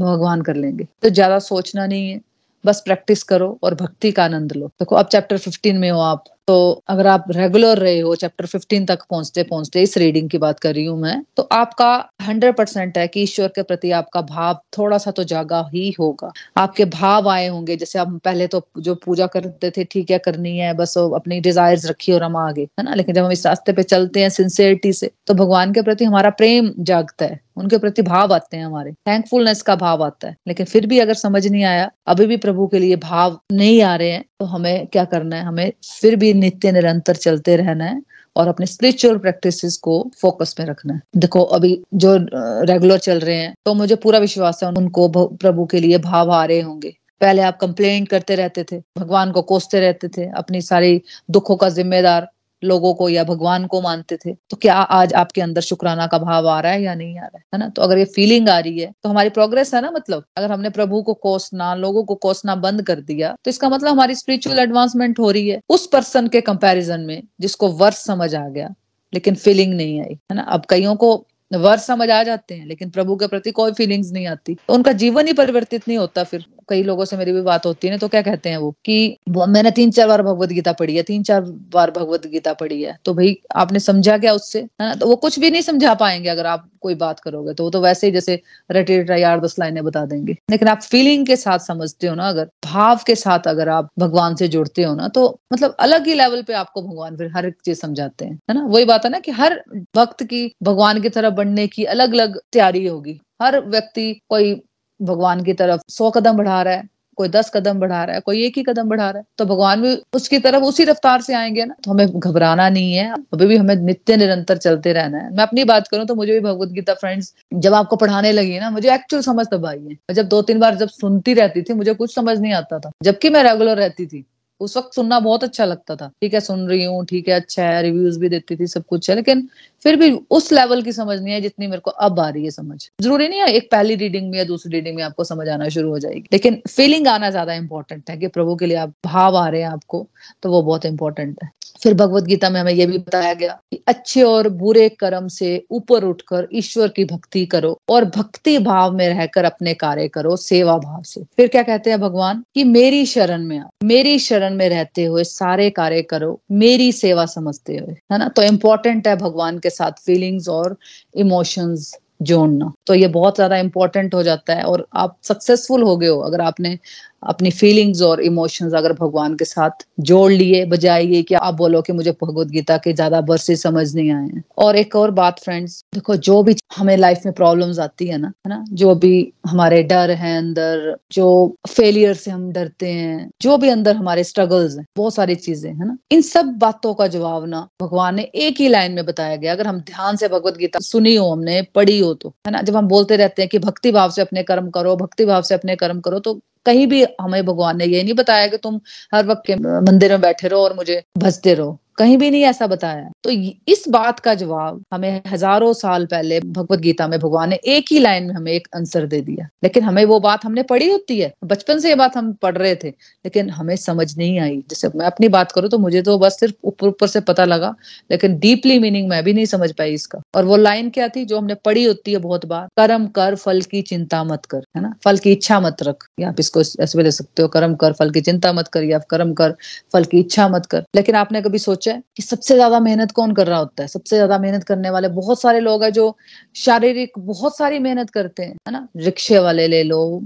भगवान 0.00 0.42
कर 0.42 0.56
लेंगे। 0.56 0.88
तो 1.02 1.08
ज़्यादा 1.08 1.38
सोचना 1.38 1.86
नहीं 1.86 2.10
है। 2.10 2.20
बस 2.64 2.80
प्रैक्टिस 2.80 3.22
करो 3.22 3.58
और 3.62 3.74
भक्ति 3.74 4.12
का 4.12 4.24
आनंद 4.24 4.52
लो। 4.52 4.66
देखो, 4.66 4.96
अब 4.96 5.06
चैप्टर 5.06 5.38
15 5.38 5.78
में 5.78 5.90
हो 5.90 6.00
आप। 6.00 6.24
तो 6.50 6.82
अगर 6.88 7.06
आप 7.06 7.24
रेगुलर 7.30 7.78
रहे 7.78 7.98
हो 8.00 8.14
चैप्टर 8.14 8.46
15 8.46 8.86
तक 8.88 9.02
पहुँचते 9.10 9.42
पहुँचते 9.42 9.82
इस 9.82 9.96
रीडिंग 9.98 10.30
की 10.30 10.38
बात 10.38 10.60
कर 10.60 10.74
रही 10.74 10.84
हूँ 10.84 10.98
मैं 11.00 11.22
तो 11.36 11.42
आपका 11.52 11.90
100 12.28 12.52
परसेंट 12.52 12.98
है 12.98 13.08
कि 13.08 13.22
ईश्वर 13.22 13.48
के 13.48 13.62
प्रति 13.62 13.90
आपका 13.90 14.20
भाव 14.22 14.58
थोड़ा 14.78 14.98
सा 14.98 15.10
तो 15.10 15.24
जागा 15.24 15.70
ही 15.74 15.90
होगा। 16.00 16.32
आपके 16.56 16.84
भाव 16.84 17.28
आए 17.28 17.46
होंगे, 17.48 17.76
जैसे 17.76 17.98
आप 17.98 18.18
पहले 18.24 18.46
तो 18.46 18.62
जो 18.78 18.94
पूजा 18.94 19.26
करते 19.26 19.70
थे, 19.70 19.84
ठीक 19.84 20.10
है, 20.10 20.18
करनी 20.18 20.56
है, 20.58 20.72
बस 20.74 20.98
अपनी 20.98 21.40
डिजायर्स 21.40 21.86
रखी 21.86 22.12
और 22.12 22.22
हम 22.22 22.36
आगे, 22.36 22.62
है 22.62 22.84
ना? 22.84 22.94
लेकिन 22.94 23.14
जब 23.14 23.24
हम 23.24 23.32
इस 23.32 23.46
रास्ते 23.46 23.72
पे 23.72 23.82
चलते 23.82 24.20
हैं 24.20 24.28
सिंसियरिटी 24.30 24.92
से 24.92 25.10
तो 25.26 25.34
भगवान 25.34 25.72
के 25.72 25.82
प्रति 25.82 26.04
हमारा 26.04 26.30
प्रेम 26.30 26.72
जागता 26.78 27.24
है। 27.24 27.40
उनके 27.56 27.78
प्रति 27.78 28.02
भाव 28.02 28.34
आते 28.34 28.56
हैं 28.56 28.64
हमारे। 28.64 28.92
थैंकफुलनेस 28.92 29.62
का 29.62 29.76
भाव 29.76 30.04
आता 30.04 30.28
है। 30.28 30.36
लेकिन 30.48 30.66
फिर 30.66 30.86
भी 30.86 30.98
अगर 30.98 31.14
समझ 31.14 31.46
नहीं 31.46 31.64
आया, 31.64 31.90
अभी 32.06 32.26
भी 32.26 32.36
प्रभु 32.36 32.66
के 32.66 32.78
लिए 32.78 32.96
भाव 32.96 33.38
नहीं 33.52 33.82
आ 33.82 33.96
रहे 33.96 34.10
हैं 34.10 34.24
तो 34.40 34.46
हमें 34.46 34.86
क्या 34.86 35.04
करना 35.04 35.36
है? 35.36 35.42
हमें 35.44 35.72
फिर 35.92 36.16
भी 36.16 36.32
नित्य 36.34 36.70
निरंतर 36.72 37.16
चलते 37.16 37.56
रहना 37.56 37.84
है 37.84 38.00
और 38.36 38.48
अपने 38.48 38.66
स्पिरिचुअल 38.66 39.18
प्रैक्टिसेस 39.18 39.76
को 39.78 39.96
फोकस 40.20 40.54
में 40.60 40.66
रखना 40.66 40.94
है। 40.94 41.00
देखो, 41.16 41.42
अभी 41.42 41.82
जो 41.94 42.16
रेगुलर 42.64 42.98
चल 42.98 43.20
रहे 43.20 43.36
हैं 43.36 43.52
तो 43.66 43.74
मुझे 43.74 43.96
पूरा 43.96 44.18
विश्वास 44.18 44.62
है 44.62 44.68
उनको 44.70 45.08
प्रभु 45.36 45.66
के 45.66 45.80
लिए 45.80 45.98
भाव 46.00 46.30
आ 46.32 46.44
रहे 46.44 46.60
होंगे। 46.60 46.94
पहले 47.20 47.42
आप 47.42 47.56
कंप्लेन 47.60 48.04
करते 48.04 48.36
रहते 48.36 48.64
थे, 48.64 48.80
भगवान 48.98 49.32
को 49.32 49.42
कोसते 49.44 49.80
रहते 49.80 50.08
थे, 50.08 50.28
अपनी 50.30 50.60
सारी 50.62 51.00
दुखों 51.30 51.56
का 51.56 51.68
जिम्मेदार 51.70 52.28
लोगों 52.62 52.92
को 52.94 53.08
या 53.08 53.24
भगवान 53.24 53.66
को 53.66 53.80
मानते 53.80 54.16
थे 54.16 54.32
तो 54.50 54.56
क्या 54.56 54.74
आज 54.74 55.12
आपके 55.14 55.40
अंदर 55.40 55.60
शुक्राना 55.60 56.06
का 56.06 56.18
भाव 56.18 56.48
आ 56.48 56.58
रहा 56.60 56.72
है 56.72 56.82
या 56.82 56.94
नहीं 56.94 57.18
आ 57.18 57.22
रहा 57.22 57.38
है? 57.38 57.58
ना? 57.58 57.68
तो 57.68 57.82
अगर 57.82 57.98
ये 57.98 58.04
फीलिंग 58.04 58.48
आ 58.48 58.58
रही 58.58 58.78
है 58.78 58.92
तो 59.02 59.08
हमारी 59.08 59.30
प्रोग्रेस 59.30 59.74
है 59.74 59.80
ना 59.80 59.90
मतलब? 59.90 60.24
अगर 60.36 60.52
हमने 60.52 60.70
प्रभु 60.70 61.02
को 61.02 61.14
कोसना, 61.14 61.74
लोगों 61.74 62.04
को 62.04 62.14
कोसना 62.14 62.54
बंद 62.56 62.82
कर 62.82 63.00
दिया 63.00 63.34
तो 63.44 63.50
इसका 63.50 63.68
मतलब 63.68 63.90
हमारी 63.90 64.14
स्पिरिचुअल 64.14 64.58
एडवांसमेंट 64.58 65.18
हो 65.18 65.30
रही 65.30 65.48
है 65.48 65.60
उस 65.68 65.86
पर्सन 65.86 66.28
के 66.28 66.40
कंपैरिजन 66.40 67.00
में, 67.00 67.22
जिसको 67.40 67.68
वर्ष 67.68 67.96
समझ 67.96 68.34
आ 68.34 68.48
गया, 68.48 68.68
लेकिन 69.12 69.34
फीलिंग 69.34 69.74
नहीं 69.74 70.00
आई, 70.00 70.14
है 70.30 70.34
ना? 70.34 70.42
अब 70.42 70.64
कईयों 70.70 70.96
को 70.96 71.26
वर्ष 71.52 71.82
समझ 71.82 72.08
आ 72.10 72.22
जाते 72.22 72.54
हैं, 72.54 72.66
लेकिन 72.66 72.90
प्रभु 72.90 73.16
के 73.16 73.26
प्रति 73.26 73.50
कोई 73.50 73.72
फीलिंग्स 73.72 74.10
नहीं 74.12 74.26
आती। 74.26 74.54
तो 74.54 74.74
उनका 74.74 74.92
जीवन 74.92 75.26
ही 75.26 75.32
परिवर्तित 75.32 75.88
नहीं 75.88 75.98
होता 75.98 76.24
फिर। 76.24 76.44
कई 76.70 76.82
लोगों 76.82 77.04
से 77.04 77.16
मेरी 77.16 77.32
भी 77.32 77.40
बात 77.42 77.66
होती 77.66 77.88
है 77.88 77.92
ना 77.92 77.98
तो 77.98 78.08
क्या 78.08 78.22
कहते 78.22 78.48
हैं 78.50 78.56
वो 78.58 78.70
कि 78.84 79.16
मैंने 79.48 79.70
तीन 79.72 79.90
चार 79.92 80.08
बार 80.08 80.22
भगवत 80.22 80.48
गीता 80.50 80.72
पढ़ी 80.74 80.96
है, 80.96 81.02
तीन 81.04 81.22
चार 81.22 81.40
बार 81.72 81.90
भगवत 81.92 82.26
गीता 82.28 82.52
पढ़ी 82.54 82.80
है 82.82 82.96
तो 83.04 83.14
भाई 83.14 83.36
आपने 83.56 83.80
समझा 83.80 84.16
क्या 84.18 84.32
उससे? 84.34 84.58
है 84.60 84.68
ना? 84.80 84.94
तो 84.94 85.06
वो 85.08 85.16
कुछ 85.18 85.38
भी 85.38 85.50
नहीं 85.50 85.62
समझा 85.62 85.94
पाएँगे 85.96 86.28
अगर 86.28 86.46
आप 86.48 86.68
कोई 86.82 86.94
बात 86.96 87.20
करोगे 87.20 87.54
तो 87.54 87.64
वो 87.64 87.70
तो 87.70 87.80
वैसे 87.80 88.06
ही 88.06 88.12
जैसे 88.12 88.40
रटे 88.70 88.98
रटा 89.00 89.16
यार 89.16 89.40
दस 89.40 89.58
लाइनें 89.58 89.82
बता 89.84 90.04
देंगे। 90.06 90.36
लेकिन 90.50 90.68
आप 90.68 90.80
फीलिंग 90.82 91.26
के 91.26 91.36
साथ 91.36 91.58
समझते 91.60 92.06
हो 92.06 92.14
ना, 92.14 92.28
अगर 92.28 92.48
भाव 92.66 93.00
के 93.06 93.14
साथ 93.16 93.48
अगर 93.48 93.68
आप 93.70 93.88
भगवान 93.98 94.34
से 94.36 94.48
जुड़ते 94.48 94.82
हो 94.82 94.94
ना 94.94 95.08
तो 95.10 95.26
मतलब 95.52 95.74
अलग 95.80 96.06
ही 96.06 96.14
लेवल 96.14 96.42
पे 96.42 96.52
आपको 96.54 96.82
भगवान 96.82 97.16
फिर 97.16 97.30
हर 97.36 97.46
एक 97.46 97.54
चीज़ 97.64 97.80
समझाते 97.80 98.24
हैं, 98.24 98.38
है 98.50 98.54
ना? 98.54 98.64
वही 98.66 98.84
बात 98.84 99.04
है 99.04 99.10
ना 99.10 99.18
कि 99.20 99.32
हर 99.32 99.60
वक्त 99.96 100.22
की 100.24 100.50
भगवान 100.62 101.00
की 101.02 101.08
तरफ़ 101.10 101.34
बढ़ने 101.34 101.66
की 101.68 101.84
अलग 101.86 102.12
अलग 102.14 102.38
तैयारी 102.52 102.86
होगी। 102.86 103.20
हर 103.42 103.60
व्यक्ति 103.62 104.12
कोई 104.30 104.54
भगवान 105.00 105.42
की 105.42 105.52
तरफ़ 105.54 105.80
सौ 105.88 106.10
कदम 106.10 106.36
बढ़ा 106.36 106.62
रहा 106.62 106.74
है, 106.74 106.88
कोई 107.18 107.28
दस 107.28 107.50
कदम 107.54 107.78
बढ़ा 107.80 108.02
रहा 108.04 108.14
है, 108.14 108.20
कोई 108.20 108.44
एक 108.44 108.56
ही 108.56 108.62
कदम 108.62 108.88
बढ़ा 108.88 109.08
रहा 109.10 109.18
है 109.18 109.24
तो 109.38 109.44
भगवान 109.46 109.82
भी 109.82 109.94
उसकी 110.14 110.38
तरफ़ 110.38 110.62
उसी 110.64 110.84
रफ्तार 110.84 111.20
से 111.20 111.34
आएँगे 111.34 111.64
ना। 111.64 111.74
तो 111.84 111.90
हमें 111.90 112.06
घबराना 112.10 112.68
नहीं 112.68 112.92
है, 112.94 113.10
अभी 113.34 113.46
भी 113.46 113.56
हमें 113.56 113.74
नित्य 113.76 114.16
निरंतर 114.16 114.56
चलते 114.58 114.92
रहना 114.92 115.18
है। 115.18 115.30
मैं 115.30 115.42
अपनी 115.42 115.64
बात 115.64 115.88
करूँ 115.88 116.06
तो 116.06 116.14
मुझे 116.14 116.32
भी 116.32 116.40
भगवत 116.40 116.68
गीता 116.70 116.94
फ्रेंड्स 116.94 117.32
जब 117.54 117.74
आपको 117.74 117.96
पढ़ाने 117.96 118.32
लगी 118.32 118.58
ना, 118.58 118.70
मुझे 118.70 118.94
एक्चुअल 118.94 119.22
समझ 119.22 119.46
तब 119.52 119.66
आई 119.66 119.78
है। 119.80 120.14
जब 120.14 120.28
दो 120.28 120.42
तीन 120.42 120.60
बार 120.60 120.76
जब 120.76 120.88
सुनती 120.90 121.34
रहती 121.34 121.62
थी, 121.62 121.74
मुझे 121.74 121.94
कुछ 121.94 122.14
समझ 122.14 122.38
नहीं 122.38 122.52
आता 122.52 122.78
था। 122.78 122.90
जबकि 123.02 123.30
मैं 123.30 123.42
रेगुलर 123.44 123.76
रहती 123.76 124.06
थी 124.06 124.24
उस 124.60 124.76
वक्त 124.76 124.94
सुनना 124.94 125.18
बहुत 125.20 125.44
अच्छा 125.44 125.64
लगता 125.64 125.96
था। 125.96 126.10
ठीक 126.22 126.34
है, 126.34 126.40
सुन 126.40 126.66
रही 126.68 126.84
हूँ, 126.84 127.04
ठीक 127.06 127.28
है 127.28 127.34
अच्छा 127.34 127.64
है 127.64 127.82
रिव्यूज़ 127.82 128.18
भी 128.20 128.28
देती 128.28 128.56
थी, 128.56 128.66
सब 128.66 128.84
कुछ 128.86 129.10
है, 129.10 129.16
लेकिन 129.16 129.48
फिर 129.84 129.96
भी 129.96 130.10
उस 130.30 130.52
लेवल 130.52 130.82
की 130.82 130.92
समझ 130.92 131.18
नहीं 131.20 131.34
है 131.34 131.40
जितनी 131.40 131.66
मेरे 131.66 131.80
को 131.80 131.90
अब 131.90 132.20
आ 132.20 132.28
रही 132.28 132.44
है 132.44 132.50
समझ। 132.50 132.78
ज़रूरी 133.02 133.28
नहीं 133.28 133.40
है 133.40 133.48
एक 133.48 133.70
पहली 133.70 133.94
रीडिंग 133.96 134.30
में 134.30 134.38
या 134.38 134.44
दूसरी 134.44 134.72
रीडिंग 134.72 134.96
में 134.96 135.02
आपको 135.02 135.24
समझ 135.24 135.48
आना 135.48 135.68
शुरू 135.68 135.90
हो 135.90 135.98
जाएगी, 135.98 136.24
लेकिन 136.32 136.60
फीलिंग 136.68 137.06
आना 137.08 137.30
ज़्यादा 137.30 137.54
इंपॉर्टेंट 137.54 138.10
है 138.10 138.16
कि 138.16 138.26
प्रभु 138.28 138.56
के 138.56 138.66
लिए 138.66 138.76
आप 138.78 138.92
भाव 139.06 139.36
आ 139.36 139.48
रहे 139.48 139.60
हैं 139.60 139.68
आपको 139.68 140.06
तो 140.42 140.50
वो 140.50 140.62
बहुत 140.62 140.84
इंपॉर्टेंट 140.86 141.36
है। 141.44 141.50
फिर 141.82 141.94
भगवत 141.94 142.24
गीता 142.24 142.50
में 142.50 142.60
हमें 142.60 142.72
यह 142.72 142.86
भी 142.86 142.98
बताया 142.98 143.34
गया 143.34 143.58
कि 143.70 143.82
अच्छे 143.88 144.22
और 144.22 144.48
बुरे 144.48 144.88
कर्म 144.88 145.28
से 145.28 145.64
ऊपर 145.70 146.04
उठकर 146.04 146.48
ईश्वर 146.54 146.88
की 146.88 147.04
भक्ति 147.04 147.46
करो 147.46 147.78
और 147.88 148.04
भक्ति 148.04 148.58
भाव 148.58 148.92
में 148.92 149.08
रहकर 149.08 149.44
अपने 149.44 149.74
कार्य 149.74 150.08
करो, 150.08 150.36
सेवा 150.36 150.76
भाव 150.78 151.02
से। 151.02 151.22
फिर 151.36 151.48
क्या 151.48 151.62
कहते 151.62 151.90
हैं 151.90 152.00
भगवान? 152.00 152.44
कि 152.54 152.64
मेरी 152.64 153.06
शरण 153.06 153.44
में 153.44 153.58
आओ। 153.58 153.68
मेरी 153.84 154.18
शरण 154.18 154.54
में 154.54 154.68
रहते 154.68 155.04
हुए 155.04 155.24
सारे 155.24 155.70
कार्य 155.70 156.02
करो, 156.02 156.40
मेरी 156.52 156.92
सेवा 156.92 157.26
समझते 157.26 157.76
हुए। 157.76 157.94
है 158.12 158.18
ना? 158.18 158.28
तो 158.28 158.42
इम्पोर्टेंट 158.42 159.08
है 159.08 159.16
भगवान 159.16 159.58
के 159.58 159.70
साथ 159.70 160.04
फीलिंग्स 160.06 160.48
और 160.48 160.76
इमोशंस 161.16 161.98
जोड़ना। 162.22 162.72
तो 162.86 162.94
ये 162.94 163.08
बहुत 163.08 163.34
ज़्यादा 163.34 163.56
इंपॉर्टेंट 163.56 164.14
हो 164.14 164.22
जाता 164.22 164.54
है 164.54 164.62
और 164.62 164.86
आप 164.94 165.16
सक्सेसफुल 165.22 165.82
हो 165.82 165.96
गए 165.96 166.06
हो। 166.06 166.20
अगर 166.20 166.40
आपने 166.40 166.78
अपनी 167.22 167.50
फीलिंग्स 167.52 168.02
और 168.02 168.20
इमोशंस 168.22 168.74
अगर 168.74 168.92
भगवान 168.92 169.34
के 169.36 169.44
साथ 169.44 169.84
जोड़ 170.00 170.30
लिए, 170.32 170.64
बजाय 170.66 171.04
ये 171.06 171.22
कि 171.22 171.34
आप 171.36 171.54
बोलो 171.54 171.82
कि 171.82 171.92
मुझे 171.92 172.10
भगवत 172.22 172.48
गीता 172.48 172.76
के 172.78 172.92
ज़्यादा 172.92 173.18
वर्सेस 173.28 173.62
समझ 173.62 173.94
नहीं 173.94 174.10
आए 174.12 174.42
और 174.58 174.76
एक 174.76 174.96
और 174.96 175.10
बात 175.12 175.40
फ्रेंड्स 175.40 175.82
देखो 175.94 176.16
जो 176.18 176.42
भी 176.42 176.54
हमें 176.76 176.96
लाइफ 176.96 177.20
में 177.26 177.34
प्रॉब्लम्स 177.34 177.78
आती 177.78 178.06
है 178.06 178.18
ना 178.18 178.28
है 178.28 178.48
ना, 178.48 178.64
जो 178.72 178.94
भी 178.94 179.32
हमारे 179.46 179.82
डर 179.82 180.10
है 180.12 180.36
अंदर, 180.38 180.96
जो 181.12 181.56
फेलियर 181.68 182.14
से 182.14 182.30
हम 182.30 182.50
डरते 182.52 182.88
हैं, 182.88 183.30
जो 183.42 183.56
भी 183.58 183.68
अंदर 183.68 183.96
हमारे 183.96 184.24
स्ट्रगल्स 184.24 184.76
हैं 184.78 184.84
बहुत 184.96 185.14
सारी 185.14 185.34
चीज़ें, 185.36 185.70
है 185.70 185.86
ना, 185.86 185.96
इन 186.12 186.22
सब 186.22 186.52
बातों 186.58 186.94
का 186.94 187.06
जवाब 187.08 187.46
ना 187.46 187.66
भगवान 187.82 188.14
ने 188.14 188.22
एक 188.22 188.60
ही 188.60 188.68
लाइन 188.68 188.92
में 188.92 189.04
बताया 189.06 189.36
गया। 189.36 189.52
अगर 189.52 189.66
हम 189.66 189.80
ध्यान 189.82 190.16
से 190.16 190.28
भगवत 190.28 190.56
गीता 190.56 190.78
सुनी 190.82 191.14
हो, 191.16 191.30
हमने 191.30 191.60
पढ़ी 191.74 191.98
हो 191.98 192.12
तो 192.14 192.34
है 192.46 192.52
ना, 192.52 192.62
जब 192.62 192.76
हम 192.76 192.88
बोलते 192.88 193.16
रहते 193.16 193.42
हैं 193.42 193.48
कि 193.48 193.58
भक्ति 193.60 193.92
भाव 193.92 194.10
से 194.10 194.22
अपने 194.22 194.42
कर्म 194.42 194.70
करो, 194.70 194.96
भक्ति 194.96 195.24
भाव 195.26 195.42
से 195.42 195.54
अपने 195.54 195.76
कर्म 195.76 196.00
करो 196.00 196.18
तो 196.20 196.40
कहीं 196.66 196.86
भी 196.86 197.06
हमें 197.20 197.44
भगवान 197.46 197.76
ने 197.76 197.86
ये 197.86 198.02
नहीं 198.02 198.14
बताया 198.14 198.46
कि 198.46 198.56
तुम 198.56 198.80
हर 199.14 199.26
वक्त 199.26 199.42
के 199.46 199.56
मंदिर 199.80 200.10
में 200.10 200.20
बैठे 200.20 200.48
रहो 200.48 200.60
और 200.60 200.74
मुझे 200.76 201.02
भजते 201.18 201.54
रहो। 201.54 201.78
कहीं 201.98 202.18
भी 202.18 202.30
नहीं 202.30 202.42
ऐसा 202.42 202.66
बताया। 202.66 203.10
तो 203.24 203.30
इस 203.30 203.84
बात 203.88 204.20
का 204.20 204.32
जवाब 204.34 204.82
हमें 204.94 205.22
हज़ारों 205.28 205.72
साल 205.72 206.04
पहले 206.06 206.38
भगवत 206.40 206.78
गीता 206.80 207.06
में 207.08 207.18
भगवान 207.20 207.48
ने 207.50 207.56
एक 207.68 207.86
ही 207.90 207.98
लाइन 207.98 208.26
में 208.26 208.34
हमें 208.34 208.52
एक 208.52 208.68
आंसर 208.76 209.06
दे 209.06 209.20
दिया। 209.20 209.48
लेकिन 209.64 209.84
हमें 209.84 210.04
वो 210.04 210.18
बात 210.20 210.44
हमने 210.44 210.62
पढ़ी 210.62 210.88
होती 210.88 211.18
है। 211.20 211.32
बचपन 211.44 211.78
से 211.78 211.88
ये 211.88 211.94
बात 211.94 212.16
हम 212.16 212.32
पढ़ 212.32 212.56
रहे 212.56 212.74
थे, 212.74 212.88
लेकिन 212.88 213.50
हमें 213.50 213.74
समझ 213.76 214.06
नहीं 214.18 214.38
आई। 214.40 214.56
जैसे 214.70 214.88
मैं 214.94 215.06
अपनी 215.06 215.28
बात 215.28 215.52
करूँ 215.52 215.70
तो 215.70 215.78
मुझे 215.78 216.02
तो 216.02 216.16
बस 216.18 216.38
सिर्फ़ 216.40 216.54
ऊपर 216.64 216.86
ऊपर 216.88 217.06
से 217.06 217.20
पता 217.22 217.44
लगा, 217.44 217.74
लेकिन 218.10 218.38
डीपली 218.38 218.78
मीनिंग 218.78 219.08
मैं 219.08 219.22
भी 219.24 219.32
नहीं 219.32 219.44
समझ 219.46 219.70
पाई 219.72 219.92
इसका। 219.94 220.20
और 220.34 220.44
वो 220.44 220.56
लाइन 220.56 220.88
क्या 220.90 221.08
थी 221.08 221.24
जो 221.24 221.38
हमने 221.38 221.54
पढ़ी 221.64 221.84
होती 221.84 222.12
है 222.12 222.18
बहुत 222.20 222.46
बार? 222.46 222.66
कर्म 222.76 223.06
कर, 223.10 223.34
फल 223.34 223.60
की 223.62 223.82
चिंता 223.82 224.22
मत 224.24 224.46
कर, 224.46 224.64
है 224.76 224.82
ना? 224.82 224.94
फल 225.04 225.18
की 225.18 225.32
इच्छा 225.32 225.60
मत 225.60 225.82
रख। 225.82 226.08
या 226.20 226.28
आप 226.28 226.40
इसको 226.40 226.60
ऐसे 226.60 226.98
भी 226.98 227.04
ले 227.04 227.10
सकते 227.10 227.42
हो, 227.42 227.48
कर्म 227.50 227.74
कर, 227.74 227.92
फल 227.92 228.10
की 228.10 228.20
चिंता 228.22 228.52
मत 228.52 228.68
कर, 228.68 228.84
या 228.84 228.98
कर्म 229.10 229.32
कर, 229.34 229.54
फल 229.92 230.04
की 230.04 230.20
इच्छा 230.20 230.48
मत 230.48 230.66
कर। 230.66 230.84
लेकिन 230.96 231.14
आपने 231.16 231.42
कभी 231.42 231.58
सोचा 231.58 231.92
है 231.92 232.02
कि 232.16 232.22
सबसे 232.22 232.54
ज़्यादा 232.54 232.80
मेहनत 232.80 233.08
कौन 233.12 233.32
कर 233.34 233.46
रहा 233.46 233.58
होता 233.58 233.82
है? 233.82 233.88
सबसे 233.88 234.16
ज़्यादा 234.16 234.38
मेहनत 234.38 234.64
करने 234.64 234.90
वाले 234.90 235.08
बहुत 235.10 235.40
सारे 235.42 235.60
लोग 235.60 235.82
हैं 235.84 235.92
जो 235.92 236.14
शारीरिक 236.56 237.18
बहुत 237.20 237.56
सारी 237.58 237.78
मेहनत 237.78 238.10
करते 238.10 238.42
हैं, 238.42 238.54
है 238.68 238.72
ना? 238.72 238.86
रिक्शे 238.98 239.38
वाले 239.38 239.66
ले 239.68 239.82
लो, 239.84 240.22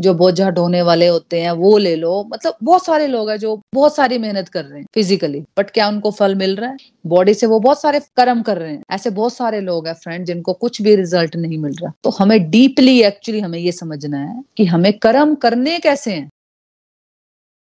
जो 0.00 0.12
बोझा 0.14 0.48
ढोने 0.50 0.80
वाले 0.82 1.06
होते 1.08 1.40
हैं, 1.40 1.50
वो 1.52 1.76
ले 1.78 1.94
लो। 1.96 2.12
मतलब 2.32 2.54
बहुत 2.62 2.84
सारे 2.86 3.06
लोग 3.06 3.30
हैं 3.30 3.36
जो 3.38 3.54
बहुत 3.74 3.96
सारी 3.96 4.18
मेहनत 4.18 4.48
कर 4.48 4.64
रहे 4.64 4.78
हैं 4.78 4.86
फिजिकली 4.94 5.40
बट 5.58 5.70
क्या 5.70 5.88
उनको 5.88 6.10
फल 6.10 6.34
मिल 6.34 6.56
रहा 6.56 6.70
है? 6.70 6.76
बॉडी 7.06 7.34
से 7.34 7.46
वो 7.46 7.58
बहुत 7.60 7.80
सारे 7.82 8.00
कर्म 8.16 8.42
कर 8.42 8.58
रहे 8.58 8.72
हैं। 8.72 8.82
ऐसे 8.92 9.10
बहुत 9.10 9.34
सारे 9.34 9.60
लोग 9.60 9.86
हैं 9.86 9.94
फ्रेंड 9.94 10.26
जिनको 10.26 10.52
कुछ 10.54 10.80
भी 10.82 10.94
रिज़ल्ट 10.96 11.36
नहीं 11.36 11.58
मिल 11.58 11.72
रहा। 11.82 11.92
तो 12.04 12.10
हमें 12.10 12.50
डीपली 12.50 13.00
एक्चुअली 13.02 13.40
हमें 13.40 13.58
ये 13.58 13.72
समझना 13.72 14.18
है 14.20 14.42
कि 14.56 14.64
हमें 14.66 14.92
कर्म 14.98 15.34
करने 15.36 15.78
कैसे 15.78 16.12
हैं? 16.12 16.28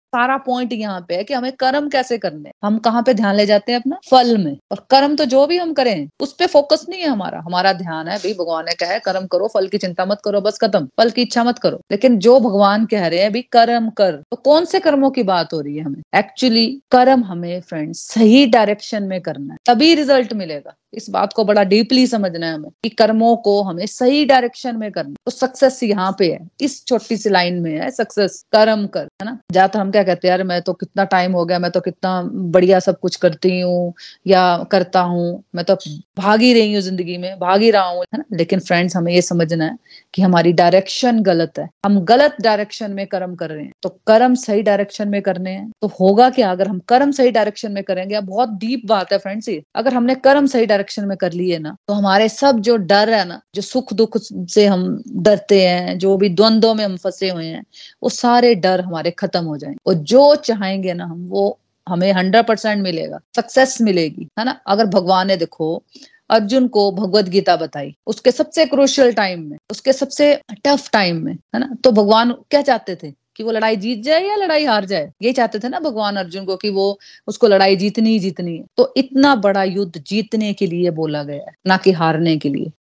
सारा 0.08 0.36
पॉइंट 0.36 0.72
यहाँ 0.72 1.04
पे 1.08 1.14
है 1.14 1.24
कि 1.24 1.34
हमें 1.34 1.52
कर्म 1.52 1.88
कैसे 1.88 2.18
करने 2.18 2.50
हम 2.64 2.78
कहाँ 2.78 3.02
पे 3.02 3.14
ध्यान 3.14 3.34
ले 3.34 3.46
जाते 3.46 3.72
हैं 3.72 3.80
अपना? 3.80 3.96
फल 4.10 4.38
में। 4.38 4.56
और 4.72 4.86
कर्म 4.90 5.16
तो 5.16 5.24
जो 5.24 5.46
भी 5.46 5.58
हम 5.58 5.72
करें, 5.72 6.08
उस 6.20 6.32
पर 6.32 6.46
फोकस 6.46 6.86
नहीं 6.88 7.00
है 7.00 7.08
हमारा। 7.08 7.38
हमारा 7.38 7.72
ध्यान 7.72 8.08
है, 8.08 8.18
भाई 8.18 8.34
भगवान 8.34 8.64
ने 8.64 8.72
कहा 8.72 8.90
है, 8.90 8.98
कर्म 8.98 9.26
करो, 9.26 9.48
फल 9.54 9.68
की 9.68 9.78
चिंता 9.78 10.04
मत 10.04 10.20
करो, 10.24 10.40
बस 10.40 10.58
खत्म। 10.58 10.88
फल 10.98 11.10
की 11.10 11.22
इच्छा 11.22 11.44
मत 11.44 11.58
करो। 11.58 11.80
लेकिन 11.90 12.18
जो 12.18 12.40
भगवान 12.40 12.86
कह 12.86 13.06
रहे 13.06 13.18
हैं, 13.18 13.32
भाई 13.32 13.42
कर्म 13.42 13.90
कर 13.90 14.12
तो 14.12 14.36
कौन 14.36 14.64
से 14.64 14.80
कर्मों 14.80 15.10
की 15.10 15.22
बात 15.22 15.52
हो 15.52 15.60
रही 15.60 15.76
है 15.76 15.84
हमें? 15.84 16.02
एक्चुअली 16.14 16.66
कर्म 16.90 17.24
हमें 17.24 17.60
फ्रेंड 17.60 17.94
सही 17.94 18.46
डायरेक्शन 18.46 19.02
में 19.02 19.20
करना 19.20 19.54
है। 19.54 19.58
तभी 19.66 19.94
रिज़ल्ट 19.94 20.32
मिलेगा। 20.32 20.74
इस 20.92 21.08
बात 21.10 21.32
को 21.32 21.44
बड़ा 21.44 21.62
डीपली 21.64 22.06
समझना 22.06 22.46
है 22.46 22.54
हमें 22.54 22.70
कि 22.84 22.88
कर्मों 22.90 23.34
को 23.38 23.60
हमें 23.62 23.84
सही 23.86 24.24
डायरेक्शन 24.24 24.76
में 24.76 24.90
करना 24.92 25.14
तो 25.26 25.30
सक्सेस 25.30 25.82
यहाँ 25.82 26.14
पे 26.18 26.30
है। 26.32 26.38
इस 26.60 26.84
छोटी 26.86 27.16
सी 27.16 27.30
लाइन 27.30 27.60
में 27.62 27.72
है 27.72 27.90
सक्सेस 27.90 28.42
कर्म 28.52 28.86
कर, 28.86 29.00
है 29.00 29.24
ना? 29.24 29.38
ज़्यादातर 29.52 29.78
हम 29.78 29.90
क्या 29.90 30.02
कहते 30.02 30.28
हैं, 30.28 30.32
यार, 30.32 30.42
मैं 30.44 30.60
तो 30.62 30.72
कितना 30.72 31.04
टाइम 31.06 31.32
हो 31.32 31.44
गया, 31.44 31.58
मैं 31.58 31.70
तो 31.70 31.80
कितना 31.80 32.22
बढ़िया 32.52 32.78
सब 32.80 32.98
कुछ 33.00 33.16
करती 33.16 33.60
हूँ 33.60 33.92
या 34.26 34.42
करता 34.72 35.00
हूँ। 35.02 35.42
मैं 35.54 35.64
तो 35.64 35.76
भाग 36.18 36.40
ही 36.40 36.52
रही 36.52 36.72
हूँ 36.74 36.82
ज़िंदगी 36.82 37.16
में, 37.18 37.38
भाग 37.38 37.60
ही 37.62 37.70
रहा 37.70 37.84
हूँ 37.84 38.00
है 38.04 38.18
ना? 38.18 38.24
लेकिन 38.32 38.60
फ्रेंड्स 38.60 38.96
हमें 38.96 39.12
ये 39.14 39.22
समझना 39.22 39.64
है 39.64 39.76
कि 40.14 40.22
हमारी 40.22 40.52
डायरेक्शन 40.54 41.22
गलत 41.22 41.58
है। 41.58 41.68
हम 41.86 42.00
गलत 42.04 42.36
डायरेक्शन 42.42 42.92
में 42.92 43.06
कर्म 43.06 43.34
कर 43.34 43.50
रहे 43.50 43.64
हैं। 43.64 43.72
तो 43.82 43.88
कर्म 44.06 44.34
सही 44.36 44.62
डायरेक्शन 44.62 45.08
में 45.08 45.20
करने 45.22 45.50
हैं। 45.50 45.70
तो 45.82 45.88
होगा 46.00 46.28
क्या? 46.30 46.50
अगर 46.50 46.68
हम 46.68 46.78
कर्म 46.88 47.10
सही 47.10 47.30
डायरेक्शन 47.30 47.72
में 47.72 47.82
करेंगे 47.84 48.20
बहुत 48.22 48.48
डीप 48.58 48.82
बात 48.86 49.12
है 49.12 49.18
फ्रेंड्स 49.18 49.48
ये। 49.48 49.62
अगर 49.74 49.94
हमने 49.94 50.14
कर्म 50.16 50.46
सही 50.48 50.66
डायरेक्शन 50.78 51.04
में 51.04 51.16
कर 51.16 51.32
लिए 51.32 51.58
ना 51.58 51.76
तो 51.88 51.94
हमारे 51.94 52.28
सब 52.28 52.58
जो 52.60 52.76
डर 52.76 53.10
है 53.10 53.24
ना, 53.24 53.40
जो 53.54 53.62
सुख 53.62 53.92
दुख 53.92 54.18
से 54.48 54.66
हम 54.66 55.02
डरते 55.08 55.68
हैं, 55.68 55.98
जो 55.98 56.16
भी 56.16 56.28
द्वंद्व 56.28 56.74
में 56.74 56.84
हम 56.84 56.96
फंसे 56.96 57.30
हुए 57.30 57.46
हैं, 57.46 57.64
वो 58.02 58.08
सारे 58.08 58.54
डर 58.54 58.80
हमारे 58.80 59.10
खत्म 59.10 59.44
हो 59.44 59.56
जाएँगे। 59.56 59.78
और 59.86 59.94
जो 59.94 60.34
चाहेंगे 60.34 60.94
ना 60.94 61.04
हम, 61.04 61.28
वो 61.28 61.58
हमें 61.88 62.12
हंड्रेड 62.12 62.46
परसेंट 62.46 62.82
मिलेगा 62.82 63.20
सक्सेस 63.36 63.80
मिलेगी, 63.80 64.28
है 64.38 64.44
ना? 64.44 64.60
अगर 64.66 64.86
भगवान 64.86 65.26
ने 65.26 65.36
देखो, 65.36 65.82
अर्जुन 66.30 66.68
को 66.68 66.92
भगवत 66.92 67.24
गीता 67.24 67.56
बताई, 67.56 67.96
उसके 68.06 68.30
सबसे 68.30 68.66
क्रूशियल 68.66 69.12
टाइम 69.12 69.50
में, 69.50 69.58
उसके 69.70 69.92
सबसे 69.92 70.42
टफ 70.64 70.90
टाइम 70.92 71.24
में, 71.24 71.34
है 71.34 71.58
ना? 71.58 71.76
तो 71.84 71.92
भगवान 71.92 72.32
क्या 72.32 72.62
चाहते 72.62 72.96
थे? 72.96 73.14
कि 73.38 73.44
वो 73.44 73.52
लड़ाई 73.52 73.76
जीत 73.78 74.02
जाए 74.02 74.24
या 74.24 74.36
लड़ाई 74.36 74.64
हार 74.64 74.84
जाए। 74.86 75.10
ये 75.22 75.32
चाहते 75.32 75.58
थे 75.58 75.68
ना 75.68 75.80
भगवान 75.80 76.16
अर्जुन 76.16 76.44
को 76.44 76.56
कि 76.56 76.70
वो 76.70 76.98
उसको 77.28 77.48
लड़ाई 77.48 77.76
जीतनी 77.76 78.10
ही 78.10 78.18
जीतनी 78.18 78.56
है। 78.56 78.64
तो 78.76 78.92
इतना 78.96 79.34
बड़ा 79.38 79.62
युद्ध 79.64 79.98
जीतने 79.98 80.52
के 80.54 80.66
लिए 80.66 80.90
बोला 80.92 81.22
गया 81.22 81.36
है, 81.40 81.54
ना 81.66 81.76
कि 81.76 81.92
हारने 81.92 82.36
के 82.38 82.48
लिए। 82.48 82.72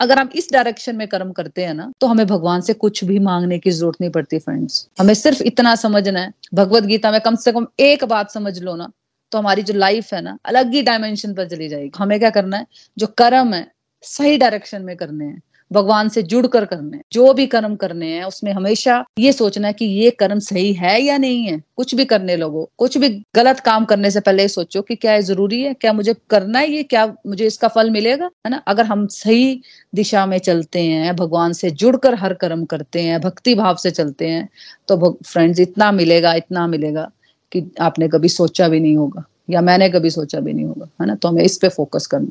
अगर 0.00 0.18
हम 0.18 0.30
इस 0.36 0.48
डायरेक्शन 0.52 0.96
में 0.96 1.06
कर्म 1.08 1.30
करते 1.32 1.64
हैं 1.64 1.74
ना 1.74 1.90
तो 2.00 2.06
हमें 2.06 2.26
भगवान 2.26 2.60
से 2.60 2.72
कुछ 2.74 3.02
भी 3.04 3.18
मांगने 3.20 3.58
की 3.58 3.70
ज़रूरत 3.70 4.00
नहीं 4.00 4.10
पड़ती 4.10 4.38
फ्रेंड्स 4.38 4.88
हमें 5.00 5.12
सिर्फ़ 5.14 5.42
इतना 5.42 5.74
समझना 5.76 6.20
है। 6.20 6.32
भगवत 6.54 6.84
गीता 6.84 7.10
में 7.10 7.20
कम 7.20 7.36
से 7.36 7.52
कम 7.52 7.66
एक 7.80 8.04
बात 8.06 8.30
समझ 8.30 8.58
लो 8.58 8.74
ना 8.76 8.90
तो 9.32 9.38
हमारी 9.38 9.62
जो 9.62 9.74
लाइफ 9.74 10.12
है 10.14 10.20
ना, 10.22 10.36
अलग 10.44 10.72
ही 10.74 10.82
डायमेंशन 10.82 11.34
पर 11.34 11.48
चली 11.48 11.68
जाएगी। 11.68 11.90
हमें 11.98 12.18
क्या 12.18 12.30
करना 12.30 12.56
है? 12.56 12.66
जो 12.96 13.06
कर्म 13.18 13.54
है, 13.54 13.66
सही 14.04 14.36
डायरेक्शन 14.38 14.82
में 14.82 14.96
करने 14.96 15.24
हैं। 15.24 15.40
भगवान 15.72 16.08
से 16.08 16.22
जुड़कर 16.22 16.64
करने 16.64 17.00
जो 17.12 17.32
भी 17.34 17.46
कर्म 17.46 17.74
करने 17.76 18.06
हैं, 18.06 18.24
उसमें 18.24 18.52
हमेशा 18.52 19.04
ये 19.18 19.32
सोचना 19.32 19.66
है 19.68 19.72
कि 19.72 19.84
ये 19.84 20.10
कर्म 20.10 20.38
सही 20.38 20.72
है 20.72 21.00
या 21.02 21.18
नहीं 21.18 21.42
है। 21.44 21.62
कुछ 21.76 21.94
भी 21.94 22.04
करने 22.04 22.36
लोगो। 22.36 22.70
कुछ 22.78 22.98
भी 22.98 23.08
गलत 23.34 23.60
काम 23.60 23.84
करने 23.84 24.10
से 24.10 24.20
पहले 24.20 24.48
सोचो 24.48 24.82
कि 24.82 24.96
क्या 24.96 25.14
ये 25.14 25.22
ज़रूरी 25.22 25.60
है? 25.62 25.74
क्या 25.74 25.92
मुझे 25.92 26.14
करना 26.30 26.58
है 26.58 26.70
ये? 26.70 26.82
क्या 26.82 27.06
मुझे 27.26 27.46
इसका 27.46 27.68
फल 27.68 27.90
मिलेगा? 27.90 28.30
है 28.46 28.50
ना? 28.50 28.56
अगर 28.66 28.84
हम 28.84 29.06
सही 29.06 29.60
दिशा 29.94 30.26
में 30.26 30.38
चलते 30.38 30.80
हैं, 30.80 31.16
भगवान 31.16 31.52
से 31.52 31.70
जुड़कर 31.70 32.14
हर 32.14 32.34
कर्म 32.34 32.64
करते 32.64 33.02
हैं, 33.02 33.20
भक्ति 33.20 33.54
भाव 33.54 33.76
से 33.76 33.90
चलते 33.90 34.28
हैं 34.28 34.48
तो 34.88 35.18
फ्रेंड्स 35.26 35.60
इतना 35.60 35.92
मिलेगा 35.92 36.34
इतना 36.34 36.66
मिलेगा 36.66 37.10
कि 37.52 37.70
आपने 37.80 38.08
कभी 38.08 38.28
सोचा 38.28 38.68
भी 38.68 38.80
नहीं 38.80 38.96
होगा 38.96 39.24
या 39.50 39.60
मैंने 39.60 39.88
कभी 39.90 40.10
सोचा 40.10 40.40
भी 40.40 40.52
नहीं 40.52 40.64
होगा। 40.64 40.88
है 41.00 41.06
ना? 41.06 41.14
तो 41.14 41.28
हमें 41.28 41.42
इस 41.44 41.58
पे 41.58 41.68
फोकस 41.68 42.06
करना 42.06 42.28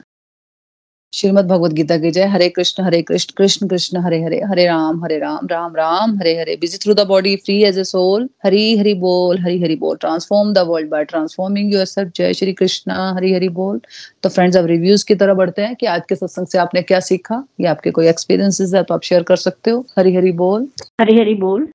श्रीमद 1.15 1.45
भगवद 1.47 1.73
गीता 1.73 1.95
की 1.97 2.10
जय। 2.12 2.23
Hare 2.28 2.47
Krishna 2.49 2.84
Hare 2.84 3.01
Krishna 3.01 3.34
Krishna 3.38 3.67
Krishna 3.67 3.97
Hare 4.06 4.21
Hare 4.23 4.39
Hare 4.49 4.65
Ram 4.65 5.04
Hare 5.04 5.17
Ram 5.19 5.47
Ram 5.51 5.75
Ram 5.75 6.15
Hare 6.19 6.34
Hare. 6.39 6.56
Busy 6.62 6.78
through 6.84 6.93
the 6.93 7.06
body 7.08 7.36
free 7.36 7.56
as 7.63 7.78
a 7.80 7.84
soul 7.84 8.28
Hari 8.45 8.78
Hari 8.78 8.93
बोल 9.04 9.38
हरी 9.39 9.62
हरि 9.62 9.75
बोल। 9.75 9.95
Transform 9.97 10.51
the 10.54 10.65
world 10.67 10.89
by 10.89 11.04
transforming 11.06 11.73
yourself 11.86 12.12
जय 12.15 12.34
श्री 12.34 12.54
कृष्ण 12.54 12.91
हरी 13.17 13.34
हरि 13.34 13.49
बोल। 13.60 13.80
तो 14.23 14.30
friends 14.30 14.58
अब 14.58 14.65
reviews 14.65 15.06
की 15.08 15.15
तरह 15.15 15.34
बढ़ते 15.34 15.62
हैं 15.62 15.75
कि 15.75 15.86
आज 15.86 16.01
के 16.10 16.15
सत्संग 16.15 16.47
से 16.47 16.58
आपने 16.58 16.82
क्या 16.82 16.99
सीखा? 16.99 17.43
या 17.62 17.71
आपके 17.71 17.91
कोई 17.91 18.08
एक्सपीरियंसेस 18.08 18.73
है 18.73 18.84
तो 18.84 18.93
आप 18.93 19.04
शेयर 19.04 19.23
कर 19.23 19.36
सकते 19.36 19.71
हो। 19.71 19.86
हरी 19.97 20.15
हरि 20.15 20.32
बोल। 20.34 20.67
हरी 21.01 21.17
हरि 21.19 21.34
बोल। 21.36 21.67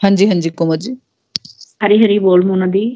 हाँ 0.00 0.10
जी 0.10 0.26
हाँ 0.26 0.34
जी 0.34 0.50
कुमार 0.50 0.76
जी। 0.78 0.96
हरी 1.82 1.96
हरी 2.02 2.18
बोल 2.18 2.42
मोना 2.42 2.66
दी। 2.66 2.86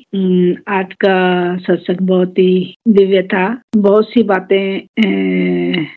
आज 0.69 0.93
का 1.05 1.57
सत्संग 1.59 1.97
बहुत 2.03 2.39
ही 2.39 2.77
दिव्य 2.89 3.23
था। 3.23 3.45
बहुत 3.77 4.09
सी 4.09 4.23
बातें 4.23 4.79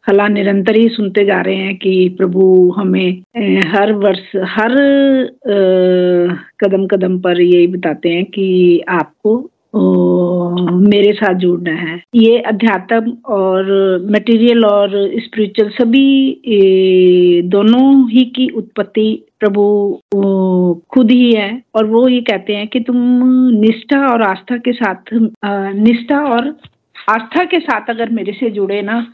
कला 0.06 0.28
निरंतर 0.28 0.76
ही 0.76 0.88
सुनते 0.90 1.26
जा 1.26 1.42
रहे 1.42 1.56
हैं 1.56 1.76
कि 1.78 2.10
प्रभु 2.18 2.44
हमें 2.78 3.10
हर 3.68 3.94
वर्ष, 3.96 4.36
हर 4.48 4.76
कदम 6.60 6.86
कदम 6.88 7.20
पर 7.20 7.42
यही 7.42 7.68
बताते 7.68 8.10
हैं 8.10 8.26
कि 8.26 8.80
आपको 8.90 9.38
मेरे 9.76 11.12
साथ 11.14 11.34
जुड़ना 11.36 11.72
है। 11.72 11.96
ये 12.16 12.38
अध्यात्म 12.42 13.12
और 13.34 13.66
मटेरियल 14.12 14.66
और 14.66 14.92
स्पिरिचुअल 15.20 15.70
सभी 15.70 17.42
दोनों 17.50 18.10
ही 18.10 18.24
की 18.36 18.48
उत्पत्ति 18.58 19.08
प्रभु 19.40 19.64
खुद 20.94 21.12
ही 21.12 21.32
है। 21.32 21.50
और 21.76 21.86
वो 21.86 22.08
ये 22.10 22.22
कहते 22.22 22.56
हैं 22.56 22.68
कि 22.68 22.80
तुम 22.80 22.98
निष्ठा 23.60 24.00
और 24.08 24.22
आस्था 24.22 24.58
के 24.58 24.74
साथ 24.74 25.14
निष्ठा 25.76 26.20
और 26.26 26.48
आस्था 27.10 27.44
के 27.44 27.60
साथ 27.60 27.90
अगर 27.90 28.10
मेरे 28.10 28.32
से 28.32 28.50
जुड़े 28.50 28.82
ना 28.82 29.06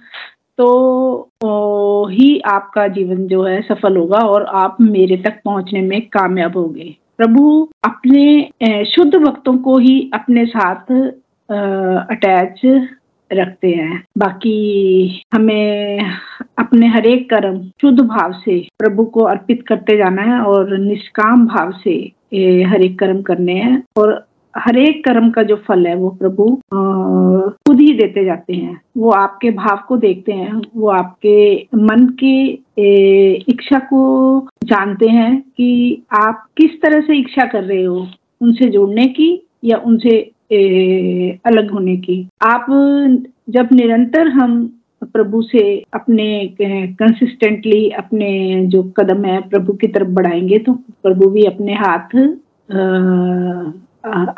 तो 0.57 2.07
ही 2.09 2.39
आपका 2.45 2.87
जीवन 2.87 3.27
जो 3.27 3.43
है 3.43 3.61
सफल 3.61 3.97
होगा 3.97 4.19
और 4.27 4.45
आप 4.55 4.77
मेरे 4.81 5.17
तक 5.17 5.41
पहुँचने 5.45 5.81
में 5.81 6.01
कामयाब 6.07 6.57
होंगे। 6.57 6.95
प्रभु 7.17 7.69
अपने 7.83 8.83
शुद्ध 8.85 9.13
भक्तों 9.15 9.57
को 9.57 9.77
ही 9.77 9.99
अपने 10.13 10.45
साथ 10.45 10.91
अटैच 12.11 12.61
रखते 13.31 13.69
हैं। 13.69 14.03
बाकी 14.17 15.23
हमें 15.33 16.11
अपने 16.59 16.87
हरेक 16.87 17.29
कर्म 17.29 17.61
शुद्ध 17.81 17.99
भाव 17.99 18.31
से 18.45 18.59
प्रभु 18.79 19.05
को 19.05 19.23
अर्पित 19.25 19.63
करते 19.67 19.97
जाना 19.97 20.21
है 20.21 20.39
और 20.41 20.77
निष्काम 20.77 21.45
भाव 21.47 21.71
से 21.83 21.93
हरेक 22.65 22.97
कर्म 22.99 23.21
करने 23.21 23.53
हैं 23.53 23.83
और 23.97 24.13
हर 24.57 24.77
एक 24.77 25.03
कर्म 25.03 25.29
का 25.31 25.43
जो 25.43 25.55
फल 25.67 25.85
है 25.87 25.95
वो 25.95 26.09
प्रभु 26.19 26.45
खुद 27.67 27.79
ही 27.79 27.93
देते 27.93 28.23
जाते 28.25 28.53
हैं। 28.53 28.79
वो 28.97 29.09
आपके 29.11 29.51
भाव 29.51 29.83
को 29.87 29.97
देखते 29.97 30.33
हैं 30.33 30.61
वो 30.75 30.89
आपके 30.89 31.67
मन 31.75 32.05
की 32.23 32.65
इच्छा 33.49 33.79
को 33.79 34.01
जानते 34.63 35.09
हैं 35.09 35.39
कि 35.57 36.01
आप 36.19 36.45
किस 36.57 36.81
तरह 36.81 37.01
से 37.01 37.17
इच्छा 37.19 37.45
कर 37.45 37.63
रहे 37.63 37.83
हो 37.83 38.05
उनसे 38.41 38.69
जुड़ने 38.69 39.05
की 39.07 39.31
या 39.63 39.77
उनसे 39.77 40.17
ए, 40.51 41.39
अलग 41.45 41.71
होने 41.71 41.95
की। 41.97 42.27
आप 42.41 42.65
जब 43.49 43.69
निरंतर 43.73 44.27
हम 44.27 44.63
प्रभु 45.03 45.41
से 45.41 45.61
अपने 45.93 46.55
कंसिस्टेंटली 46.61 47.89
अपने 47.89 48.29
जो 48.67 48.81
कदम 48.97 49.23
है 49.25 49.39
प्रभु 49.49 49.73
की 49.73 49.87
तरफ़ 49.87 50.09
बढ़ाएँगे 50.09 50.57
तो 50.57 50.73
प्रभु 51.03 51.29
भी 51.29 51.43
अपने 51.43 51.73
हाथ 51.73 52.15
आ, 52.71 53.71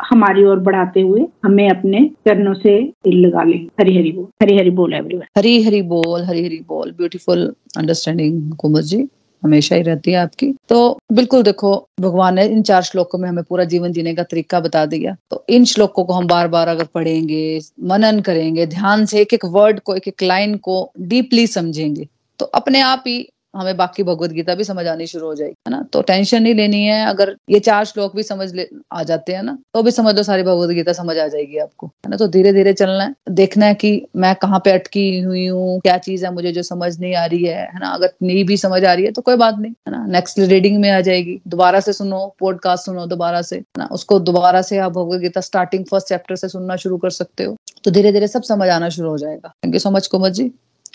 हमारी 0.02 0.44
ओर 0.44 0.58
बढ़ाते 0.58 1.00
हुए 1.00 1.26
हमें 1.44 1.68
अपने 1.70 2.00
चरणों 2.28 2.54
से 2.54 2.78
लगा 3.06 3.42
लेंगे 3.42 3.66
हरी 3.80 3.96
हरी 3.98 4.12
बोल 4.12 4.26
हरी 4.42 4.56
हरी 4.58 4.70
बोल 4.70 4.94
एवरीवन 4.94 5.22
हरी 5.38 5.62
हरी 5.62 5.82
बोल 5.82 6.22
हरी 6.22 6.44
हरी 6.44 6.64
बोल। 6.68 6.90
Beautiful 6.90 7.52
understanding 7.78 8.52
Kumar 8.52 8.82
ji. 8.82 9.06
हमेशा 9.42 9.76
ही 9.76 9.82
रहती 9.82 10.10
है 10.10 10.16
आपकी। 10.16 10.46
तो 10.68 10.98
बिल्कुल 11.12 11.42
देखो, 11.42 11.88
भगवान 12.00 12.34
ने 12.34 12.44
इन 12.46 12.62
चार 12.62 12.82
श्लोकों 12.82 13.18
में 13.18 13.28
हमें 13.28 13.42
पूरा 13.44 13.64
जीवन 13.64 13.92
जीने 13.92 14.14
का 14.14 14.22
तरीका 14.22 14.60
बता 14.60 14.84
दिया। 14.86 15.16
तो 15.30 15.44
इन 15.48 15.64
श्लोकों 15.64 16.04
को 16.04 16.12
हम 16.12 16.26
बार 16.26 16.48
बार 16.48 16.68
अगर 16.68 16.84
पढ़ेंगे, 16.84 17.60
मनन 17.82 18.20
करेंगे, 18.20 18.66
ध्यान 18.66 19.04
से 19.06 19.20
एक 19.20 19.34
एक 19.34 19.44
वर्ड 19.44 19.80
को 19.80 19.96
एक 19.96 20.08
एक 20.08 20.22
लाइन 20.22 20.56
को 20.56 20.92
डीपली 21.00 21.46
समझेंगे 21.46 22.08
तो 22.40 22.46
अपने 22.46 22.80
आप 22.80 23.04
ही 23.06 23.28
हमें 23.54 23.76
बाकी 23.76 24.02
भगवत 24.02 24.30
गीता 24.30 24.54
भी 24.54 24.64
समझ 24.64 24.86
आनी 24.86 25.06
शुरू 25.06 25.26
हो 25.26 25.34
जाएगी, 25.34 25.54
है 25.68 25.70
ना? 25.70 25.82
तो 25.92 26.02
टेंशन 26.02 26.42
नहीं 26.42 26.54
लेनी 26.54 26.84
है, 26.84 27.04
अगर 27.06 27.34
ये 27.50 27.60
चार 27.60 27.84
श्लोक 27.84 28.16
भी 28.16 28.22
समझ 28.22 28.52
ले, 28.54 28.68
आ 28.92 29.02
जाते 29.02 29.32
हैं 29.32 29.42
ना 29.42 29.56
तो 29.74 29.82
भी 29.82 29.90
समझ 29.90 30.14
लो, 30.16 30.22
सारी 30.22 30.42
भगवत 30.42 30.70
गीता 30.70 30.92
समझ 30.92 31.16
आ 31.18 31.26
जाएगी 31.28 31.58
आपको, 31.58 31.86
है 31.86 32.10
ना? 32.10 32.16
तो 32.16 32.28
धीरे 32.28 32.52
धीरे 32.52 32.72
चलना 32.72 33.04
है, 33.04 33.14
देखना 33.30 33.66
है 33.66 33.74
कि 33.74 33.90
मैं 34.16 34.34
कहाँ 34.36 34.60
पे 34.64 34.70
अटकी 34.72 35.20
हुई 35.20 35.46
हूँ, 35.46 35.78
क्या 35.80 35.96
चीज़ 36.00 36.24
है 36.26 36.32
मुझे 36.34 36.52
जो 36.52 36.62
समझ 36.64 36.98
नहीं 36.98 37.14
आ 37.14 37.24
रही 37.26 37.44
है 37.44 37.60
है 37.64 37.78
ना? 37.80 37.90
अगर 37.90 38.12
नहीं 38.22 38.44
भी 38.44 38.56
समझ 38.56 38.84
आ 38.84 38.92
रही 38.92 39.04
है 39.04 39.12
तो 39.12 39.22
कोई 39.22 39.36
बात 39.36 39.58
नहीं, 39.58 39.72
है 39.72 39.92
ना? 39.92 40.04
नेक्स्ट 40.08 40.38
रीडिंग 40.40 40.80
में 40.80 40.90
आ 40.90 41.00
जाएगी, 41.00 41.40
दोबारा 41.48 41.80
से 41.80 41.92
सुनो 41.92 42.26
पॉडकास्ट 42.40 42.86
सुनो 42.86 43.06
दोबारा 43.06 43.42
से 43.42 43.62
ना? 43.78 43.88
उसको 43.92 44.18
दोबारा 44.22 44.62
से 44.62 44.78
आप 44.78 44.92
Bhagavad 44.92 45.20
Gita 45.20 45.40
starting 45.42 45.84
first 45.84 46.08
chapter 46.08 46.36
से 46.36 46.48
सुनना 46.48 46.76
शुरू 46.76 46.96
कर 46.98 47.10
सकते 47.12 47.44
हो 47.44 47.56
तो 47.84 47.90
धीरे 47.90 48.12
धीरे 48.12 48.28
सब 48.28 48.42
समझ 48.42 48.68
आना 48.70 48.88
शुरू 48.88 49.08
हो 49.10 49.18
जाएगा। 49.18 49.48
Thank 49.64 49.74
you 49.74 49.78
so 49.80 49.90
much 49.90 50.06
Kumar 50.06 50.30
ji. 50.30 50.50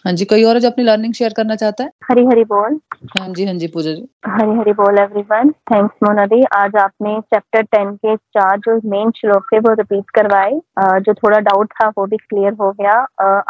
हाँ 0.06 0.12
जी 0.14 0.26
कोई 0.26 0.44
और 0.44 0.58
जो 0.60 0.70
अपनी 0.70 0.84
लर्निंग 0.84 1.14
शेयर 1.14 1.34
करना 1.38 1.56
चाहता 1.56 1.84
है? 1.84 1.92
हरी 2.10 2.26
हरी 2.26 2.44
बोल। 2.52 2.80
हाँ 3.20 3.28
जी 3.30 3.46
हाँ 3.46 3.54
जी 3.54 3.68
पूजा 3.68 3.92
जी। 3.94 4.08
हरी 4.28 4.58
हरी 4.60 4.74
बोल 4.74 5.00
एवरीवन 5.00 5.50
थैंक्स 5.72 5.96
मोनादी 6.04 6.42
आज 6.56 6.76
आपने 6.84 7.20
चैप्टर 7.34 7.64
टेन 7.76 7.92
के 7.96 8.16
चार 8.16 8.58
जो 8.60 8.76
मेन 8.90 9.12
श्लोक 9.18 9.46
थे 9.54 9.60
वो 9.60 9.74
रिपीट 9.74 10.10
करवाए। 10.16 10.52
जो 11.00 11.14
थोड़ा 11.14 11.40
डाउट 11.40 11.72
था 11.74 11.88
वो 11.98 12.06
भी 12.06 12.18
क्लियर 12.18 12.54
हो 12.62 12.72
गया। 12.72 12.94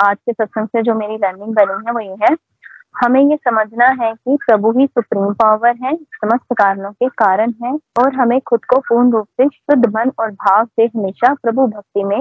आज 0.05 0.17
के 0.17 0.33
सत्संग 0.33 0.67
से 0.67 0.81
जो 0.83 0.95
मेरी 0.95 1.15
लर्निंग 1.15 1.53
बनी 1.55 1.83
है 1.87 1.93
वो 1.93 1.99
ये 1.99 2.15
है। 2.23 2.35
हमें 2.95 3.21
ये 3.21 3.35
समझना 3.37 3.87
है 4.01 4.11
कि 4.13 4.37
प्रभु 4.45 4.71
ही 4.79 4.85
सुप्रीम 4.87 5.33
पावर 5.41 5.75
है 5.83 5.95
समस्त 5.95 6.53
कारणों 6.53 6.91
के 6.91 7.07
कारण 7.23 7.53
है 7.63 7.73
और 7.99 8.13
हमें 8.15 8.39
खुद 8.41 8.65
को 8.65 8.79
पूर्ण 8.79 9.11
रूप 9.11 9.27
से 9.41 9.47
शुद्ध 9.47 9.85
मन 9.95 10.11
और 10.19 10.31
भाव 10.31 10.65
से 10.65 10.85
हमेशा 10.85 11.33
प्रभु 11.33 11.67
भक्ति 11.67 12.03
में 12.03 12.19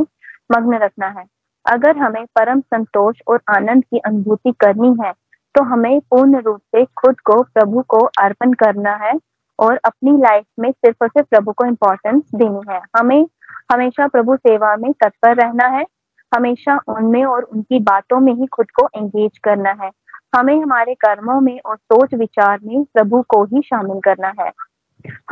मग्न 0.52 0.78
रखना 0.82 1.06
है। 1.08 1.24
अगर 1.66 1.96
हमें 1.96 2.24
परम 2.26 2.60
संतोष 2.60 3.16
और 3.28 3.40
आनंद 3.56 3.84
की 3.84 3.98
अनुभूति 3.98 4.52
करनी 4.60 4.94
है 5.02 5.12
तो 5.54 5.62
हमें 5.64 6.00
पूर्ण 6.00 6.40
रूप 6.40 6.60
से 6.76 6.84
खुद 6.96 7.20
को 7.20 7.42
प्रभु 7.42 7.82
को 7.88 7.98
अर्पण 8.20 8.52
करना 8.52 8.94
है 8.94 9.12
और 9.58 9.80
अपनी 9.84 10.12
लाइफ 10.12 10.44
में 10.58 10.70
सिर्फ़ 10.70 10.96
और 11.02 11.08
सिर्फ़ 11.08 11.28
प्रभु 11.28 11.52
को 11.52 11.64
इम्पोर्टेंस 11.64 12.22
देनी 12.34 12.60
है। 12.70 12.80
हमें 12.98 13.26
हमेशा 13.72 14.06
प्रभु 14.06 14.36
सेवा 14.36 14.76
में 14.76 14.92
तत्पर 14.92 15.34
रहना 15.36 15.66
है, 15.66 15.84
हमेशा 16.32 16.78
उनमें 16.88 17.24
और 17.24 17.42
उनकी 17.42 17.78
बातों 17.78 18.20
में 18.20 18.32
ही 18.34 18.46
खुद 18.46 18.70
को 18.70 18.88
एंगेज 18.96 19.38
करना 19.38 19.70
है। 19.82 19.90
हमें 20.34 20.62
हमारे 20.62 20.94
कर्मों 20.94 21.40
में 21.40 21.60
और 21.66 21.76
सोच 21.76 22.14
विचार 22.14 22.58
में 22.64 22.84
प्रभु 22.84 23.22
को 23.28 23.44
ही 23.44 23.62
शामिल 23.62 24.00
करना 24.00 24.32
है। 24.40 24.50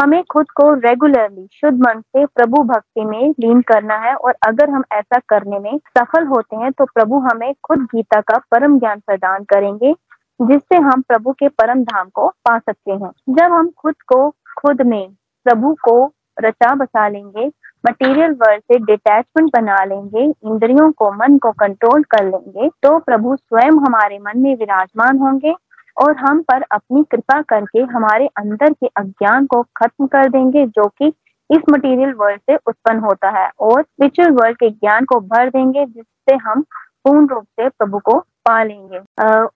हमें 0.00 0.22
खुद 0.24 0.50
को 0.50 0.72
रेगुलरली 0.80 1.46
शुद्ध 1.52 1.78
मन 1.78 2.00
से 2.00 2.24
प्रभु 2.26 2.62
भक्ति 2.64 3.04
में 3.04 3.30
लीन 3.30 3.60
करना 3.62 3.96
है 3.98 4.14
और 4.14 4.34
अगर 4.46 4.70
हम 4.70 4.84
ऐसा 4.92 5.18
करने 5.28 5.58
में 5.58 5.78
सफल 5.98 6.26
होते 6.26 6.56
हैं 6.56 6.70
तो 6.72 6.84
प्रभु 6.84 7.18
हमें 7.20 7.52
खुद 7.64 7.82
गीता 7.94 8.20
का 8.20 8.38
परम 8.50 8.78
ज्ञान 8.78 9.00
प्रदान 9.00 9.44
करेंगे, 9.44 9.92
जिससे 10.40 10.76
हम 10.76 11.02
प्रभु 11.02 11.32
के 11.32 11.48
परम 11.48 11.82
धाम 11.84 12.08
को 12.08 12.28
पा 12.44 12.58
सकते 12.58 12.92
हैं। 12.92 13.10
जब 13.30 13.52
हम 13.52 13.70
खुद 13.78 13.94
को, 14.06 14.28
खुद 14.58 14.82
में 14.82 15.08
प्रभु 15.46 15.74
को 15.84 16.04
रचा 16.36 16.74
बसा 16.74 17.08
लेंगे 17.08 17.50
मटेरियल 17.86 18.32
वर्ल्ड 18.32 18.62
से 18.62 18.78
डिटैचमेंट 18.78 19.50
बना 19.52 19.84
लेंगे, 19.84 20.22
इंद्रियों 20.22 20.90
को, 20.92 21.10
मन 21.12 21.36
को 21.38 21.50
कंट्रोल 21.52 22.02
कर 22.04 22.24
लेंगे 22.24 22.68
तो 22.82 22.98
प्रभु 22.98 23.36
स्वयं 23.36 23.78
हमारे 23.78 24.18
मन 24.18 24.38
में 24.38 24.54
विराजमान 24.56 25.18
होंगे। 25.18 25.54
और 25.96 26.16
हम 26.18 26.40
पर 26.42 26.62
अपनी 26.72 27.02
कृपा 27.10 27.40
करके 27.50 27.82
हमारे 27.92 28.26
अंदर 28.38 28.72
के 28.72 28.86
अज्ञान 28.96 29.46
को 29.46 29.62
खत्म 29.76 30.06
कर 30.06 30.28
देंगे, 30.28 30.66
जो 30.66 30.86
कि 30.88 31.12
इस 31.50 31.60
मटेरियल 31.70 32.12
वर्ल्ड 32.18 32.40
से 32.40 32.56
उत्पन्न 32.56 32.98
होता 33.00 33.28
है। 33.38 33.48
और 33.60 33.82
स्पिरिचुअल 33.82 34.30
वर्ल्ड 34.32 34.56
के 34.58 34.70
ज्ञान 34.70 35.04
को 35.04 35.20
भर 35.22 35.50
देंगे, 35.50 35.84
जिससे 35.86 36.34
हम 36.44 36.62
पूर्ण 37.04 37.26
रूप 37.28 37.44
से 37.44 37.68
प्रभु 37.68 37.98
को 38.04 38.18
पा 38.46 38.62
लेंगे 38.62 38.98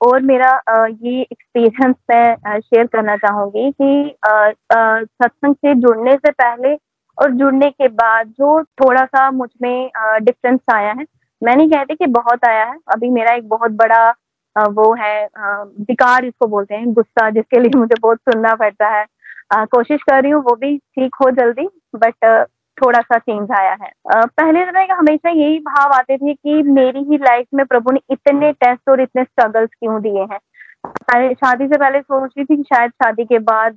और 0.06 0.22
मेरा 0.22 0.50
ये 0.70 1.20
एक्सपीरियंस 1.22 1.94
मैं 2.10 2.60
शेयर 2.60 2.86
करना 2.86 3.16
चाहूँगी 3.16 3.70
कि 3.72 4.14
सत्संग 4.24 5.54
से 5.54 5.74
जुड़ने 5.76 6.14
से 6.16 6.30
पहले 6.32 6.74
और 7.18 7.30
जुड़ने 7.32 7.70
के 7.70 7.88
बाद 7.90 8.26
जो 8.38 8.62
थोड़ा 8.62 9.04
सा 9.04 9.30
मुझमें 9.30 9.90
डिफरेंस 10.22 10.60
आया 10.74 10.92
है, 10.92 11.06
मैं 11.42 11.56
नहीं 11.56 11.70
कहती 11.70 11.94
कि 11.94 12.06
बहुत 12.08 12.44
आया 12.44 12.64
है। 12.64 12.76
अभी 12.94 13.10
मेरा 13.10 13.34
एक 13.34 13.48
बहुत 13.48 13.70
बड़ा 13.72 14.10
वो 14.58 14.94
है 14.94 15.24
विकार 15.80 16.24
इसको 16.24 16.46
बोलते 16.46 16.74
हैं, 16.74 16.92
गुस्सा, 16.92 17.28
जिसके 17.30 17.60
लिए 17.60 17.78
मुझे 17.78 17.94
बहुत 18.02 18.18
सुनना 18.18 18.54
पड़ता 18.54 18.88
है। 18.88 19.04
कोशिश 19.54 20.02
कर 20.02 20.22
रही 20.22 20.32
हूँ, 20.32 20.42
वो 20.42 20.54
भी 20.56 20.76
ठीक 20.78 21.14
हो 21.14 21.30
जल्दी, 21.30 21.68
बट 21.96 22.46
थोड़ा 22.78 23.00
सा 23.00 23.18
चेंज 23.18 23.50
आया 23.52 23.76
है। 23.82 23.90
पहले 24.16 24.64
समय 24.64 24.86
का 24.86 24.94
हमेशा 24.94 25.30
यही 25.30 25.58
भाव 25.58 25.92
आते 25.92 26.16
थे 26.16 26.34
कि 26.34 26.62
मेरी 26.62 27.02
ही 27.04 27.16
लाइफ 27.18 27.46
में 27.54 27.64
प्रभु 27.66 27.90
ने 27.90 28.00
इतने 28.10 28.52
टेस्ट 28.52 28.90
और 28.90 29.00
इतने 29.00 29.24
स्ट्रगल्स 29.24 29.70
क्यों 29.70 30.00
दिए 30.02 30.22
हैं? 30.22 30.38
शादी 31.34 31.66
से 31.68 31.78
पहले 31.78 32.00
सोच 32.00 32.30
रही 32.38 32.44
थी 32.44 32.56
कि 32.56 32.62
शायद 32.62 32.90
शादी 32.90 33.24
के 33.24 33.38
बाद 33.38 33.76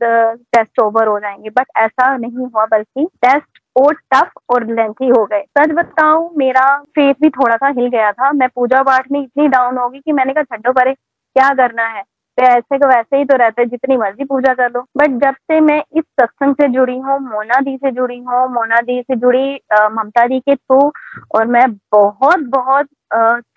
टेस्ट 0.53 0.79
ओवर 0.79 1.07
हो 1.07 1.19
जाएँगे 1.19 1.49
बट 1.49 1.67
ऐसा 1.77 2.15
नहीं 2.17 2.37
हुआ, 2.37 2.65
बल्कि 2.65 3.07
टेस्ट 3.21 3.62
और 3.75 3.93
टफ 4.13 4.31
और 4.49 4.65
लेंथी 4.69 5.07
हो 5.09 5.23
गए। 5.25 5.41
सच 5.59 5.71
बताऊँ, 5.75 6.29
मेरा 6.37 6.65
फेस 6.95 7.15
भी 7.21 7.29
थोड़ा 7.31 7.55
सा 7.55 7.67
हिल 7.79 7.87
गया 7.89 8.11
था। 8.11 8.31
मैं 8.31 8.49
पूजा 8.55 8.81
पाठ 8.83 9.11
में 9.11 9.21
इतनी 9.21 9.47
डाउन 9.47 9.77
होगी 9.77 9.99
कि 9.99 10.11
मैंने 10.11 10.33
कहा, 10.33 10.43
छड्डो 10.55 10.71
परे, 10.73 10.93
क्या 10.93 11.53
करना 11.55 11.87
है? 11.87 12.03
तो 12.37 12.43
ऐसे 12.43 12.77
को 12.79 12.87
वैसे 12.87 13.17
ही 13.17 13.25
तो 13.25 13.35
रहते 13.37 13.61
है, 13.61 13.67
जितनी 13.69 13.97
मर्ज़ी 13.97 14.25
पूजा 14.25 14.53
कर 14.53 14.69
लो। 14.71 14.81
बट 14.97 15.19
जब 15.23 15.33
से 15.33 15.59
मैं 15.61 15.77
इस 15.97 16.03
सत्संग 16.21 16.55
से 16.55 16.67
जुड़ी 16.67 16.97
हूँ, 16.97 17.19
मोना 17.21 17.59
दी 17.61 17.75
से 17.77 17.91
जुड़ी 17.91 18.17
हूँ, 18.19 18.47
मोना 18.53 18.79
दी 18.81 19.01
से 19.01 19.15
जुड़ी 19.15 19.53
ममता 19.73 20.25
दी 20.27 20.39
के 20.39 20.55
थ्रू 20.55 20.91
और 21.35 21.45
मैं 21.47 21.65
बहुत 21.93 22.39
बहुत 22.49 22.87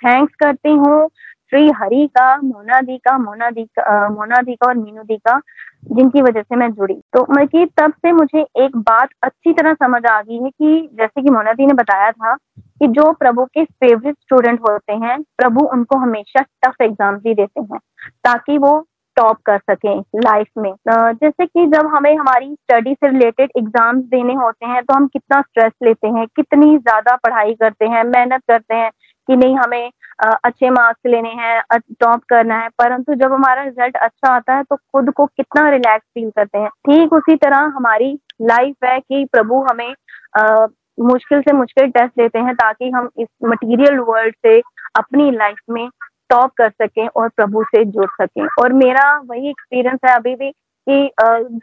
थैंक्स 0.04 0.34
करती 0.42 0.72
हूँ। 0.72 1.08
श्री 1.52 1.70
हरि 1.76 2.06
का 2.08 2.36
मोना 2.38 2.80
दी 2.80 2.96
का 2.98 3.16
मोना 3.18 3.50
दी 3.50 3.64
का 3.78 4.08
मोना 4.10 4.40
दी 4.42 4.54
का 4.54 4.66
और 4.68 4.74
मीनू 4.76 5.02
दी 5.02 5.16
का, 5.18 5.38
जिनकी 5.88 6.22
वजह 6.22 6.42
से 6.42 6.56
मैं 6.56 6.70
जुड़ी। 6.70 6.94
तो 7.14 7.20
मतलब 7.30 7.68
तब 7.80 7.92
से 7.92 8.12
मुझे 8.12 8.40
एक 8.64 8.76
बात 8.78 9.08
अच्छी 9.22 9.52
तरह 9.52 9.74
समझ 9.74 10.04
आ 10.06 10.20
गई 10.22 10.42
है 10.42 10.50
कि 10.50 10.88
जैसे 10.94 11.22
कि 11.22 11.30
मोना 11.30 11.52
दी 11.52 11.66
ने 11.66 11.74
बताया 11.74 12.10
था 12.10 12.34
कि 12.34 12.88
जो 12.88 13.12
प्रभु 13.14 13.44
के 13.46 13.64
फेवरेट 13.64 14.14
स्टूडेंट 14.14 14.60
होते 14.60 14.92
हैं, 14.94 15.20
प्रभु 15.38 15.66
उनको 15.66 15.98
हमेशा 15.98 16.42
टफ 16.64 16.82
एग्ज़ाम 16.82 17.16
भी 17.18 17.34
देते 17.34 17.60
हैं, 17.62 17.78
ताकि 18.24 18.58
वो 18.58 18.78
टॉप 19.16 19.36
कर 19.46 19.58
सके 19.60 19.98
लाइफ 20.20 20.46
में। 20.58 20.72
जैसे 20.88 21.46
कि 21.46 21.66
जब 21.68 21.86
हमें 21.86 22.14
हमारी 22.16 22.54
स्टडी 22.54 22.92
से 22.94 23.10
रिलेटेड 23.10 23.50
एग्ज़ाम्स 23.58 24.04
देने 24.06 24.34
होते 24.34 24.66
हैं 24.66 24.82
तो 24.82 24.94
हम 24.94 25.06
कितना 25.08 25.40
स्ट्रेस 25.40 25.72
लेते 25.82 26.08
हैं, 26.08 26.26
कितनी 26.26 26.76
ज़्यादा 26.78 27.16
पढ़ाई 27.16 27.54
करते 27.54 27.86
हैं, 27.86 28.02
मेहनत 28.06 28.42
करते 28.48 28.74
हैं 28.74 28.90
कि 29.28 29.36
नहीं 29.36 29.56
हमें 29.56 29.90
अच्छे 30.24 30.70
मार्क्स 30.70 31.10
लेने 31.10 31.28
हैं 31.36 31.78
टॉप 32.00 32.22
करना 32.28 32.58
है। 32.58 32.68
परंतु 32.78 33.14
जब 33.14 33.32
हमारा 33.32 33.62
रिज़ल्ट 33.62 33.96
अच्छा 33.96 34.34
आता 34.34 34.54
है 34.56 34.62
तो 34.62 34.76
खुद 34.76 35.10
को 35.16 35.26
कितना 35.26 35.68
रिलैक्स 35.70 36.06
फील 36.14 36.30
करते 36.36 36.58
हैं। 36.58 36.68
ठीक 36.68 37.12
उसी 37.12 37.36
तरह 37.36 37.72
हमारी 37.76 38.12
लाइफ 38.42 38.84
है 38.84 38.98
कि 39.00 39.24
प्रभु 39.32 39.62
हमें 39.70 39.92
आ, 40.34 40.66
मुश्किल 40.98 41.40
से 41.42 41.52
मुश्किल 41.52 41.90
टेस्ट 41.90 42.12
देते 42.18 42.38
हैं 42.38 42.54
ताकि 42.54 42.88
हम 42.90 43.08
इस 43.20 43.28
मटेरियल 43.44 43.98
वर्ल्ड 44.00 44.34
से 44.46 44.58
अपनी 44.98 45.30
लाइफ 45.30 45.58
में 45.70 45.88
टॉप 46.30 46.52
कर 46.58 46.70
सकें 46.70 47.06
और 47.08 47.28
प्रभु 47.28 47.62
से 47.64 47.84
जुड़ 47.86 48.06
सकें। 48.12 48.46
और 48.62 48.72
मेरा 48.74 49.04
वही 49.24 49.48
एक्सपीरियंस 49.50 49.98
है 50.04 50.14
अभी 50.16 50.34
भी 50.34 50.50
कि 50.86 51.10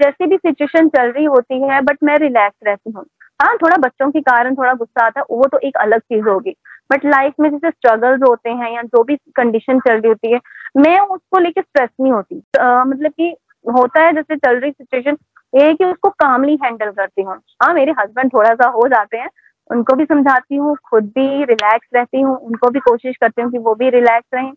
जैसी 0.03 0.25
भी 0.27 0.37
सिचुएशन 0.37 0.87
चल 0.89 1.11
रही 1.11 1.25
होती 1.25 1.61
है 1.61 1.81
बट 1.81 1.97
मैं 2.03 2.17
रिलैक्स 2.19 2.57
रहती 2.67 2.91
हूँ। 2.91 3.05
हाँ 3.41 3.55
थोड़ा 3.57 3.77
बच्चों 3.77 4.09
के 4.11 4.21
कारण 4.21 4.55
थोड़ा 4.55 4.73
गुस्सा 4.73 5.05
आता 5.05 5.19
है 5.19 5.25
वो 5.29 5.47
तो 5.51 5.57
एक 5.67 5.77
अलग 5.77 5.99
चीज़ 6.01 6.27
होगी। 6.27 6.55
बट 6.89 7.05
लाइफ 7.05 7.33
में 7.39 7.49
जैसे 7.49 7.69
स्ट्रगल्स 7.69 8.21
होते 8.29 8.49
हैं 8.49 8.71
या 8.71 8.81
जो 8.81 9.03
भी 9.03 9.15
कंडीशन 9.35 9.79
चल 9.79 9.93
रही 9.93 10.07
होती 10.07 10.31
है 10.33 10.39
मैं 10.77 10.99
उसको 10.99 11.39
लेके 11.39 11.61
स्ट्रेस 11.61 11.89
नहीं 12.01 12.11
होती। 12.11 12.41
आ, 12.59 12.83
मतलब 12.83 13.11
कि 13.11 13.35
होता 13.65 14.01
है 14.01 14.13
जैसे 14.13 14.35
चल 14.35 14.59
रही 14.59 14.71
सिचुएशन 14.71 15.17
ये 15.53 15.65
है 15.65 15.73
कि 15.73 15.85
उसको 15.85 16.09
कामली 16.09 16.57
हैंडल 16.63 16.91
करती 16.91 17.21
हूँ। 17.21 17.35
हाँ 17.63 17.73
मेरे 17.73 17.91
हस्बैंड 17.99 18.33
थोड़ा 18.33 18.53
सा 18.53 18.67
हो 18.69 18.87
जाते 18.87 19.17
हैं 19.17 19.29
उनको 19.69 19.95
भी 19.95 20.05
समझाती 20.05 20.55
हूँ 20.55 20.75
खुद 20.85 21.03
भी 21.03 21.43
रिलैक्स 21.43 21.87
रहती 21.95 22.21
हूँ 22.21 22.35
उनको 22.37 22.69
भी 22.69 22.79
कोशिश 22.79 23.15
करती 23.21 23.41
हूँ 23.41 23.51
कि 23.51 23.57
वो 23.57 23.75
भी 23.75 23.89
रिलैक्स 23.89 24.27
रहें। 24.33 24.51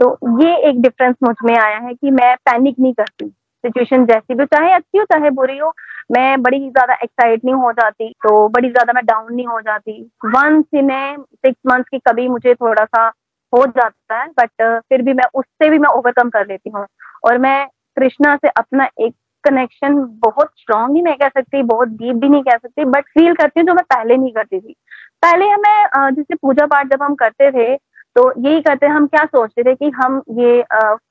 तो 0.00 0.40
ये 0.42 0.56
एक 0.68 0.80
डिफरेंस 0.82 1.16
मुझमें 1.22 1.56
आया 1.56 1.78
है 1.78 1.94
कि 1.94 2.10
मैं 2.10 2.34
पैनिक 2.36 2.76
नहीं 2.80 2.92
करती। 2.92 3.32
सिचुएशन 3.64 4.04
जैसी 4.06 4.34
भी 4.34 4.44
चाहे 4.46 4.72
अच्छी 4.74 4.98
हो, 4.98 5.04
चाहे 5.04 5.30
बुरी 5.30 5.58
हो, 5.58 5.72
मैं 6.12 6.42
बड़ी 6.42 6.58
ज़्यादा 6.60 6.94
एक्साइट 6.94 7.44
नहीं 7.44 7.54
हो 7.54 7.72
जाती 7.72 8.08
तो 8.24 8.48
बड़ी 8.50 8.70
ज़्यादा 8.70 8.92
मैं 8.92 9.04
डाउन 9.06 9.34
नहीं 9.34 9.46
हो 9.46 9.60
जाती। 9.60 10.00
वंस 10.26 10.64
इन 10.74 10.90
सिक्स 11.36 11.60
मंथ्स 11.66 11.88
की 11.90 11.98
कभी 12.08 12.28
मुझे 12.28 12.54
थोड़ा 12.54 12.84
सा 12.84 13.06
हो 13.52 13.64
जाता 13.68 14.20
है 14.20 14.26
बट 14.38 14.62
फिर 14.82 15.02
भी 15.02 15.12
मैं 15.14 15.24
उससे 15.34 15.70
भी 15.70 15.78
मैं 15.78 15.88
ओवरकम 15.90 16.28
कर 16.30 16.46
लेती 16.48 16.70
हूँ। 16.70 16.86
और 17.24 17.38
मैं 17.38 17.66
कृष्णा 17.96 18.36
से 18.36 18.48
अपना 18.50 18.88
एक 19.00 19.14
कनेक्शन 19.44 19.94
बहुत 20.24 20.50
स्ट्रांग 20.58 20.96
ही 20.96 21.02
मैं 21.02 21.16
कह 21.18 21.28
सकती, 21.28 21.62
बहुत 21.62 21.88
डीप 21.90 22.16
भी 22.16 22.28
नहीं 22.28 22.42
कह 22.42 22.56
सकती 22.56 22.84
बट 22.86 23.04
फील 23.08 23.34
करती 23.34 23.60
हूँ 23.60 23.66
जो 23.68 23.74
मैं 23.74 23.84
पहले 23.84 24.16
नहीं 24.16 24.32
करती 24.32 24.60
थी। 24.60 24.74
पहले 25.22 25.48
हमें 25.48 26.14
जैसे 26.14 26.34
पूजा 26.34 26.66
पाठ 26.66 26.86
जब 26.86 27.02
हम 27.02 27.14
करते 27.14 27.50
थे 27.52 27.74
तो 28.16 28.32
यही 28.38 28.60
करते 28.60 28.86
हम 28.88 29.06
क्या 29.06 29.24
सोचते 29.26 29.62
थे 29.62 29.74
कि 29.74 29.90
हम 29.94 30.22
ये 30.38 30.64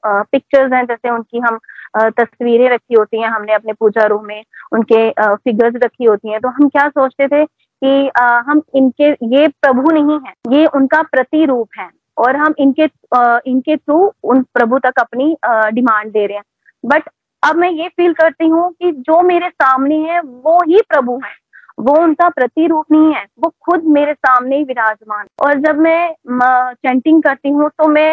पिक्चर्स 0.05 0.73
हैं, 0.73 0.85
जैसे 0.85 1.09
उनकी 1.09 1.39
हम 1.39 1.57
तस्वीरें 2.11 2.69
रखी 2.69 2.95
होती 2.95 3.21
हैं 3.21 3.29
हमने 3.29 3.53
अपने 3.53 3.73
पूजा 3.73 4.05
रूम 4.05 4.25
में, 4.25 4.43
उनके 4.73 5.09
फिगर्स 5.13 5.81
रखी 5.83 6.05
होती 6.05 6.31
हैं 6.31 6.39
तो 6.41 6.49
हम 6.49 6.69
क्या 6.69 6.87
सोचते 6.89 7.27
थे 7.27 7.45
कि 7.45 8.09
हम 8.47 8.61
इनके, 8.75 9.09
ये 9.09 9.47
प्रभु 9.47 9.91
नहीं 9.91 10.19
है, 10.19 10.33
ये 10.51 10.65
उनका 10.67 11.01
प्रतिरूप 11.03 11.67
है, 11.79 11.89
और 12.17 12.35
हम 12.35 12.53
इनके 12.59 12.83
इनके 13.49 13.75
थ्रू 13.77 14.13
उन 14.23 14.41
प्रभु 14.53 14.79
तक 14.79 14.99
अपनी 14.99 15.35
डिमांड 15.73 16.11
दे 16.11 16.25
रहे 16.25 16.37
हैं। 16.37 16.43
बट 16.83 17.09
अब 17.43 17.55
मैं 17.55 17.69
ये 17.71 17.87
फील 17.89 18.13
करती 18.13 18.47
हूँ 18.47 18.71
कि 18.73 18.91
जो 18.91 19.21
मेरे 19.23 19.49
सामने 19.49 19.95
है, 19.99 20.19
वो 20.19 20.57
ही 20.63 20.81
प्रभु 20.89 21.19
है। 21.23 21.31
वो 21.81 21.93
उनका 22.01 22.27
प्रतिरूप 22.29 22.85
नहीं 22.91 23.13
है। 23.13 23.23
वो 23.39 23.49
खुद 23.65 23.83
मेरे 23.93 24.13
सामने 24.13 24.57
ही 24.57 24.63
विराजमान। 24.63 25.25
और 25.45 25.59
जब 25.59 25.77
मैं 25.79 26.13
चैंटिंग 26.75 27.21
करती 27.23 27.49
हूँ 27.49 27.69
तो 27.71 27.87
मैं 27.89 28.09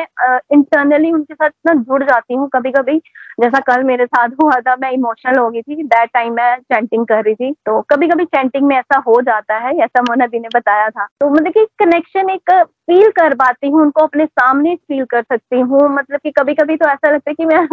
इंटरनली 0.54 1.12
उनके 1.12 1.34
साथ 1.34 1.48
इतना 1.48 1.74
जुड़ 1.82 2.02
जाती 2.02 2.34
हूँ 2.34 2.48
कभी 2.54 2.70
कभी 2.72 2.96
जैसा 3.40 3.58
कल 3.66 3.82
मेरे 3.84 4.06
साथ 4.06 4.28
हुआ 4.42 4.58
था, 4.60 4.74
मैं 4.76 4.90
इमोशनल 4.92 5.38
हो 5.38 5.48
गई 5.50 5.62
थी। 5.62 5.82
दैट 5.84 6.10
टाइम 6.14 6.32
मैं 6.34 6.56
चैंटिंग 6.62 7.06
कर 7.06 7.22
रही 7.24 7.34
थी। 7.34 7.52
तो 7.66 7.80
कभी 7.90 8.08
कभी 8.08 8.24
चैंटिंग 8.26 8.66
में 8.66 8.76
ऐसा 8.76 8.98
हो 9.08 9.20
जाता 9.22 9.58
है, 9.58 9.76
ऐसा 9.78 10.02
मोना 10.02 10.26
दी 10.26 10.38
ने 10.38 10.48
बताया 10.54 10.88
था। 10.90 11.06
तो 11.20 11.30
मतलब 11.30 11.52
की 11.52 11.64
कनेक्शन 11.78 12.30
एक 12.30 12.50
फील 12.90 13.10
कर 13.10 13.34
पाती 13.34 13.68
हूँ, 13.68 13.80
उनको 13.82 14.02
अपने 14.02 14.26
सामने 14.26 14.74
फील 14.76 15.04
कर 15.04 15.22
सकती 15.22 15.60
हूँ। 15.60 15.88
मतलब 15.90 16.20
की 16.20 16.30
कभी 16.30 16.54
कभी 16.54 16.76
तो 16.76 16.88
ऐसा 16.88 17.10
लगता 17.10 17.30
है 17.30 17.34
कि 17.34 17.44
मैं 17.46 17.66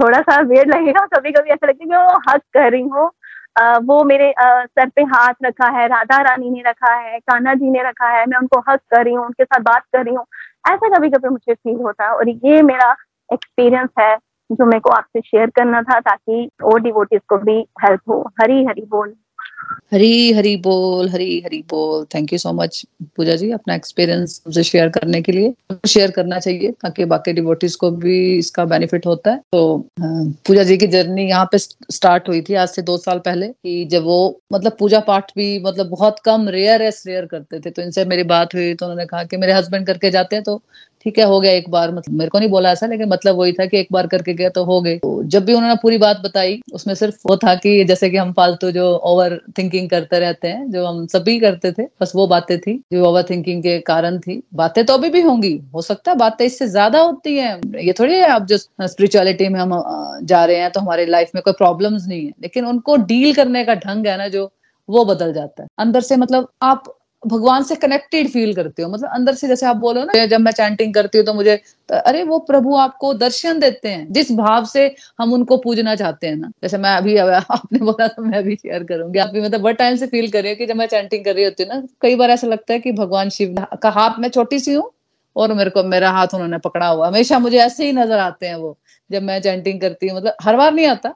थोड़ा 0.00 0.20
सा 0.20 0.40
वेट 0.42 0.68
लगेगा 0.68 1.06
कभी 1.14 1.30
कभी 1.32 1.50
ऐसा 1.50 1.66
लगता 1.66 1.84
है 1.84 1.86
कि 1.86 1.94
वो 1.94 2.20
हक 2.28 2.40
कर 2.54 2.70
रही 2.72 2.82
हूँ। 2.82 3.10
वो 3.58 4.02
मेरे 4.04 4.32
सर 4.40 4.88
पे 4.88 5.02
हाथ 5.04 5.34
रखा 5.44 5.68
है, 5.78 5.86
राधा 5.88 6.20
रानी 6.22 6.50
ने 6.50 6.62
रखा 6.66 6.94
है, 6.94 7.18
कान्हा 7.20 7.54
जी 7.54 7.70
ने 7.70 7.82
रखा 7.82 8.08
है, 8.08 8.24
मैं 8.26 8.38
उनको 8.38 8.60
हक 8.68 8.80
कर 8.90 9.04
रही 9.04 9.14
हूँ, 9.14 9.24
उनके 9.26 9.44
साथ 9.44 9.60
बात 9.62 9.82
कर 9.92 10.04
रही 10.04 10.14
हूँ। 10.14 10.24
ऐसा 10.70 10.88
कभी 10.96 11.10
कभी 11.10 11.28
मुझे 11.28 11.54
फील 11.54 11.76
होता 11.82 12.04
है 12.04 12.10
और 12.10 12.28
ये 12.28 12.62
मेरा 12.62 12.90
एक्सपीरियंस 13.30 13.90
है 14.00 14.14
जो 14.50 14.66
मेरे 14.66 14.80
को 14.80 14.90
आपसे 14.90 15.20
शेयर 15.20 15.50
करना 15.50 15.82
था 15.82 15.98
ताकि 16.00 16.48
और 16.64 16.80
डिवोटिस 16.80 17.20
को 17.28 17.36
भी 17.38 17.58
हेल्प 17.84 18.00
हो 18.08 18.20
हरी 18.42 18.64
हरी 18.64 18.84
बोल। 18.90 19.14
हरी 19.92 20.32
हरी 20.32 20.56
बोल, 20.56 21.08
हरी 21.08 21.38
हरी 21.44 21.58
बोल। 21.70 22.04
Thank 22.14 22.32
you 22.32 22.38
so 22.38 22.52
much 22.52 22.84
Pooja 23.16 23.34
ji, 23.36 23.50
अपना 23.50 23.74
एक्सपीरियंस 23.74 24.40
मुझे 24.46 24.62
शेयर 24.62 24.88
करने 24.88 25.20
के 25.22 25.32
लिए। 25.32 25.78
शेयर 25.88 26.10
करना 26.10 26.38
चाहिए, 26.38 26.70
ताकि 26.72 27.04
बाकी 27.04 27.32
डिवोटीज 27.32 27.74
को 27.74 27.90
भी 27.92 28.16
इसका 28.38 28.64
बेनिफिट 28.64 29.06
होता 29.06 29.30
है। 29.30 29.40
तो 29.52 29.88
पूजा 30.00 30.62
जी 30.62 30.76
की 30.76 30.86
जर्नी 30.86 31.28
यहाँ 31.28 31.48
पे 31.52 31.58
स्टार्ट 31.58 32.28
हुई 32.28 32.40
थी 32.40 32.54
आज 32.54 32.68
से 32.68 32.82
दो 32.82 32.96
साल 32.98 33.18
पहले 33.18 33.48
कि 33.48 33.84
जब 33.84 34.04
वो 34.04 34.18
मतलब 34.52 34.76
पूजा 34.78 35.00
पाठ 35.00 35.30
भी 35.36 35.58
मतलब 35.58 35.88
बहुत 35.90 36.18
कम 36.24 36.48
रेयर 36.48 36.82
एस 36.82 37.02
रेयर 37.06 37.26
करते 37.26 37.60
थे। 37.60 37.70
तो 37.70 37.82
इनसे 37.82 38.04
मेरी 38.04 38.22
बात 38.26 38.54
हुई 38.54 38.74
तो 38.74 38.86
उन्होंने 38.86 39.06
कहा 39.06 39.24
कि 39.24 39.36
मेरे 39.36 39.52
हस्बैंड 39.52 39.86
करके 39.86 40.10
जाते 40.10 40.36
हैं 40.36 40.42
तो 40.44 40.60
ठीक 41.06 41.18
है, 41.18 41.24
हो 41.24 41.38
गया 41.40 41.52
एक 41.52 41.68
बार। 41.70 41.90
मतलब 41.92 42.14
मेरे 42.14 42.30
को 42.30 42.38
नहीं 42.38 42.48
बोला 42.50 42.70
ऐसा, 42.72 42.86
लेकिन 42.86 43.08
मतलब 43.08 43.36
वही 43.36 43.52
था 43.52 43.66
कि 43.66 43.78
एक 43.78 43.88
बार 43.92 44.06
करके 44.06 44.32
गया 44.34 44.48
तो 44.50 44.64
हो 44.64 44.80
गए। 44.82 44.96
तो 44.98 45.22
जब 45.24 45.44
भी 45.44 45.54
उन्होंने 45.54 45.74
पूरी 45.82 45.98
बात 45.98 46.20
बताई, 46.24 46.60
उसमें 46.72 46.94
सिर्फ़ 46.94 47.16
वो 47.26 47.36
था 47.36 47.54
कि 47.56 47.84
जैसे 47.84 48.10
कि 48.10 48.16
हम 48.16 48.32
फालतू 48.32 48.70
जो 48.70 48.86
ओवर 49.06 49.38
थिंकिंग 49.58 49.88
करते 49.90 50.18
रहते 50.18 50.48
हैं, 50.48 50.70
जो 50.70 50.84
हम 50.86 51.06
सभी 51.06 51.38
करते 51.40 51.72
थे, 51.72 51.82
बस 52.00 52.12
वो 52.16 52.26
बातें 52.26 52.58
थी, 52.58 52.76
जो 52.92 53.04
ओवर 53.04 53.22
थिंकिंग 53.30 53.62
के 53.62 53.78
कारण 53.82 54.18
थी। 54.18 54.42
बातें 54.54 54.84
तो 54.86 54.94
अभी 54.94 55.08
भी 55.10 55.20
होंगी, 55.20 55.54
हो 55.74 55.82
सकता 55.82 56.10
है 56.10 56.16
बातें 56.18 56.44
इससे 56.46 56.68
ज़्यादा 56.68 57.00
होती 57.00 57.36
है। 57.36 57.54
ये 57.78 57.92
थोड़ी 57.98 58.14
है 58.14 58.28
अब 58.30 58.46
जो 58.46 58.56
स्पिरिचुअलिटी 58.58 59.48
में 59.48 59.60
हम 59.60 59.80
जा 60.24 60.44
रहे 60.44 60.56
हैं 60.56 60.70
तो 60.72 60.80
हमारे 60.80 61.06
लाइफ 61.06 61.30
में 61.34 61.42
कोई 61.42 61.52
प्रॉब्लम 61.58 61.94
नहीं 61.98 62.24
है। 62.26 62.32
लेकिन 62.42 62.66
उनको 62.66 62.96
डील 62.98 63.34
करने 63.34 63.64
का 63.64 63.74
ढंग 63.76 64.06
है 64.06 64.16
ना, 64.18 64.28
जो 64.28 64.50
वो 64.88 65.04
बदल 65.04 65.32
जाता 65.32 65.62
है। 65.62 65.68
अंदर 65.78 66.00
से 66.00 66.16
मतलब 66.16 66.48
आप 66.62 66.84
भगवान 67.22 67.62
से 67.62 67.74
कनेक्टेड 67.76 68.28
फील 68.30 68.54
करती 68.54 68.82
हूँ। 68.82 68.90
मतलब 68.92 69.10
अंदर 69.14 69.34
से 69.34 69.48
जैसे 69.48 69.66
आप 69.66 69.76
बोलो 69.76 70.02
ना, 70.04 70.24
जब 70.26 70.40
मैं 70.40 70.52
चैंटिंग 70.52 70.92
करती 70.94 71.18
हूँ 71.18 71.24
तो 71.26 71.34
मुझे 71.34 71.56
तो 71.88 71.96
अरे 71.98 72.22
वो 72.24 72.38
प्रभु 72.40 72.74
आपको 72.76 73.12
दर्शन 73.14 73.58
देते 73.60 73.88
हैं। 73.88 74.12
जिस 74.12 74.30
भाव 74.34 74.64
से 74.66 74.86
हम 75.18 75.32
उनको 75.32 75.56
पूजना 75.58 75.94
चाहते 75.96 76.26
हैं 76.26 76.36
ना। 76.36 76.50
जैसे 76.62 76.78
मैं 76.78 76.90
अभी 76.92 77.16
आपने 77.18 77.78
बोला 77.80 78.06
तो 78.08 78.22
मैं 78.22 78.42
भी 78.44 78.54
शेयर 78.56 78.84
करूँगी। 78.84 79.18
आप 79.18 79.30
भी 79.30 79.40
मतलब 79.40 79.60
बहुत 79.60 79.76
टाइम 79.76 79.96
से 79.96 80.06
फील 80.06 80.30
कर 80.30 80.42
रही 80.42 80.54
कि 80.56 80.66
जब 80.66 80.76
मैं 80.76 80.86
चैंटिंग 80.86 81.24
कर 81.24 81.34
रही 81.34 81.44
होती 81.44 81.62
हूँ 81.62 81.74
ना, 81.74 81.82
कई 82.02 82.16
बार 82.16 82.30
ऐसा 82.30 82.46
लगता 82.46 82.72
है 82.72 82.78
कि 82.80 82.92
भगवान 82.94 83.28
शिव 83.30 83.54
का 83.82 83.90
हाथ 83.90 84.18
मैं 84.20 84.28
छोटी 84.30 84.58
सी 84.60 84.74
हूँ 84.74 84.90
और 85.36 85.52
मेरे 85.54 85.70
को, 85.70 85.82
मेरा 85.84 86.10
हाथ 86.10 86.34
उन्होंने 86.34 86.58
पकड़ा 86.60 86.86
हुआ। 86.88 87.08
हमेशा 87.08 87.38
मुझे 87.38 87.58
ऐसे 87.60 87.86
ही 87.86 87.92
नज़र 87.92 88.18
आते 88.20 88.46
हैं 88.46 88.54
वो, 88.56 88.76
जब 89.10 89.22
मैं 89.22 89.40
चैंटिंग 89.42 89.80
करती 89.80 90.08
हूँ। 90.08 90.16
मतलब 90.18 90.36
हर 90.42 90.56
बार 90.56 90.72
नहीं 90.74 90.86
आता। 90.88 91.14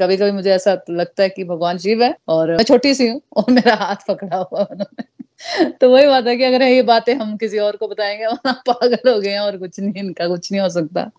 कभी 0.00 0.16
कभी 0.16 0.30
मुझे 0.32 0.50
ऐसा 0.50 0.72
लगता 0.90 1.22
है 1.22 1.28
कि 1.28 1.44
भगवान 1.44 1.78
शिव 1.78 2.02
है 2.02 2.14
और 2.28 2.50
मैं 2.50 2.64
छोटी 2.64 2.94
सी 2.94 3.06
हूँ 3.08 3.20
और 3.36 3.50
मेरा 3.50 3.74
हाथ 3.76 4.04
पकड़ा 4.08 4.36
हुआ 4.36 4.60
उन्होंने। 4.62 5.04
तो 5.80 5.90
वही 5.90 6.06
बात 6.06 6.26
है 6.26 6.36
कि 6.36 6.44
अगर 6.44 6.62
ये 6.62 6.82
बातें 6.82 7.14
हम 7.14 7.36
किसी 7.36 7.58
और 7.58 7.76
को 7.76 7.88
बताएँगे 7.88 8.26
वरना 8.26 8.52
पागल 8.66 9.10
हो 9.10 9.20
गए 9.20 9.30
हैं 9.30 9.40
और 9.40 9.56
कुछ 9.56 9.80
नहीं, 9.80 9.92
इनका 9.94 10.28
कुछ 10.28 10.52
नहीं 10.52 10.62
हो 10.62 10.68
सकता। 10.68 11.10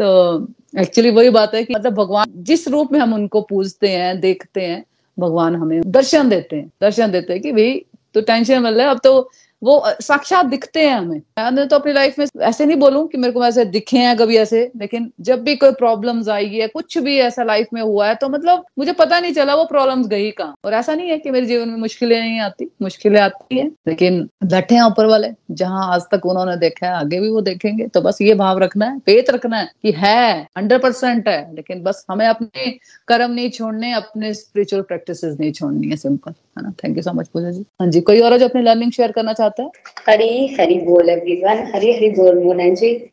तो 0.00 0.48
एक्चुअली 0.80 1.10
वही 1.10 1.30
बात 1.30 1.54
है 1.54 1.64
कि 1.64 1.74
मतलब 1.74 1.94
भगवान, 1.94 2.26
जिस 2.36 2.68
रूप 2.68 2.92
में 2.92 3.00
हम 3.00 3.14
उनको 3.14 3.40
पूजते 3.40 3.88
हैं, 3.88 4.20
देखते 4.20 4.60
हैं, 4.60 4.84
भगवान 5.18 5.56
हमें 5.56 5.80
दर्शन 5.90 6.28
देते 6.28 6.56
हैं। 6.56 6.70
दर्शन 6.80 7.10
देते 7.10 7.32
हैं 7.32 7.42
कि 7.42 7.52
भाई 7.52 7.84
तो 8.14 8.20
टेंशन 8.20 8.58
मतलब 8.58 8.88
अब 8.88 9.00
तो 9.04 9.30
वो 9.62 9.82
साक्षात 10.02 10.46
दिखते 10.46 10.80
हैं 10.80 10.94
हमें। 10.94 11.18
मैंने 11.38 11.64
तो 11.66 11.76
अपनी 11.76 11.92
लाइफ 11.92 12.18
में 12.18 12.26
ऐसे 12.40 12.66
नहीं 12.66 12.76
बोलूँ 12.76 13.06
कि 13.08 13.18
मेरे 13.18 13.32
को 13.32 13.44
ऐसे 13.44 13.64
दिखे 13.66 13.98
हैं 13.98 14.16
कभी 14.16 14.36
ऐसे, 14.36 14.60
लेकिन 14.76 15.10
जब 15.20 15.42
भी 15.44 15.54
कोई 15.56 15.72
प्रॉब्लम्स 15.74 16.28
आई 16.28 16.48
है 16.48 16.66
कुछ 16.68 16.98
भी 16.98 17.16
ऐसा 17.18 17.42
लाइफ 17.44 17.68
में 17.74 17.80
हुआ 17.82 18.08
है 18.08 18.14
तो 18.14 18.28
मतलब 18.28 18.64
मुझे 18.78 18.92
पता 18.94 19.20
नहीं 19.20 19.32
चला 19.32 19.54
वो 19.54 19.64
प्रॉब्लम्स 19.64 20.06
गई 20.06 20.30
कहाँ। 20.30 20.54
और 20.64 20.74
ऐसा 20.74 20.94
नहीं 20.94 21.10
है 21.10 21.18
कि 21.18 21.30
मेरे 21.30 21.46
जीवन 21.46 21.68
में 21.68 21.76
मुश्किलें 21.78 22.18
नहीं 22.20 22.38
आती, 22.40 22.70
मुश्किलें 22.82 23.20
आती 23.20 23.58
है, 23.58 23.66
लेकिन 23.88 24.22
बैठे 24.44 24.74
हैं 24.74 24.82
ऊपर 24.82 25.06
वाले, 25.06 25.28
जहाँ 25.52 25.92
आज 25.94 26.02
तक 26.12 26.26
उन्होंने 26.26 26.56
देखा 26.56 26.86
है, 26.86 26.92
आगे 26.94 27.20
भी 27.20 27.28
वो 27.28 27.40
देखेंगे। 27.42 27.86
तो 27.86 28.00
बस 28.00 28.18
ये 28.22 28.34
भाव 28.34 28.58
रखना 28.58 28.86
है 28.86 28.98
पेत 29.06 29.30
रखना 29.30 29.58
है 29.58 29.70
कि 29.82 29.92
है 29.92 30.40
हंड्रेड 30.58 30.82
परसेंट 30.82 31.28
है, 31.28 31.54
लेकिन 31.54 31.82
बस 31.82 32.04
हमें 32.10 32.26
अपने 32.26 32.70
कर्म 33.08 33.30
नहीं 33.30 33.50
छोड़ने, 33.50 33.92
अपने 33.94 34.32
स्पिरिचुअल 34.34 34.82
प्रैक्टिस 34.82 35.24
नहीं 35.24 35.52
छोड़नी 35.52 35.88
है 35.88 35.96
सिंपल 35.96 36.32
है 36.58 36.62
ना? 36.62 36.72
Thank 36.84 36.96
you 36.96 37.02
so 37.02 37.12
much 37.12 37.28
Pooja 37.28 37.50
ji. 37.50 37.64
हाँ 37.80 37.88
जी, 37.88 38.00
कोई 38.00 38.20
और 38.20 38.38
जो 38.38 38.48
अपनी 38.48 38.62
लर्निंग 38.62 38.92
शेयर 38.92 39.12
करना 39.12 39.32
चाहता 39.32 39.44
है? 39.60 39.70
हरी 40.08 40.56
हरी 40.60 40.78
बोल 40.78 41.10
एवरीवन 41.10 41.72
हरी 41.74 41.92
हरी 41.92 42.10
बोल 42.10 42.44
मोना 42.44 42.74
जी। 42.74 43.10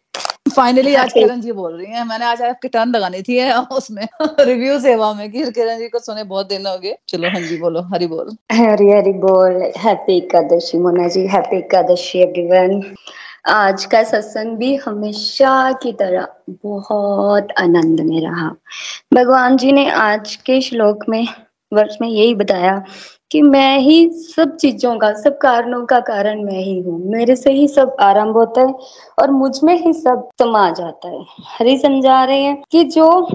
फाइनली 0.56 0.96
आज 0.96 1.14
किरण 1.14 1.42
जी 1.42 1.52
बोल 1.52 1.78
रही 1.78 1.92
हैं। 1.92 2.04
मैंने 2.04 2.26
आज 2.26 2.42
आपकी 2.42 2.68
टर्न 2.68 2.90
लगानी 2.90 3.22
थी 3.22 3.52
उसमें। 3.72 4.08
रिव्यू 4.40 4.80
सेवा 4.80 5.14
में 5.14 5.32
कि 5.32 5.52
किरण 5.52 5.78
जी 5.78 5.88
को 5.88 6.00
सुने 6.00 6.24
बहुत 6.24 6.50
दिन 6.50 6.68
हो 6.68 6.78
गए। 6.78 6.98
चलो 7.10 7.28
हाँ 7.28 7.42
जी 7.42 7.58
बोलो 7.58 7.82
हरी 7.82 8.08
बोल। 8.08 8.38
हरी 8.52 8.92
हरी 8.92 9.14
बोल। 9.14 9.72
Happy 9.78 10.18
Ekadashi 10.18 10.78
Mona 10.78 11.08
ji. 11.08 11.28
Happy 11.28 11.58
Ekadashi 11.58 12.20
everyone 12.20 12.96
आज 13.48 13.86
का 13.86 14.04
सत्संग 14.04 14.58
भी 14.58 14.76
हमेशा 14.76 15.72
की 15.72 15.94
तरह 15.94 16.28
बहुत 16.50 17.48
आनंद 17.58 18.02
में 18.02 18.22
रहा। 18.22 18.56
भगवान 19.14 19.58
जी 19.58 19.72
ने 19.72 19.90
आज 19.90 20.36
के 20.36 20.62
श्लोक 20.62 21.06
में 21.10 21.28
वर्ष 21.74 21.96
में 22.02 22.10
यही 22.10 22.36
बताया 22.36 22.86
कि 23.34 23.42
मैं 23.42 23.80
ही 23.80 24.10
सब 24.10 24.56
चीज़ों 24.56 24.98
का, 24.98 25.14
सब 25.14 25.38
कारणों 25.38 25.86
का 25.86 26.00
कारण 26.00 26.44
मैं 26.44 26.60
ही 26.60 26.80
हूँ। 26.80 27.00
मेरे 27.06 27.36
से 27.36 27.52
ही 27.52 27.68
सब 27.68 27.96
आरंभ 28.00 28.38
होता 28.38 28.62
है 28.62 28.74
और 29.20 29.32
मुझमें 29.32 29.86
ही 29.86 29.94
सब 29.94 30.30
समा 30.40 30.70
जाता 30.70 31.10
है। 31.10 31.26
हरी 31.60 31.78
समझा 31.78 32.24
रहे 32.24 32.42
हैं 32.42 32.64
कि 32.72 32.84
जो 32.84 33.28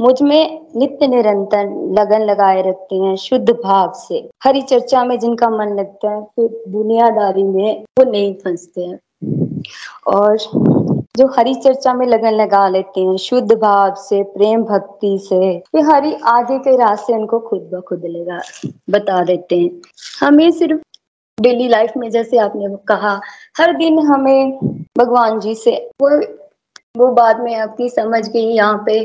मुझमें 0.00 0.60
नित्य 0.76 1.06
निरंतर 1.06 1.64
लगन 1.98 2.22
लगाए 2.22 2.62
रखते 2.62 2.96
हैं 2.96 3.16
शुद्ध 3.16 3.50
भाव 3.50 3.92
से। 3.96 4.28
हरी 4.44 4.62
चर्चा 4.62 5.04
में 5.04 5.18
जिनका 5.18 5.50
मन 5.50 5.76
लगता 5.78 6.10
है, 6.10 6.22
फिर 6.22 6.64
दुनियादारी 6.68 7.42
में 7.42 7.84
वो 7.98 8.10
नहीं 8.10 8.34
फंसते 8.34 8.80
हैं। 8.80 8.98
और 10.06 10.36
जो 11.20 11.26
हरी 11.26 11.54
चर्चा 11.54 11.92
में 11.94 12.06
लगन 12.06 12.34
लगा 12.34 12.68
लेते 12.68 13.00
हैं, 13.00 13.16
शुद्ध 13.16 13.52
भाव 13.52 13.94
से, 13.94 14.22
प्रेम 14.22 14.62
भक्ति 14.64 15.18
से, 15.22 15.50
ये 15.76 15.80
हरी 15.80 16.14
आगे 16.24 16.58
के 16.58 16.76
रास्ते 16.76 17.12
उनको 17.12 17.38
खुद 17.38 17.70
ब 17.74 17.80
खुद 17.80 18.04
लगा, 18.06 18.40
बता 18.90 19.24
देते 19.24 19.58
हैं। 19.58 19.70
हमें 20.20 20.50
सिर्फ़ 20.50 20.80
डेली 21.38 21.68
लाइफ 21.68 21.92
में, 21.96 22.10
जैसे 22.10 22.38
आपने 22.38 22.76
कहा, 22.88 23.20
हर 23.58 23.72
दिन 23.76 23.98
हमें 23.98 24.58
भगवान 24.98 25.40
जी 25.40 25.54
से, 25.54 25.76
वो 26.02 26.20
वो 26.96 27.06
बाद 27.06 27.40
में 27.40 27.54
आपकी 27.54 27.88
समझ 27.88 28.28
गई 28.28 28.44
यहाँ 28.44 28.82
पे 28.86 29.04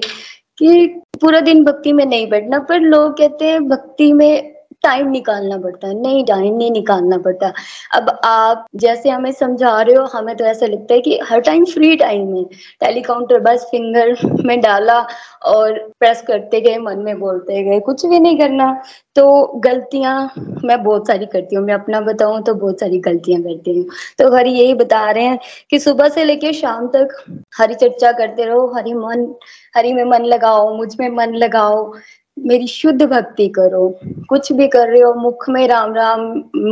कि 0.57 0.87
पूरा 1.21 1.39
दिन 1.39 1.63
भक्ति 1.63 1.93
में 1.93 2.05
नहीं 2.05 2.29
बैठना, 2.29 2.59
पर 2.59 2.79
लोग 2.79 3.17
कहते 3.17 3.45
हैं 3.45 3.67
भक्ति 3.67 4.13
में 4.13 4.54
टाइम 4.83 5.09
निकालना 5.11 5.57
पड़ता 5.57 5.87
है। 5.87 5.93
नहीं 6.01 6.23
टाइम 6.25 6.55
नहीं 6.57 6.71
निकालना 6.71 7.17
पड़ता। 7.17 7.51
अब 7.93 8.09
आप 8.25 8.65
जैसे 8.75 9.09
हमें 9.09 9.31
समझा 9.31 9.81
रहे 9.81 9.95
हो, 9.95 10.05
हमें 10.05 10.35
तो 10.35 10.45
ऐसा 10.45 10.65
लगता 10.65 10.93
है 10.93 11.01
कि 11.01 11.19
हर 11.23 11.39
टाइम 11.41 11.65
फ्री 11.65 11.95
टाइम 11.95 12.35
है। 12.37 12.43
टेलीकाउंटर 12.79 13.39
बस 13.39 13.67
फिंगर 13.71 14.15
में 14.45 14.59
डाला 14.61 14.99
और 15.45 15.79
प्रेस 15.99 16.21
करते 16.27 16.61
गए, 16.61 16.77
मन 16.77 16.99
में 16.99 17.19
बोलते 17.19 17.63
गए, 17.63 17.79
कुछ 17.79 18.05
भी 18.05 18.19
नहीं 18.19 18.37
करना। 18.39 18.71
तो 19.15 19.45
गलतियाँ 19.59 20.31
मैं 20.65 20.83
बहुत 20.83 21.07
सारी 21.07 21.25
करती 21.25 21.55
हूँ। 21.55 21.65
मैं 21.65 21.73
अपना 21.73 22.01
बताऊँ 22.01 22.41
तो 22.43 22.53
बहुत 22.53 22.79
सारी 22.79 22.99
गलतियाँ 22.99 23.41
करती 23.41 23.77
हूँ। 23.79 23.85
तो 24.19 24.35
हरी 24.35 24.51
यही 24.51 24.73
बता 24.73 25.09
रहे 25.11 25.23
हैं 25.23 25.39
कि 25.69 25.79
सुबह 25.79 26.09
से 26.09 26.23
लेके 26.23 26.53
शाम 26.53 26.87
तक 26.87 27.15
हरी 27.57 27.75
चर्चा 27.75 28.11
करते 28.11 28.45
रहो। 28.45 28.67
हरी 28.75 28.93
मन, 28.93 29.35
हरी 29.75 29.93
में 29.93 30.03
मन 30.03 30.25
लगाओ, 30.25 30.73
मुझमें 30.77 31.09
मन 31.09 31.35
लगाओ। 31.35 31.93
मेरी 32.37 32.67
शुद्ध 32.67 33.01
भक्ति 33.01 33.47
करो। 33.49 33.87
कुछ 34.29 34.51
भी 34.53 34.67
कर 34.67 34.87
रहे 34.89 35.01
हो, 35.01 35.13
मुख 35.13 35.49
में 35.49 35.67
राम 35.67 35.93
राम 35.95 36.21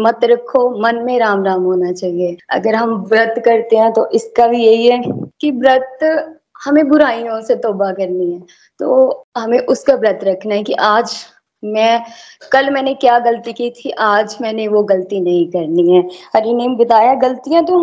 मत 0.05 0.19
रखो, 0.23 0.69
मन 0.81 0.95
में 1.05 1.17
राम 1.19 1.43
राम 1.45 1.63
होना 1.63 1.91
चाहिए। 1.91 2.37
अगर 2.49 2.75
हम 2.75 2.95
व्रत 3.03 3.41
करते 3.45 3.75
हैं 3.75 3.91
तो 3.93 4.09
इसका 4.11 4.47
भी 4.47 4.63
यही 4.65 4.87
है 4.87 5.01
कि 5.41 5.51
व्रत 5.51 5.99
हमें 6.65 6.87
बुराइयों 6.89 7.39
से 7.41 7.55
तोबा 7.55 7.91
करनी 7.91 8.31
है। 8.33 8.39
तो 8.79 9.25
हमें 9.37 9.59
उसका 9.59 9.95
व्रत 9.95 10.19
रखना 10.23 10.55
है 10.55 10.63
कि 10.63 10.73
आज 10.73 11.15
मैं, 11.65 12.03
कल 12.51 12.69
मैंने 12.69 12.93
क्या 12.93 13.17
गलती 13.19 13.53
की 13.53 13.69
थी, 13.71 13.89
आज 13.91 14.37
मैंने 14.41 14.67
वो 14.67 14.81
गलती 14.83 15.19
नहीं 15.21 15.47
करनी 15.47 15.89
है। 15.91 16.01
हरि 16.35 16.53
ने 16.53 16.67
बताया 16.75 17.13
गलतियाँ 17.19 17.63
तो 17.65 17.79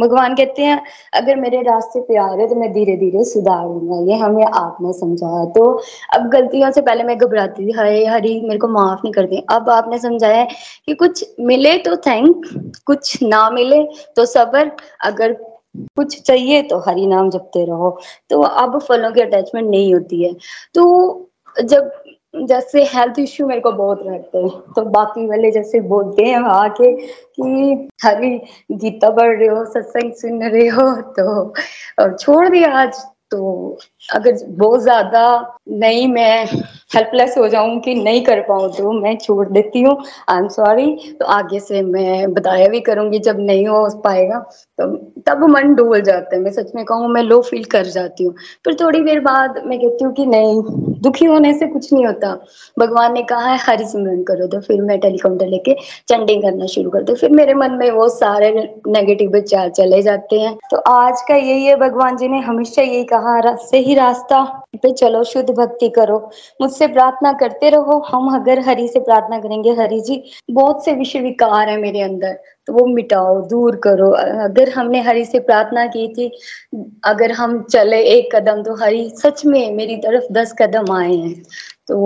भगवान 0.00 0.34
कहते 0.34 0.62
हैं, 0.62 0.80
अगर 1.14 1.36
मेरे 1.36 1.62
रास्ते 1.62 2.00
पे 2.00 2.16
आ 2.18 2.26
रहे 2.34 2.46
तो 2.48 2.54
मैं 2.54 2.72
धीरे 2.72 2.96
धीरे 2.96 3.24
सुधारूँगा, 3.24 4.00
ये 4.12 4.18
हमें 4.18 4.44
आपने 4.44 4.92
समझाया। 4.92 5.44
तो 5.52 5.70
अब 6.14 6.28
गलतियों 6.30 6.70
से 6.70 6.80
पहले 6.80 7.04
मैं 7.04 7.16
घबराती 7.18 7.66
थी 7.66 7.72
हरे 7.72 8.04
हरी, 8.06 8.40
मेरे 8.40 8.58
को 8.58 8.68
माफ़ 8.68 9.00
नहीं 9.04 9.12
करती। 9.12 9.44
अब 9.50 9.70
आपने 9.70 9.98
समझाया 9.98 10.44
कि 10.44 10.94
कुछ 10.94 11.24
मिले 11.40 11.76
तो 11.78 11.96
थैंक, 11.96 12.46
कुछ 12.86 13.22
ना 13.22 13.48
मिले 13.50 13.82
तो 14.16 14.24
सबर, 14.26 14.70
अगर 15.04 15.32
कुछ 15.96 16.20
चाहिए 16.20 16.62
तो 16.62 16.78
हरि 16.78 17.06
नाम 17.06 17.30
जपते 17.30 17.64
रहो। 17.64 17.98
तो 18.30 18.40
अब 18.42 18.78
फलों 18.80 19.10
की 19.12 19.20
अटैचमेंट 19.20 19.68
नहीं 19.70 19.92
होती 19.94 20.22
है। 20.22 20.32
तो 20.74 21.30
जब 21.56 21.90
जैसे 22.34 22.82
हेल्थ 22.84 23.18
इश्यू 23.18 23.46
मेरे 23.46 23.60
को 23.60 23.70
बहुत 23.72 24.00
रहते 24.06 24.38
हैं। 24.38 24.48
तो 24.74 24.84
बाकी 24.90 25.26
वाले 25.26 25.50
जैसे 25.50 25.80
बोलते 25.88 26.24
हैं 26.24 26.38
वहाँ 26.40 26.68
के 26.80 26.92
कि 26.96 27.88
हरी 28.04 28.36
गीता 28.72 29.10
पढ़ 29.10 29.36
रहे 29.38 29.48
हो, 29.48 29.64
सत्संग 29.64 30.12
सुन 30.12 30.42
रहे 30.42 30.66
हो 30.68 30.90
तो 31.18 32.16
छोड़ 32.16 32.48
दिया 32.48 32.72
आज। 32.78 33.02
तो 33.34 33.78
अगर 34.08 34.32
बहुत 34.48 34.80
ज़्यादा 34.80 35.22
नहीं, 35.70 36.06
मैं 36.08 36.44
हेल्पलेस 36.94 37.34
हो 37.38 37.46
जाऊँ 37.48 37.78
कि 37.80 37.94
नहीं 37.94 38.20
कर 38.24 38.40
पाऊँ 38.40 38.70
तो 38.72 38.90
मैं 38.92 39.16
छोड़ 39.18 39.46
देती 39.48 39.80
हूँ। 39.82 39.96
आई 40.28 40.38
एम 40.38 40.48
सॉरी 40.48 41.14
तो 41.20 41.26
आगे 41.26 41.60
से 41.60 41.80
मैं 41.82 42.32
बताया 42.34 42.68
भी 42.68 42.80
करूँगी 42.80 43.18
जब 43.18 43.38
नहीं 43.40 43.66
हो 43.66 43.88
पाएगा। 44.04 44.38
तो 44.78 44.86
तब 45.26 45.42
मन 45.48 45.74
डोल 45.74 46.00
जाता 46.00 46.36
है। 46.36 46.40
मैं 46.42 46.50
सच 46.52 46.70
में 46.74 46.84
कहूँ, 46.84 47.08
मैं 47.08 47.22
लो 47.22 47.40
फील 47.40 47.64
कर 47.64 47.86
जाती 47.86 48.24
हूँ। 48.24 48.34
फिर 48.64 48.76
थोड़ी 48.80 49.00
देर 49.00 49.20
बाद 49.20 49.62
मैं 49.66 49.78
कहती 49.80 50.04
हूँ 50.04 50.12
कि 50.14 50.26
नहीं, 50.26 50.62
दुखी 51.02 51.24
होने 51.24 51.52
से 51.54 51.66
कुछ 51.66 51.92
नहीं 51.92 52.06
होता। 52.06 52.32
भगवान 52.78 53.12
ने 53.12 53.22
कहा 53.22 53.46
है, 53.46 53.58
हरि 53.62 53.86
सिमरन 53.86 54.22
करो। 54.22 54.46
तो 54.46 54.60
फिर 54.60 54.82
मैं 54.82 54.98
टेलीकाउंटर 55.00 55.46
लेके 55.46 55.74
चंडिंग 56.08 56.42
करना 56.42 56.66
शुरू 56.66 56.90
कर 56.90 57.02
दो 57.02 57.14
फिर 57.14 57.30
मेरे 57.32 57.54
मन 57.54 57.72
में 57.72 57.90
वो 57.90 58.08
सारे 58.10 58.52
नेगेटिव 58.88 59.30
विचार 59.32 59.68
चले 59.70 60.02
जाते 60.02 60.40
हैं। 60.40 60.56
तो 60.70 60.76
आज 60.90 61.22
का 61.28 61.34
यही 61.36 61.64
है। 61.64 61.76
भगवान 61.78 62.16
जी 62.16 62.28
ने 62.28 62.38
हमेशा 62.40 62.82
यही 62.82 63.04
कहा 63.04 63.23
सही 63.58 63.94
रास्ता 63.94 64.42
पे 64.82 64.92
चलो, 64.92 65.22
शुद्ध 65.24 65.50
भक्ति 65.50 65.88
करो। 65.88 66.18
मुझसे 66.60 66.86
प्रार्थना 66.86 67.32
करते 67.32 67.70
रहो। 67.70 67.98
हम 68.08 68.34
अगर 68.34 68.60
हरि 68.60 68.88
से 68.88 69.00
प्रार्थना 69.00 69.38
करेंगे, 69.40 69.72
हरि 69.72 70.00
जी, 70.00 70.22
बहुत 70.50 70.84
से 70.84 70.92
विषय 70.92 71.20
विकार 71.20 71.68
है 71.68 71.76
मेरे 71.80 72.00
अंदर 72.00 72.38
तो 72.66 72.72
वो 72.72 72.84
मिटाओ, 72.86 73.40
दूर 73.48 73.76
करो। 73.76 74.10
अगर 74.44 74.68
हमने 74.70 75.00
हरि 75.00 75.24
से 75.24 75.38
प्रार्थना 75.40 75.86
की 75.86 76.06
थी, 76.08 76.30
अगर 77.04 77.32
हम 77.32 77.62
चले 77.62 78.00
एक 78.08 78.34
कदम 78.36 78.62
तो 78.62 78.74
हरि 78.74 79.10
सच 79.16 79.44
में 79.46 79.72
मेरी 79.72 79.96
तरफ़ 79.96 80.32
दस 80.32 80.54
कदम 80.60 80.92
आए 80.92 81.14
हैं। 81.14 81.42
तो 81.88 81.96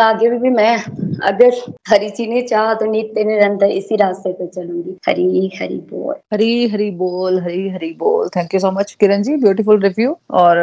आगे 0.00 0.28
भी, 0.30 0.38
भी 0.38 0.50
मैं 0.50 0.76
अगर 1.24 1.54
हरी 1.88 2.08
जी 2.10 2.26
ने 2.26 2.40
चाह 2.42 2.72
तो 2.74 2.86
नित्य 2.90 3.24
निरंतर 3.24 3.70
इसी 3.72 3.96
रास्ते 3.96 4.32
पे 4.32 4.46
चलूँगी। 4.46 4.96
हरी 5.08 5.50
हरी 5.54 5.76
बोल। 5.90 6.14
हरी 6.32 6.68
हरी 6.68 6.90
बोल 6.92 7.38
हरी 7.40 7.68
हरी 7.70 7.92
बोल। 7.98 8.28
Thank 8.36 8.54
you 8.54 8.60
so 8.60 8.70
much 8.72 8.92
Kiran 9.00 9.22
ji 9.22 9.36
beautiful 9.36 9.80
review 9.82 10.16
और 10.32 10.58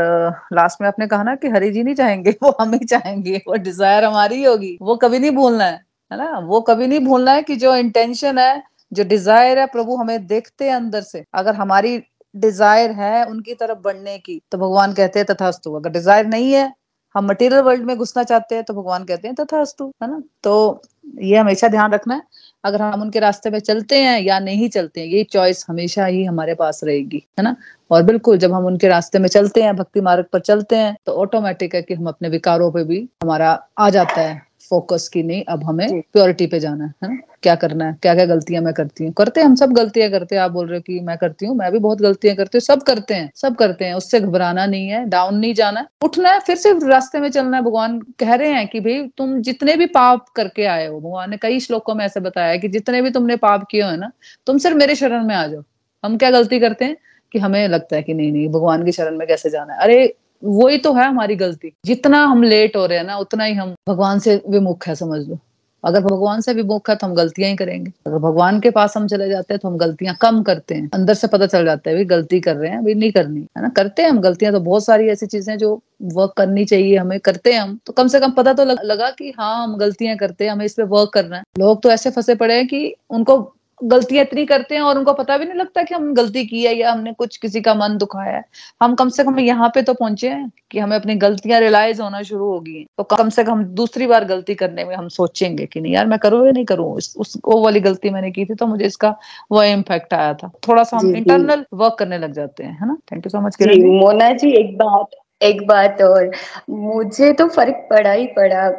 लास्ट 0.53 0.81
में 0.81 0.87
आपने 0.87 1.07
कहा 1.07 1.23
ना 1.23 1.35
कि 1.35 1.47
हरी 1.49 1.71
जी 1.71 1.83
नहीं 1.83 1.95
चाहेंगे 1.95 2.31
वो 2.43 2.55
हम 2.61 2.73
ही 2.73 2.85
चाहेंगे। 2.85 3.41
वो 3.47 3.55
डिज़ायर 3.57 4.03
हमारी 4.03 4.43
होगी। 4.43 4.77
वो 4.81 4.95
कभी 4.95 5.19
नहीं 5.19 5.31
भूलना 5.31 5.65
है 5.65 5.83
है 6.11 6.17
ना? 6.17 6.39
वो 6.39 6.61
कभी 6.61 6.87
नहीं 6.87 6.99
भूलना 7.05 7.31
है 7.31 7.41
कि 7.43 7.55
जो 7.57 7.75
इंटेंशन 7.75 8.37
है 8.39 8.63
जो 8.91 9.03
डिज़ायर 9.05 9.59
है 9.59 9.65
प्रभु 9.67 9.95
हमें 9.95 10.25
देखते 10.27 10.65
हैं 10.65 10.75
अंदर 10.75 11.01
से। 11.03 11.23
अगर 11.33 11.55
हमारी 11.55 11.97
डिज़ायर 12.35 12.91
है 12.93 13.25
उनकी 13.25 13.53
तरफ़ 13.53 13.77
बढ़ने 13.83 14.17
की 14.17 14.41
तो 14.51 14.57
भगवान 14.57 14.93
कहते 14.93 15.19
हैं 15.19 15.25
तथास्तु। 15.27 15.73
अगर 15.75 15.89
डिज़ायर 15.89 16.25
नहीं 16.27 16.51
है 16.53 16.71
हम 17.15 17.25
मटेरियल 17.25 17.61
वर्ल्ड 17.61 17.83
में 17.83 17.97
घुसना 17.97 18.23
चाहते 18.23 18.55
हैं 18.55 18.63
तो 18.63 18.73
भगवान 18.73 19.03
कहते 19.03 19.27
हैं 19.27 19.35
तथा 19.35 19.59
अस्तु 19.61 19.91
है 20.03 20.09
ना? 20.11 20.21
तो 20.43 20.81
ये 21.21 21.37
हमेशा 21.37 21.67
ध्यान 21.67 21.91
रखना 21.91 22.15
है। 22.15 22.21
अगर 22.63 22.81
हम 22.81 23.01
उनके 23.01 23.19
रास्ते 23.19 23.49
में 23.49 23.59
चलते 23.59 24.01
हैं 24.01 24.19
या 24.21 24.39
नहीं 24.39 24.69
चलते 24.69 25.01
हैं, 25.01 25.07
ये 25.07 25.23
चॉइस 25.23 25.65
हमेशा 25.69 26.05
ही 26.05 26.23
हमारे 26.25 26.55
पास 26.55 26.81
रहेगी, 26.83 27.23
है 27.39 27.43
ना? 27.43 27.55
और 27.91 28.03
बिल्कुल, 28.03 28.37
जब 28.37 28.53
हम 28.53 28.65
उनके 28.65 28.87
रास्ते 28.87 29.19
में 29.19 29.27
चलते 29.29 29.61
हैं, 29.63 29.75
भक्ति 29.75 30.01
मार्ग 30.01 30.25
पर 30.33 30.39
चलते 30.39 30.75
हैं 30.75 30.95
तो 31.05 31.13
ऑटोमेटिक 31.13 31.75
है 31.75 31.81
कि 31.81 31.93
हम 31.93 32.07
अपने 32.07 32.29
विकारों 32.29 32.71
पर 32.71 32.83
भी 32.83 33.07
हमारा 33.23 33.51
आ 33.77 33.89
जाता 33.89 34.21
है। 34.21 34.41
फोकस 34.69 35.07
की 35.07 35.23
नहीं 35.23 35.43
अब 35.49 35.63
हमें 35.63 36.01
प्योरिटी 36.13 36.47
पे 36.47 36.59
जाना 36.59 36.85
है 36.85 37.09
ना? 37.09 37.17
क्या 37.43 37.55
करना 37.55 37.85
है? 37.85 37.97
क्या 38.01 38.13
क्या 38.15 38.25
गलतियाँ 38.25 38.61
मैं 38.63 38.73
करती 38.73 39.03
हूँ? 39.05 39.11
करते 39.13 39.39
हैं 39.41 39.47
हम 39.47 39.55
सब 39.55 39.71
गलतियाँ 39.73 40.09
करते 40.11 40.35
हैं। 40.35 40.41
आप 40.41 40.51
बोल 40.51 40.67
रहे 40.67 40.77
हो 40.77 40.81
कि 40.81 40.99
मैं 40.99 41.17
करती 41.17 41.45
हूँ 41.45 41.55
मैं 41.57 41.71
भी 41.71 41.79
बहुत 41.79 42.01
गलतियाँ 42.01 42.35
करती 42.35 42.57
हूँ 42.57 42.61
सब 42.61 42.83
करते 42.83 43.13
हैं 43.13 43.31
सब 43.35 43.55
करते 43.55 43.85
हैं 43.85 43.93
उससे 43.93 44.19
घबराना 44.19 44.65
नहीं 44.65 44.87
है 44.87 45.03
डाउन 45.09 45.35
नहीं 45.35 45.53
जाना 45.53 45.79
है। 45.79 45.85
उठना 46.03 46.31
है 46.31 46.39
फिर 46.39 46.55
से 46.55 46.73
रास्ते 46.89 47.19
में 47.19 47.29
चलना 47.29 47.57
है। 47.57 47.63
भगवान 47.63 47.99
कह 48.19 48.33
रहे 48.35 48.51
हैं 48.53 48.67
कि 48.67 48.79
भाई 48.79 49.01
तुम 49.17 49.39
जितने 49.41 49.75
भी 49.75 49.85
पाप 49.85 50.25
करके 50.35 50.65
आए 50.65 50.87
हो 50.87 50.99
भगवान 50.99 51.29
ने 51.29 51.37
कई 51.37 51.59
श्लोकों 51.59 51.95
में 51.95 52.05
ऐसे 52.05 52.19
बताया 52.19 52.47
है 52.47 52.59
कि 52.59 52.67
जितने 52.69 53.01
भी 53.01 53.09
तुमने 53.11 53.35
पाप 53.37 53.67
किए 53.71 53.81
हो 53.81 53.95
ना? 53.95 54.11
तुम 54.47 54.57
सिर्फ़ 54.57 54.77
मेरे 54.77 54.95
शरण 54.95 55.23
में 55.23 55.35
आ 55.35 55.45
जाओ। 55.47 55.63
हम 56.03 56.17
क्या 56.17 56.31
गलती 56.31 56.59
करते 56.59 56.85
हैं? 56.85 56.97
कि 57.31 57.39
हमें 57.39 57.67
लगता 57.67 57.95
है 57.95 58.01
कि 58.03 58.13
नहीं 58.13 58.31
नहीं 58.31 58.47
भगवान 58.49 58.85
की 58.85 58.91
शरण 58.91 59.17
में 59.17 59.27
कैसे 59.27 59.49
जाना 59.49 59.73
है? 59.73 59.79
अरे 59.79 60.15
वही 60.43 60.77
तो 60.77 60.93
है 60.93 61.07
हमारी 61.07 61.35
गलती। 61.35 61.73
जितना 61.85 62.23
हम 62.25 62.43
लेट 62.43 62.75
हो 62.75 62.85
रहे 62.85 62.97
हैं 62.97 63.05
ना, 63.05 63.17
उतना 63.17 63.43
ही 63.43 63.53
हम 63.53 63.75
भगवान 63.89 64.19
से 64.19 64.41
विमुख 64.49 64.87
है, 64.87 64.95
समझ 64.95 65.27
लो। 65.27 65.39
अगर 65.83 66.01
भगवान 66.01 66.41
से 66.41 66.53
विमुख 66.53 66.89
है 66.89 66.95
तो 66.95 67.07
हम 67.07 67.13
गलतियाँ 67.15 67.49
ही 67.49 67.55
करेंगे। 67.55 67.91
अगर 68.07 68.17
भगवान 68.17 68.59
के 68.59 68.69
पास 68.69 68.93
हम 68.97 69.07
चले 69.07 69.29
जाते 69.29 69.53
हैं 69.53 69.59
तो 69.59 69.67
हम 69.67 69.77
गलतियाँ 69.77 70.15
कम 70.21 70.41
करते 70.43 70.75
हैं। 70.75 70.89
अंदर 70.93 71.13
से 71.13 71.27
पता 71.27 71.45
चल 71.47 71.65
जाता 71.65 71.89
है 71.89 71.95
भी 71.95 72.05
गलती 72.05 72.39
कर 72.39 72.55
रहे 72.55 72.71
हैं 72.71 72.77
अभी 72.77 72.93
नहीं 72.93 73.11
करनी। 73.11 73.41
है 73.57 73.61
ना? 73.61 73.69
करते 73.69 74.01
हैं 74.01 74.09
हम 74.09 74.19
गलतियाँ 74.21 74.53
तो 74.53 74.59
बहुत 74.59 74.85
सारी 74.85 75.07
ऐसी 75.09 75.25
चीज़ें 75.25 75.57
जो 75.57 75.79
वर्क 76.03 76.33
करनी 76.37 76.65
चाहिए 76.65 76.97
हमें, 76.97 77.19
करते 77.19 77.53
हैं 77.53 77.59
हम। 77.59 77.79
तो 77.85 77.93
कम 77.93 78.07
से 78.07 78.19
कम 78.19 78.31
पता 78.31 78.53
तो 78.53 78.65
लगा 78.65 79.09
कि 79.09 79.33
हाँ 79.39 79.63
हम 79.63 79.77
गलतियाँ 79.77 80.17
करते 80.17 80.45
हैं, 80.45 80.51
हमें 80.51 80.65
इस 80.65 80.73
पे 80.73 80.83
वर्क 80.83 81.11
करना 81.13 81.37
है। 81.37 81.43
लोग 81.59 81.81
तो 81.81 81.91
ऐसे 81.91 82.11
फंसे 82.11 82.35
पड़े 82.35 82.55
हैं 82.55 82.67
कि 82.67 82.95
उनको 83.09 83.54
गलतियाँ 83.81 84.23
इतनी 84.25 84.45
करते 84.45 84.75
हैं 84.75 84.81
और 84.81 84.97
उनको 84.97 85.13
पता 85.13 85.37
भी 85.37 85.45
नहीं 85.45 85.59
लगता 85.59 85.83
कि 85.83 85.95
हम 85.95 86.13
गलती 86.13 86.45
की 86.45 86.63
है 86.63 86.75
या 86.75 86.91
हमने 86.91 87.13
कुछ 87.13 87.37
किसी 87.37 87.61
का 87.61 87.73
मन 87.73 87.97
दुखाया 87.97 88.35
है। 88.37 88.43
हम 88.81 88.95
कम 88.95 89.09
से 89.09 89.23
कम 89.23 89.39
यहाँ 89.39 89.69
पे 89.69 89.81
तो 89.81 89.93
पहुँचे 89.93 90.29
हैं 90.29 90.51
कि 90.71 90.79
हमें 90.79 90.95
अपनी 90.97 91.15
गलतियाँ 91.15 91.59
रियलाइज़ 91.59 92.01
होना 92.01 92.21
शुरू 92.21 92.45
होगी। 92.45 92.85
तो 92.97 93.03
कम 93.03 93.29
से 93.29 93.43
कम 93.43 93.63
दूसरी 93.75 94.07
बार 94.07 94.25
गलती 94.25 94.55
करने 94.55 94.85
में 94.85 94.95
हम 94.95 95.07
सोचेंगे 95.07 95.65
कि 95.65 95.81
नहीं 95.81 95.93
यार 95.93 96.05
मैं 96.07 96.19
करूँ 96.19 96.45
या 96.45 96.51
नहीं 96.51 96.65
करूँ? 96.65 96.93
उस 96.95 97.37
वो 97.45 97.61
वाली 97.63 97.79
गलती 97.79 98.09
मैंने 98.09 98.31
की 98.31 98.45
थी 98.45 98.55
तो 98.55 98.67
मुझे 98.67 98.85
इसका 98.85 99.15
वो 99.51 99.63
इम्पैक्ट 99.63 100.13
आया 100.13 100.33
था। 100.33 100.51
थोड़ा 100.67 100.83
सा 100.83 100.97
हम 100.97 101.15
इंटरनल 101.15 101.65
वर्क 101.73 101.95
करने 101.99 102.17
लग 102.17 102.33
जाते 102.33 102.63
हैं 102.63 102.79
है 102.81 102.87
ना? 102.87 102.97
Thank 103.11 103.25
you 103.25 103.29
so 103.29 103.41
much 103.41 103.57
Mona 103.61 104.31
ji 104.33 104.51
एक 104.51 104.77
बात 104.77 105.09
एक 105.43 105.67
बात 105.67 106.01
और। 106.01 106.31
मुझे 106.69 107.31
तो 107.33 107.47
फ़र्क 107.47 107.87
पड़ा 107.89 108.11
ही 108.11 108.25
पड़ा 108.27 108.69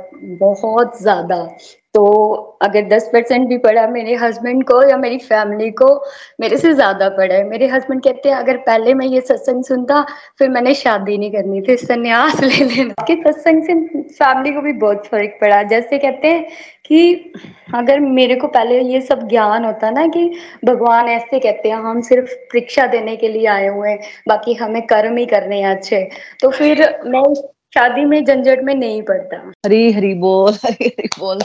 बहुत 0.40 1.00
ज़्यादा। 1.02 1.36
तो 1.96 2.34
अगर 2.62 2.82
दस 2.82 3.10
परसेंट 3.12 3.48
भी 3.48 3.58
पड़ा 3.58 3.86
मेरे 3.86 4.14
हस्बैंड 4.14 4.64
को 4.64 4.88
या 4.88 4.96
मेरी 4.96 5.18
फैमिली 5.18 5.70
को, 5.70 6.04
मेरे 6.40 6.56
से 6.56 6.72
ज़्यादा 6.72 7.08
पड़ा 7.08 7.34
है। 7.34 7.44
मेरे 7.44 7.66
हस्बैंड 7.66 8.02
कहते 8.02 8.28
हैं, 8.28 8.36
अगर 8.36 8.56
पहले 8.56 8.94
मैं 8.94 9.06
ये 9.06 9.20
सत्संग 9.20 9.64
सुनता, 9.64 10.06
फिर 10.38 10.48
मैंने 10.48 10.74
शादी 10.74 11.18
नहीं 11.18 11.30
करनी 11.32 11.60
थी, 11.60 11.76
संन्यास 11.76 12.42
ले 12.42 12.64
लेना। 12.64 13.04
कि 13.04 13.14
सत्संग 13.16 13.62
से 13.62 14.02
फैमिली 14.02 14.54
को 14.54 14.60
भी 14.60 14.72
बहुत 14.72 15.06
फ़र्क 15.06 15.38
पड़ा। 15.40 15.62
जैसे 15.62 15.98
कहते 15.98 16.28
हैं 16.28 16.46
कि 16.86 17.32
अगर 17.74 18.00
मेरे 18.00 18.34
को 18.34 18.46
पहले 18.46 18.80
ये 18.80 19.00
सब 19.00 19.28
ज्ञान 19.28 19.64
होता 19.64 19.90
ना 19.90 20.06
कि 20.06 20.32
भगवान 20.64 21.08
ऐसे 21.08 21.38
कहते 21.38 21.68
हैं, 21.68 21.76
हम 21.76 22.00
सिर्फ़ 22.00 22.34
परीक्षा 22.34 22.86
देने 22.86 23.16
के 23.16 23.28
लिए 23.28 23.46
आए 23.46 23.68
हुए 23.68 23.90
हैं, 23.90 23.98
बाकी 24.28 24.54
हमें 24.54 24.82
कर्म 24.82 25.16
ही 25.16 25.26
करने 25.26 25.60
हैं 25.60 25.76
अच्छे। 25.76 26.08
तो 26.40 26.50
फिर 26.50 27.00
मैं 27.06 27.22
शादी 27.74 28.04
में 28.04 28.24
झंझट 28.24 28.60
में 28.62 28.74
नहीं 28.74 29.02
पड़ता। 29.02 29.52
हरी 29.66 29.92
हरी 29.92 30.14
बोल, 30.14 30.52
हरी 30.52 30.84
हरी 30.84 31.08
बोल। 31.18 31.38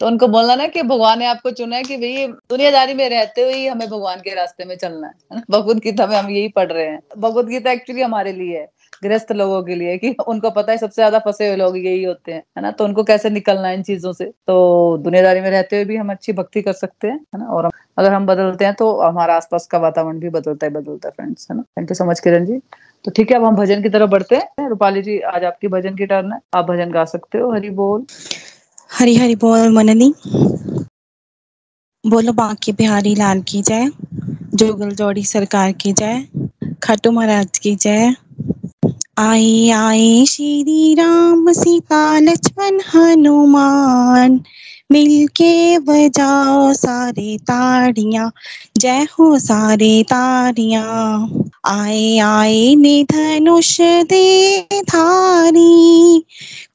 तो 0.00 0.06
उनको 0.06 0.28
बोलना 0.28 0.54
ना 0.54 0.66
कि 0.66 0.82
भगवान 0.82 1.18
ने 1.18 1.26
आपको 1.26 1.50
चुना 1.50 1.76
है 1.76 1.82
कि 1.82 1.96
भैया 1.96 2.26
दुनियादारी 2.26 2.94
में 2.94 3.08
रहते 3.08 3.42
हुए 3.42 3.66
हमें 3.66 3.88
भगवान 3.88 4.20
के 4.20 4.34
रास्ते 4.34 4.64
में 4.64 4.76
चलना 4.76 5.06
है 5.06 5.42
भगवत 5.50 5.76
गीता 5.76 6.06
में 6.06 6.16
हम 6.16 6.30
यही 6.30 6.48
पढ़ 6.48 6.72
रहे 6.72 6.86
हैं। 6.86 7.02
भगवत 7.18 7.46
गीता 7.46 7.72
एक्चुअली 7.72 8.02
हमारे 8.02 8.32
लिए 8.32 8.58
है। 8.58 8.68
गृहस्थ 9.02 9.32
लोगों 9.32 9.62
के 9.62 9.74
लिए 9.74 9.96
कि 9.98 10.14
उनको 10.28 10.50
पता 10.50 10.72
है 10.72 10.78
सबसे 10.78 10.94
ज़्यादा 10.94 11.18
फंसे 11.18 11.46
हुए 11.48 11.56
लोग 11.56 11.76
यही 11.78 12.02
होते 12.04 12.32
हैं 12.32 12.42
है 12.56 12.62
ना? 12.62 12.70
तो 12.70 12.84
उनको 12.84 13.04
कैसे 13.04 13.30
निकलना 13.30 13.68
है 13.68 13.74
इन 13.74 13.82
चीज़ों 13.82 14.12
से? 14.12 14.24
तो 14.24 14.96
दुनियादारी 14.98 15.40
में 15.40 15.50
रहते 15.50 15.76
हुए 15.76 15.84
भी 15.84 15.96
हम 15.96 16.10
अच्छी 16.10 16.32
भक्ति 16.32 16.62
कर 16.62 16.72
सकते 16.74 17.08
हैं 17.08 17.14
है 17.14 17.38
ना? 17.38 17.46
और 17.46 17.64
हम, 17.64 17.70
अगर 17.98 18.12
हम 18.12 18.26
बदलते 18.26 18.64
हैं 18.64 18.74
तो 18.74 18.92
हमारा 19.00 19.36
आसपास 19.36 19.66
का 19.66 19.78
वातावरण 19.78 20.18
भी 20.18 20.28
बदलता 20.30 20.66
है 20.66 20.72
बदलता 20.72 21.08
है 21.08 21.12
फ्रेंड्स 21.16 21.46
है 21.50 21.56
ना? 21.56 21.62
Thank 21.78 21.90
you 21.90 21.94
so 21.94 22.04
much 22.04 22.20
Kiran 22.20 22.46
ji. 22.46 22.58
तो 23.04 23.10
ठीक 23.10 23.30
है 23.30 23.36
अब 23.36 23.44
हम 23.44 23.56
भजन 23.56 23.82
की 23.82 23.88
तरफ़ 23.88 24.10
बढ़ते 24.10 24.36
हैं। 24.36 24.68
रूपाली 24.68 25.02
जी 25.02 25.18
आज 25.34 25.44
आपकी 25.44 25.68
भजन 25.68 25.96
की 25.96 26.06
टर्न 26.06 26.32
है। 26.32 26.38
आप 26.54 26.64
भजन 26.64 26.90
गा 26.90 27.04
सकते 27.06 27.38
हो 27.38 27.52
हरी 27.52 27.70
बोल। 27.72 28.04
हरी 28.90 29.16
हरी 29.16 29.34
बोल 29.36 29.68
मननी। 29.74 30.12
बोलो 32.04 32.32
बाकी 32.32 32.72
बिहारी 32.72 33.14
लाल 33.14 33.40
की 33.48 33.62
जय। 33.62 33.90
जोगल 34.54 34.90
जोड़ी 34.90 35.22
सरकार 35.24 35.72
की 35.72 35.92
जय। 35.92 36.24
खाटू 36.82 37.10
महाराज 37.10 37.58
की 37.58 37.74
जय। 37.76 38.14
आए 39.16 39.70
आए 39.70 40.24
श्री 40.24 40.94
राम 40.94 41.52
सीता 41.52 42.18
लक्ष्मण 42.18 42.80
हनुमान। 42.94 44.40
मिलके 44.92 45.78
बजाओ 45.78 46.72
सारे 46.72 47.38
ताड़िया, 47.38 48.30
जय 48.78 49.06
हो 49.18 49.38
सारे 49.38 50.02
ताड़ियाँ। 50.02 51.28
आए 51.64 52.18
आए 52.18 52.74
ने 52.74 53.04
धनुष 53.04 53.80
दे 53.80 54.60
धारी, 54.82 56.24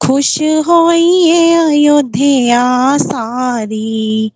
खुश 0.00 0.42
होइए 0.42 1.54
अयोध्या 1.54 2.96
सारी। 2.98 4.32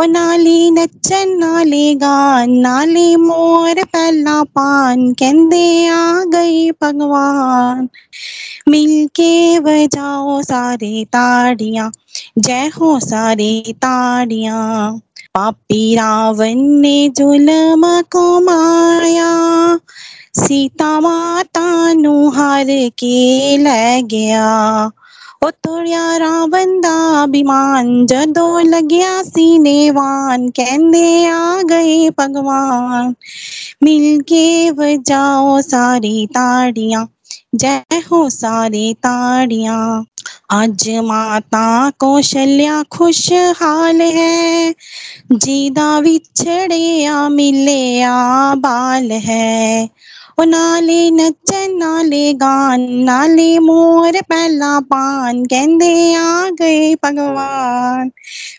ओ 0.00 0.04
नाले 0.04 0.70
नचन, 0.70 1.36
नाले 1.38 1.94
गान, 1.94 2.50
नाले 2.50 3.16
मोर, 3.16 3.84
पहला 3.84 4.42
पान 4.42 5.12
कहते 5.12 5.86
आ 5.86 6.24
भगवान। 6.72 7.88
मिलके 8.68 9.60
बजाओ 9.60 10.42
सारी 10.42 11.04
ताड़ियाँ, 11.04 11.90
जय 12.38 12.70
हो 12.80 12.98
सारी 13.00 13.72
ताड़ियाँ। 13.72 15.00
पापी 15.34 15.94
रावण 15.94 16.54
ने 16.54 17.08
जुलम 17.08 17.82
को 18.12 18.40
माया, 18.40 19.30
सीता 20.34 21.00
माता 21.00 21.92
नु 21.92 22.28
हार 22.30 22.66
के 22.98 23.56
ले 23.56 24.02
गया। 24.02 24.90
ओ 25.42 25.50
तोड़िया 25.50 26.46
बंदा 26.46 27.22
अभिमान, 27.22 28.06
जदो 28.06 28.58
लग्या 28.58 29.22
सीनेवान 29.22 30.48
कहते 30.50 31.26
आ 31.26 31.62
गए 31.62 32.10
भगवान। 32.10 33.14
मिलके 33.82 34.70
बजाओ 34.72 35.60
सारी 35.60 36.26
ताड़ियाँ, 36.26 37.06
जय 37.54 38.02
हो 38.12 38.28
सारी 38.30 38.92
ताड़ियाँ। 38.94 40.04
अज 40.50 40.88
माता 41.04 41.90
कौशल्या 41.90 42.82
खुशहाल 42.82 44.00
है, 44.00 44.72
जीदा 45.32 45.38
जिदा 45.38 45.98
विछड़िया 45.98 47.28
मिलया 47.28 48.14
बाल 48.54 49.10
है। 49.12 49.88
नाले 50.44 50.98
नच्चन 51.10 51.76
नाले 51.78 52.22
गान 52.42 52.82
नाले 53.04 53.48
मोर 53.66 54.20
पहला 54.30 54.70
पान 54.92 55.44
कहते 55.52 55.90
आ 56.16 56.48
गए 56.60 56.94
भगवान 57.04 58.10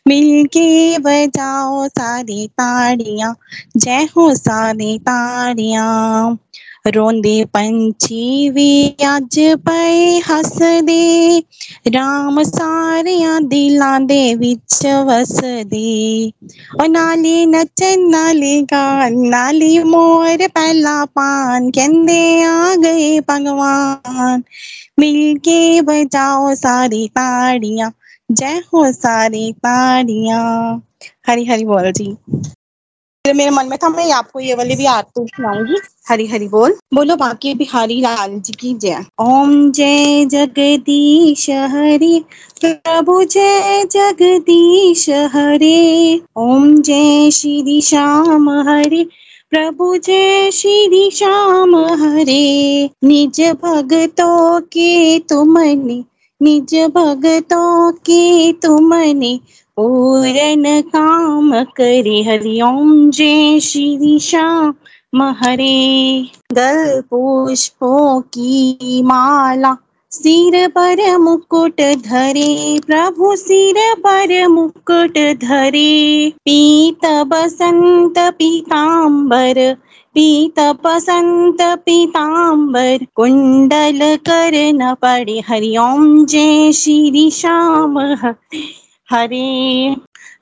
मिलके 0.08 0.68
बजाओ 1.08 1.88
सारी 1.90 2.48
ताड़ियाँ 2.62 3.34
जय 3.78 4.08
हो 4.16 4.34
सारी 4.36 4.98
ताड़ियाँ 5.10 6.38
रोंदे 6.86 7.44
पंछी 7.46 8.50
भी 8.50 8.70
अज 9.08 9.38
पे 9.68 9.82
हसदे। 10.30 11.40
राम 11.88 12.42
सारिया 12.44 13.40
दिलों 13.50 14.00
के 14.08 14.24
बिच 14.36 14.86
वसदे। 15.08 16.32
नाली 16.82 16.88
नाले 16.88 17.46
नचन 17.46 18.10
गान 18.74 19.18
नाली 19.30 19.78
मोर 19.84 20.48
पहला 20.48 21.04
पान 21.06 21.70
कहंदे 21.70 22.22
आ 22.44 22.76
गए 22.76 23.20
भगवान। 23.30 24.44
मिलके 25.00 25.60
बजाओ 25.82 26.54
सारी 26.56 27.08
ताड़ियाँ, 27.08 27.92
जय 28.32 28.62
हो 28.74 28.92
सारी 28.94 29.52
ताड़ियाँ। 29.66 30.44
हरी 31.28 31.46
हरी 31.46 31.66
बोल 31.66 31.92
जी। 31.92 32.16
फिर 33.28 33.34
मेरे 33.34 33.49
मन 33.49 33.65
में 33.65 33.78
था, 33.84 33.89
मैं 33.89 34.11
आपको 34.11 34.39
ये 34.39 34.53
वाली 34.53 34.76
भी 34.76 34.86
आरती 34.86 35.26
सुनाऊँगी। 35.28 35.76
हरी 36.09 36.28
हरी 36.28 36.47
बोल। 36.47 36.76
बोलो, 36.93 37.15
बाकी 37.15 37.53
बिहारी 37.53 38.01
लाल 38.01 38.39
जी 38.39 38.53
की 38.53 38.74
जय। 38.74 39.05
ओम 39.19 39.72
जय 39.72 40.26
जगदीश 40.26 41.49
हरे, 41.49 42.24
प्रभु 42.61 43.24
जय 43.24 43.86
जगदीश 43.91 45.09
हरे। 45.09 46.22
ओम 46.38 46.82
जय 46.82 47.32
श्री 47.32 47.82
श्याम 47.82 48.49
हरे, 48.49 49.03
प्रभु 49.51 49.97
जय 49.97 50.51
श्री 50.51 51.11
श्याम 51.11 51.76
हरे। 51.76 52.89
निज 53.03 53.41
भगतों 53.41 54.61
के 54.61 55.19
तुमने, 55.19 56.03
निज 56.41 56.76
भगतों 56.76 57.91
के 57.91 58.53
तुमने 58.53 59.39
पूरन 59.78 60.82
काम 60.82 61.63
करे 61.63 62.24
हरिओम 62.24 63.09
जय 63.09 63.59
श्री 63.59 64.19
श्याम 64.19 65.22
हरे 65.24 66.26
गल 66.51 67.01
पुष्पों 67.01 68.22
की 68.22 69.01
माला, 69.03 69.78
सिर 70.11 70.67
पर 70.67 71.17
मुकुट 71.17 71.82
धरे, 71.82 72.82
प्रभु 72.88 73.36
सिर 73.36 73.76
पर 73.80 74.47
मुकुट 74.47 75.39
धरे। 75.41 76.30
पीत 76.30 77.05
बसंत 77.05 78.19
पीतांबर, 78.19 79.74
पीत 80.13 80.59
बसंत 80.59 81.61
पीतांबर, 81.61 83.05
कुंडल 83.15 83.99
कर 84.15 84.51
न 84.53 84.93
पड़े 84.93 85.43
हरिओम 85.47 86.26
जय 86.26 86.72
श्री 86.72 87.32
श्याम। 87.32 87.99
हरे 87.99 88.81
हरे। 89.12 89.95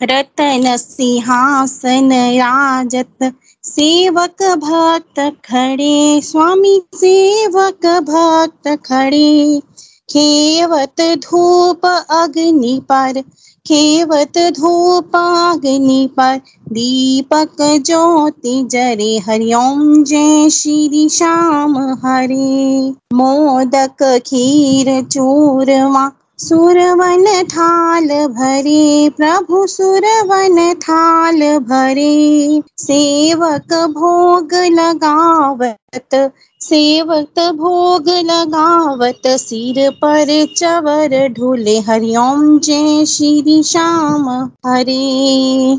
रतन 0.04 0.78
सिंहासन 0.78 2.10
राजत, 2.14 3.34
सेवक 3.64 4.44
भक्त 4.44 5.20
खड़े, 5.20 6.22
स्वामी 6.22 6.82
सेवक 6.96 7.86
भक्त 7.86 8.68
खड़े। 8.86 9.62
खेवत 10.10 11.02
धूप 11.02 11.86
अग्नि 12.10 12.82
पर, 12.84 13.22
खेवत 13.68 14.34
धूप 14.38 15.16
अग्नि 15.16 16.10
पर, 16.18 16.42
दीपक 16.72 17.58
ज्योति 17.62 18.68
जरे, 18.72 19.18
हरिओम 19.18 20.04
जय 20.04 20.50
श्री 20.50 21.10
श्याम 21.10 21.78
हरे। 21.78 22.90
मोदक 23.14 24.20
खीर 24.26 25.04
चूरमा 25.04 26.12
सुरवन 26.40 27.44
थाल 27.44 28.08
भरे, 28.28 29.10
प्रभु 29.10 29.68
सुरवन 29.68 30.74
थाल 30.74 31.60
भरे। 31.60 32.64
सेवक 32.78 33.74
भोग 33.74 34.54
लगावत, 34.54 36.32
सेवक 36.62 37.40
भोग 37.40 38.10
लगावत, 38.10 39.22
सिर 39.28 39.90
पर 39.90 40.48
चवर 40.58 41.28
ढूले, 41.28 41.80
हरिओम 41.80 42.60
जय 42.60 43.06
श्री 43.06 43.64
श्याम 43.64 44.50
हरे। 44.68 45.78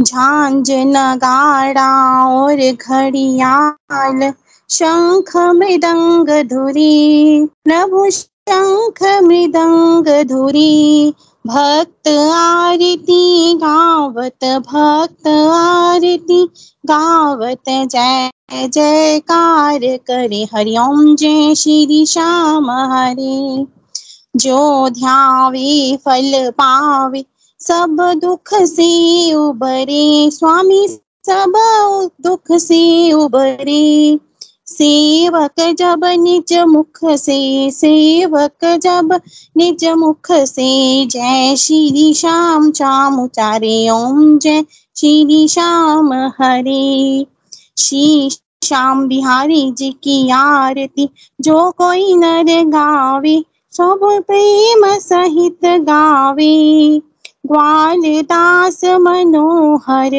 झांझ 0.00 0.70
नगाड़ा 0.70 2.24
और 2.28 2.56
घड़ियाल, 2.56 4.32
शंख 4.70 5.36
मृदंग 5.36 6.28
धुरी। 6.44 7.44
प्रभु 7.64 8.10
शंख 8.48 9.22
मृदंग 9.22 10.28
धुरी 10.28 11.14
भक्त 11.46 12.08
आरती, 12.32 13.54
गावत 13.54 14.44
भक्त 14.44 15.28
आरती। 15.52 16.44
गावत 16.86 17.64
जय, 17.68 18.30
जयकार 18.52 19.78
करे। 19.78 20.48
हरिओम 20.54 21.16
जय 21.16 21.54
श्री 21.54 22.06
श्याम 22.06 22.70
हरे। 22.70 23.66
जो 24.36 24.88
ध्यावे, 24.88 25.96
फल 25.96 26.50
पावे, 26.50 27.24
सब 27.60 28.18
दुख 28.24 28.54
से 28.54 29.34
उबरे। 29.34 30.30
स्वामी 30.30 30.88
सब 31.26 31.52
दुख 32.20 32.52
से 32.52 33.12
उबरे। 33.12 34.18
सेवक 34.82 35.74
जब 35.78 36.00
निज 36.04 36.58
मुख 36.58 36.98
से, 37.04 37.70
सेवक 37.70 38.64
जब 38.64 39.20
निज 39.56 39.84
मुख 39.84 40.32
से, 40.32 41.06
जय 41.06 41.56
श्री 41.56 42.14
श्याम 42.14 42.70
चाम 42.70 43.20
उचारे, 43.20 43.90
ओम 43.90 44.38
जय 44.38 44.62
श्री 44.96 45.48
श्याम 45.48 46.12
हरे। 46.12 47.26
श्री 47.78 48.30
श्याम 48.64 49.08
बिहारी 49.08 49.72
जी 49.72 49.90
की 49.90 50.30
आरती, 50.30 51.08
जो 51.40 51.70
कोई 51.70 52.14
नर 52.14 52.64
गावे, 52.64 53.44
सब 53.72 53.98
प्रेम 54.02 54.98
सहित 54.98 55.58
गावे। 55.64 57.02
ग्वाल 57.50 58.02
दास 58.22 58.80
मनोहर 59.00 60.14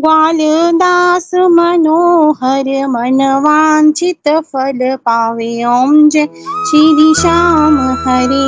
ग्वाल 0.00 0.38
दास 0.74 1.30
मनोहर 1.34 2.68
मन 2.86 3.22
वांछित 3.44 4.28
फल 4.28 4.78
पावे। 4.96 5.64
ओम 5.64 6.08
जय 6.08 6.26
श्री 6.70 7.14
श्याम 7.14 7.78
हरे, 8.04 8.44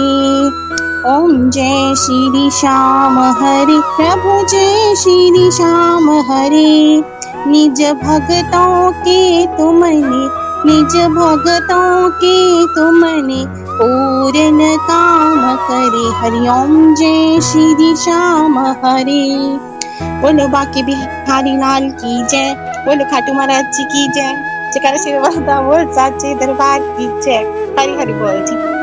ओम 1.13 1.51
जय 1.51 1.95
श्री 1.97 2.51
श्याम 2.51 3.19
हरे। 3.41 3.81
प्रभु 3.97 4.49
जय 4.49 4.95
श्री 4.97 5.51
श्याम 5.51 6.11
हरे, 6.31 7.03
निज 7.47 7.83
भगतों 8.03 8.91
के 8.93 9.47
तुमने, 9.47 9.95
निज 10.67 10.97
भगतों 11.15 12.11
के 12.11 12.67
तुमने 12.75 13.66
पूरन 13.79 14.59
काम 14.89 15.41
करे 15.69 16.05
हरि 16.19 16.39
ओम 16.49 16.95
जय 16.95 17.41
श्री 17.41 17.95
श्याम 17.97 18.59
हरे। 18.85 19.25
बोलो 20.23 20.47
बाकी 20.49 20.83
बिहारी 20.83 21.57
लाल 21.57 21.89
की 21.91 22.15
जय, 22.27 22.55
बोलो 22.87 23.05
खाटू 23.11 23.33
महाराज 23.33 23.77
जी 23.77 23.85
की 23.85 24.07
जय 24.09 24.33
जयकारा 24.73 24.97
श्री 24.97 25.19
वरदा 25.19 25.61
बोल 25.63 25.85
साचे 25.93 26.35
दरबार 26.35 26.81
की 26.97 27.07
जय। 27.23 27.45
हरि 27.79 27.97
हरि 27.99 28.13
बोल 28.13 28.45
जी। 28.49 28.76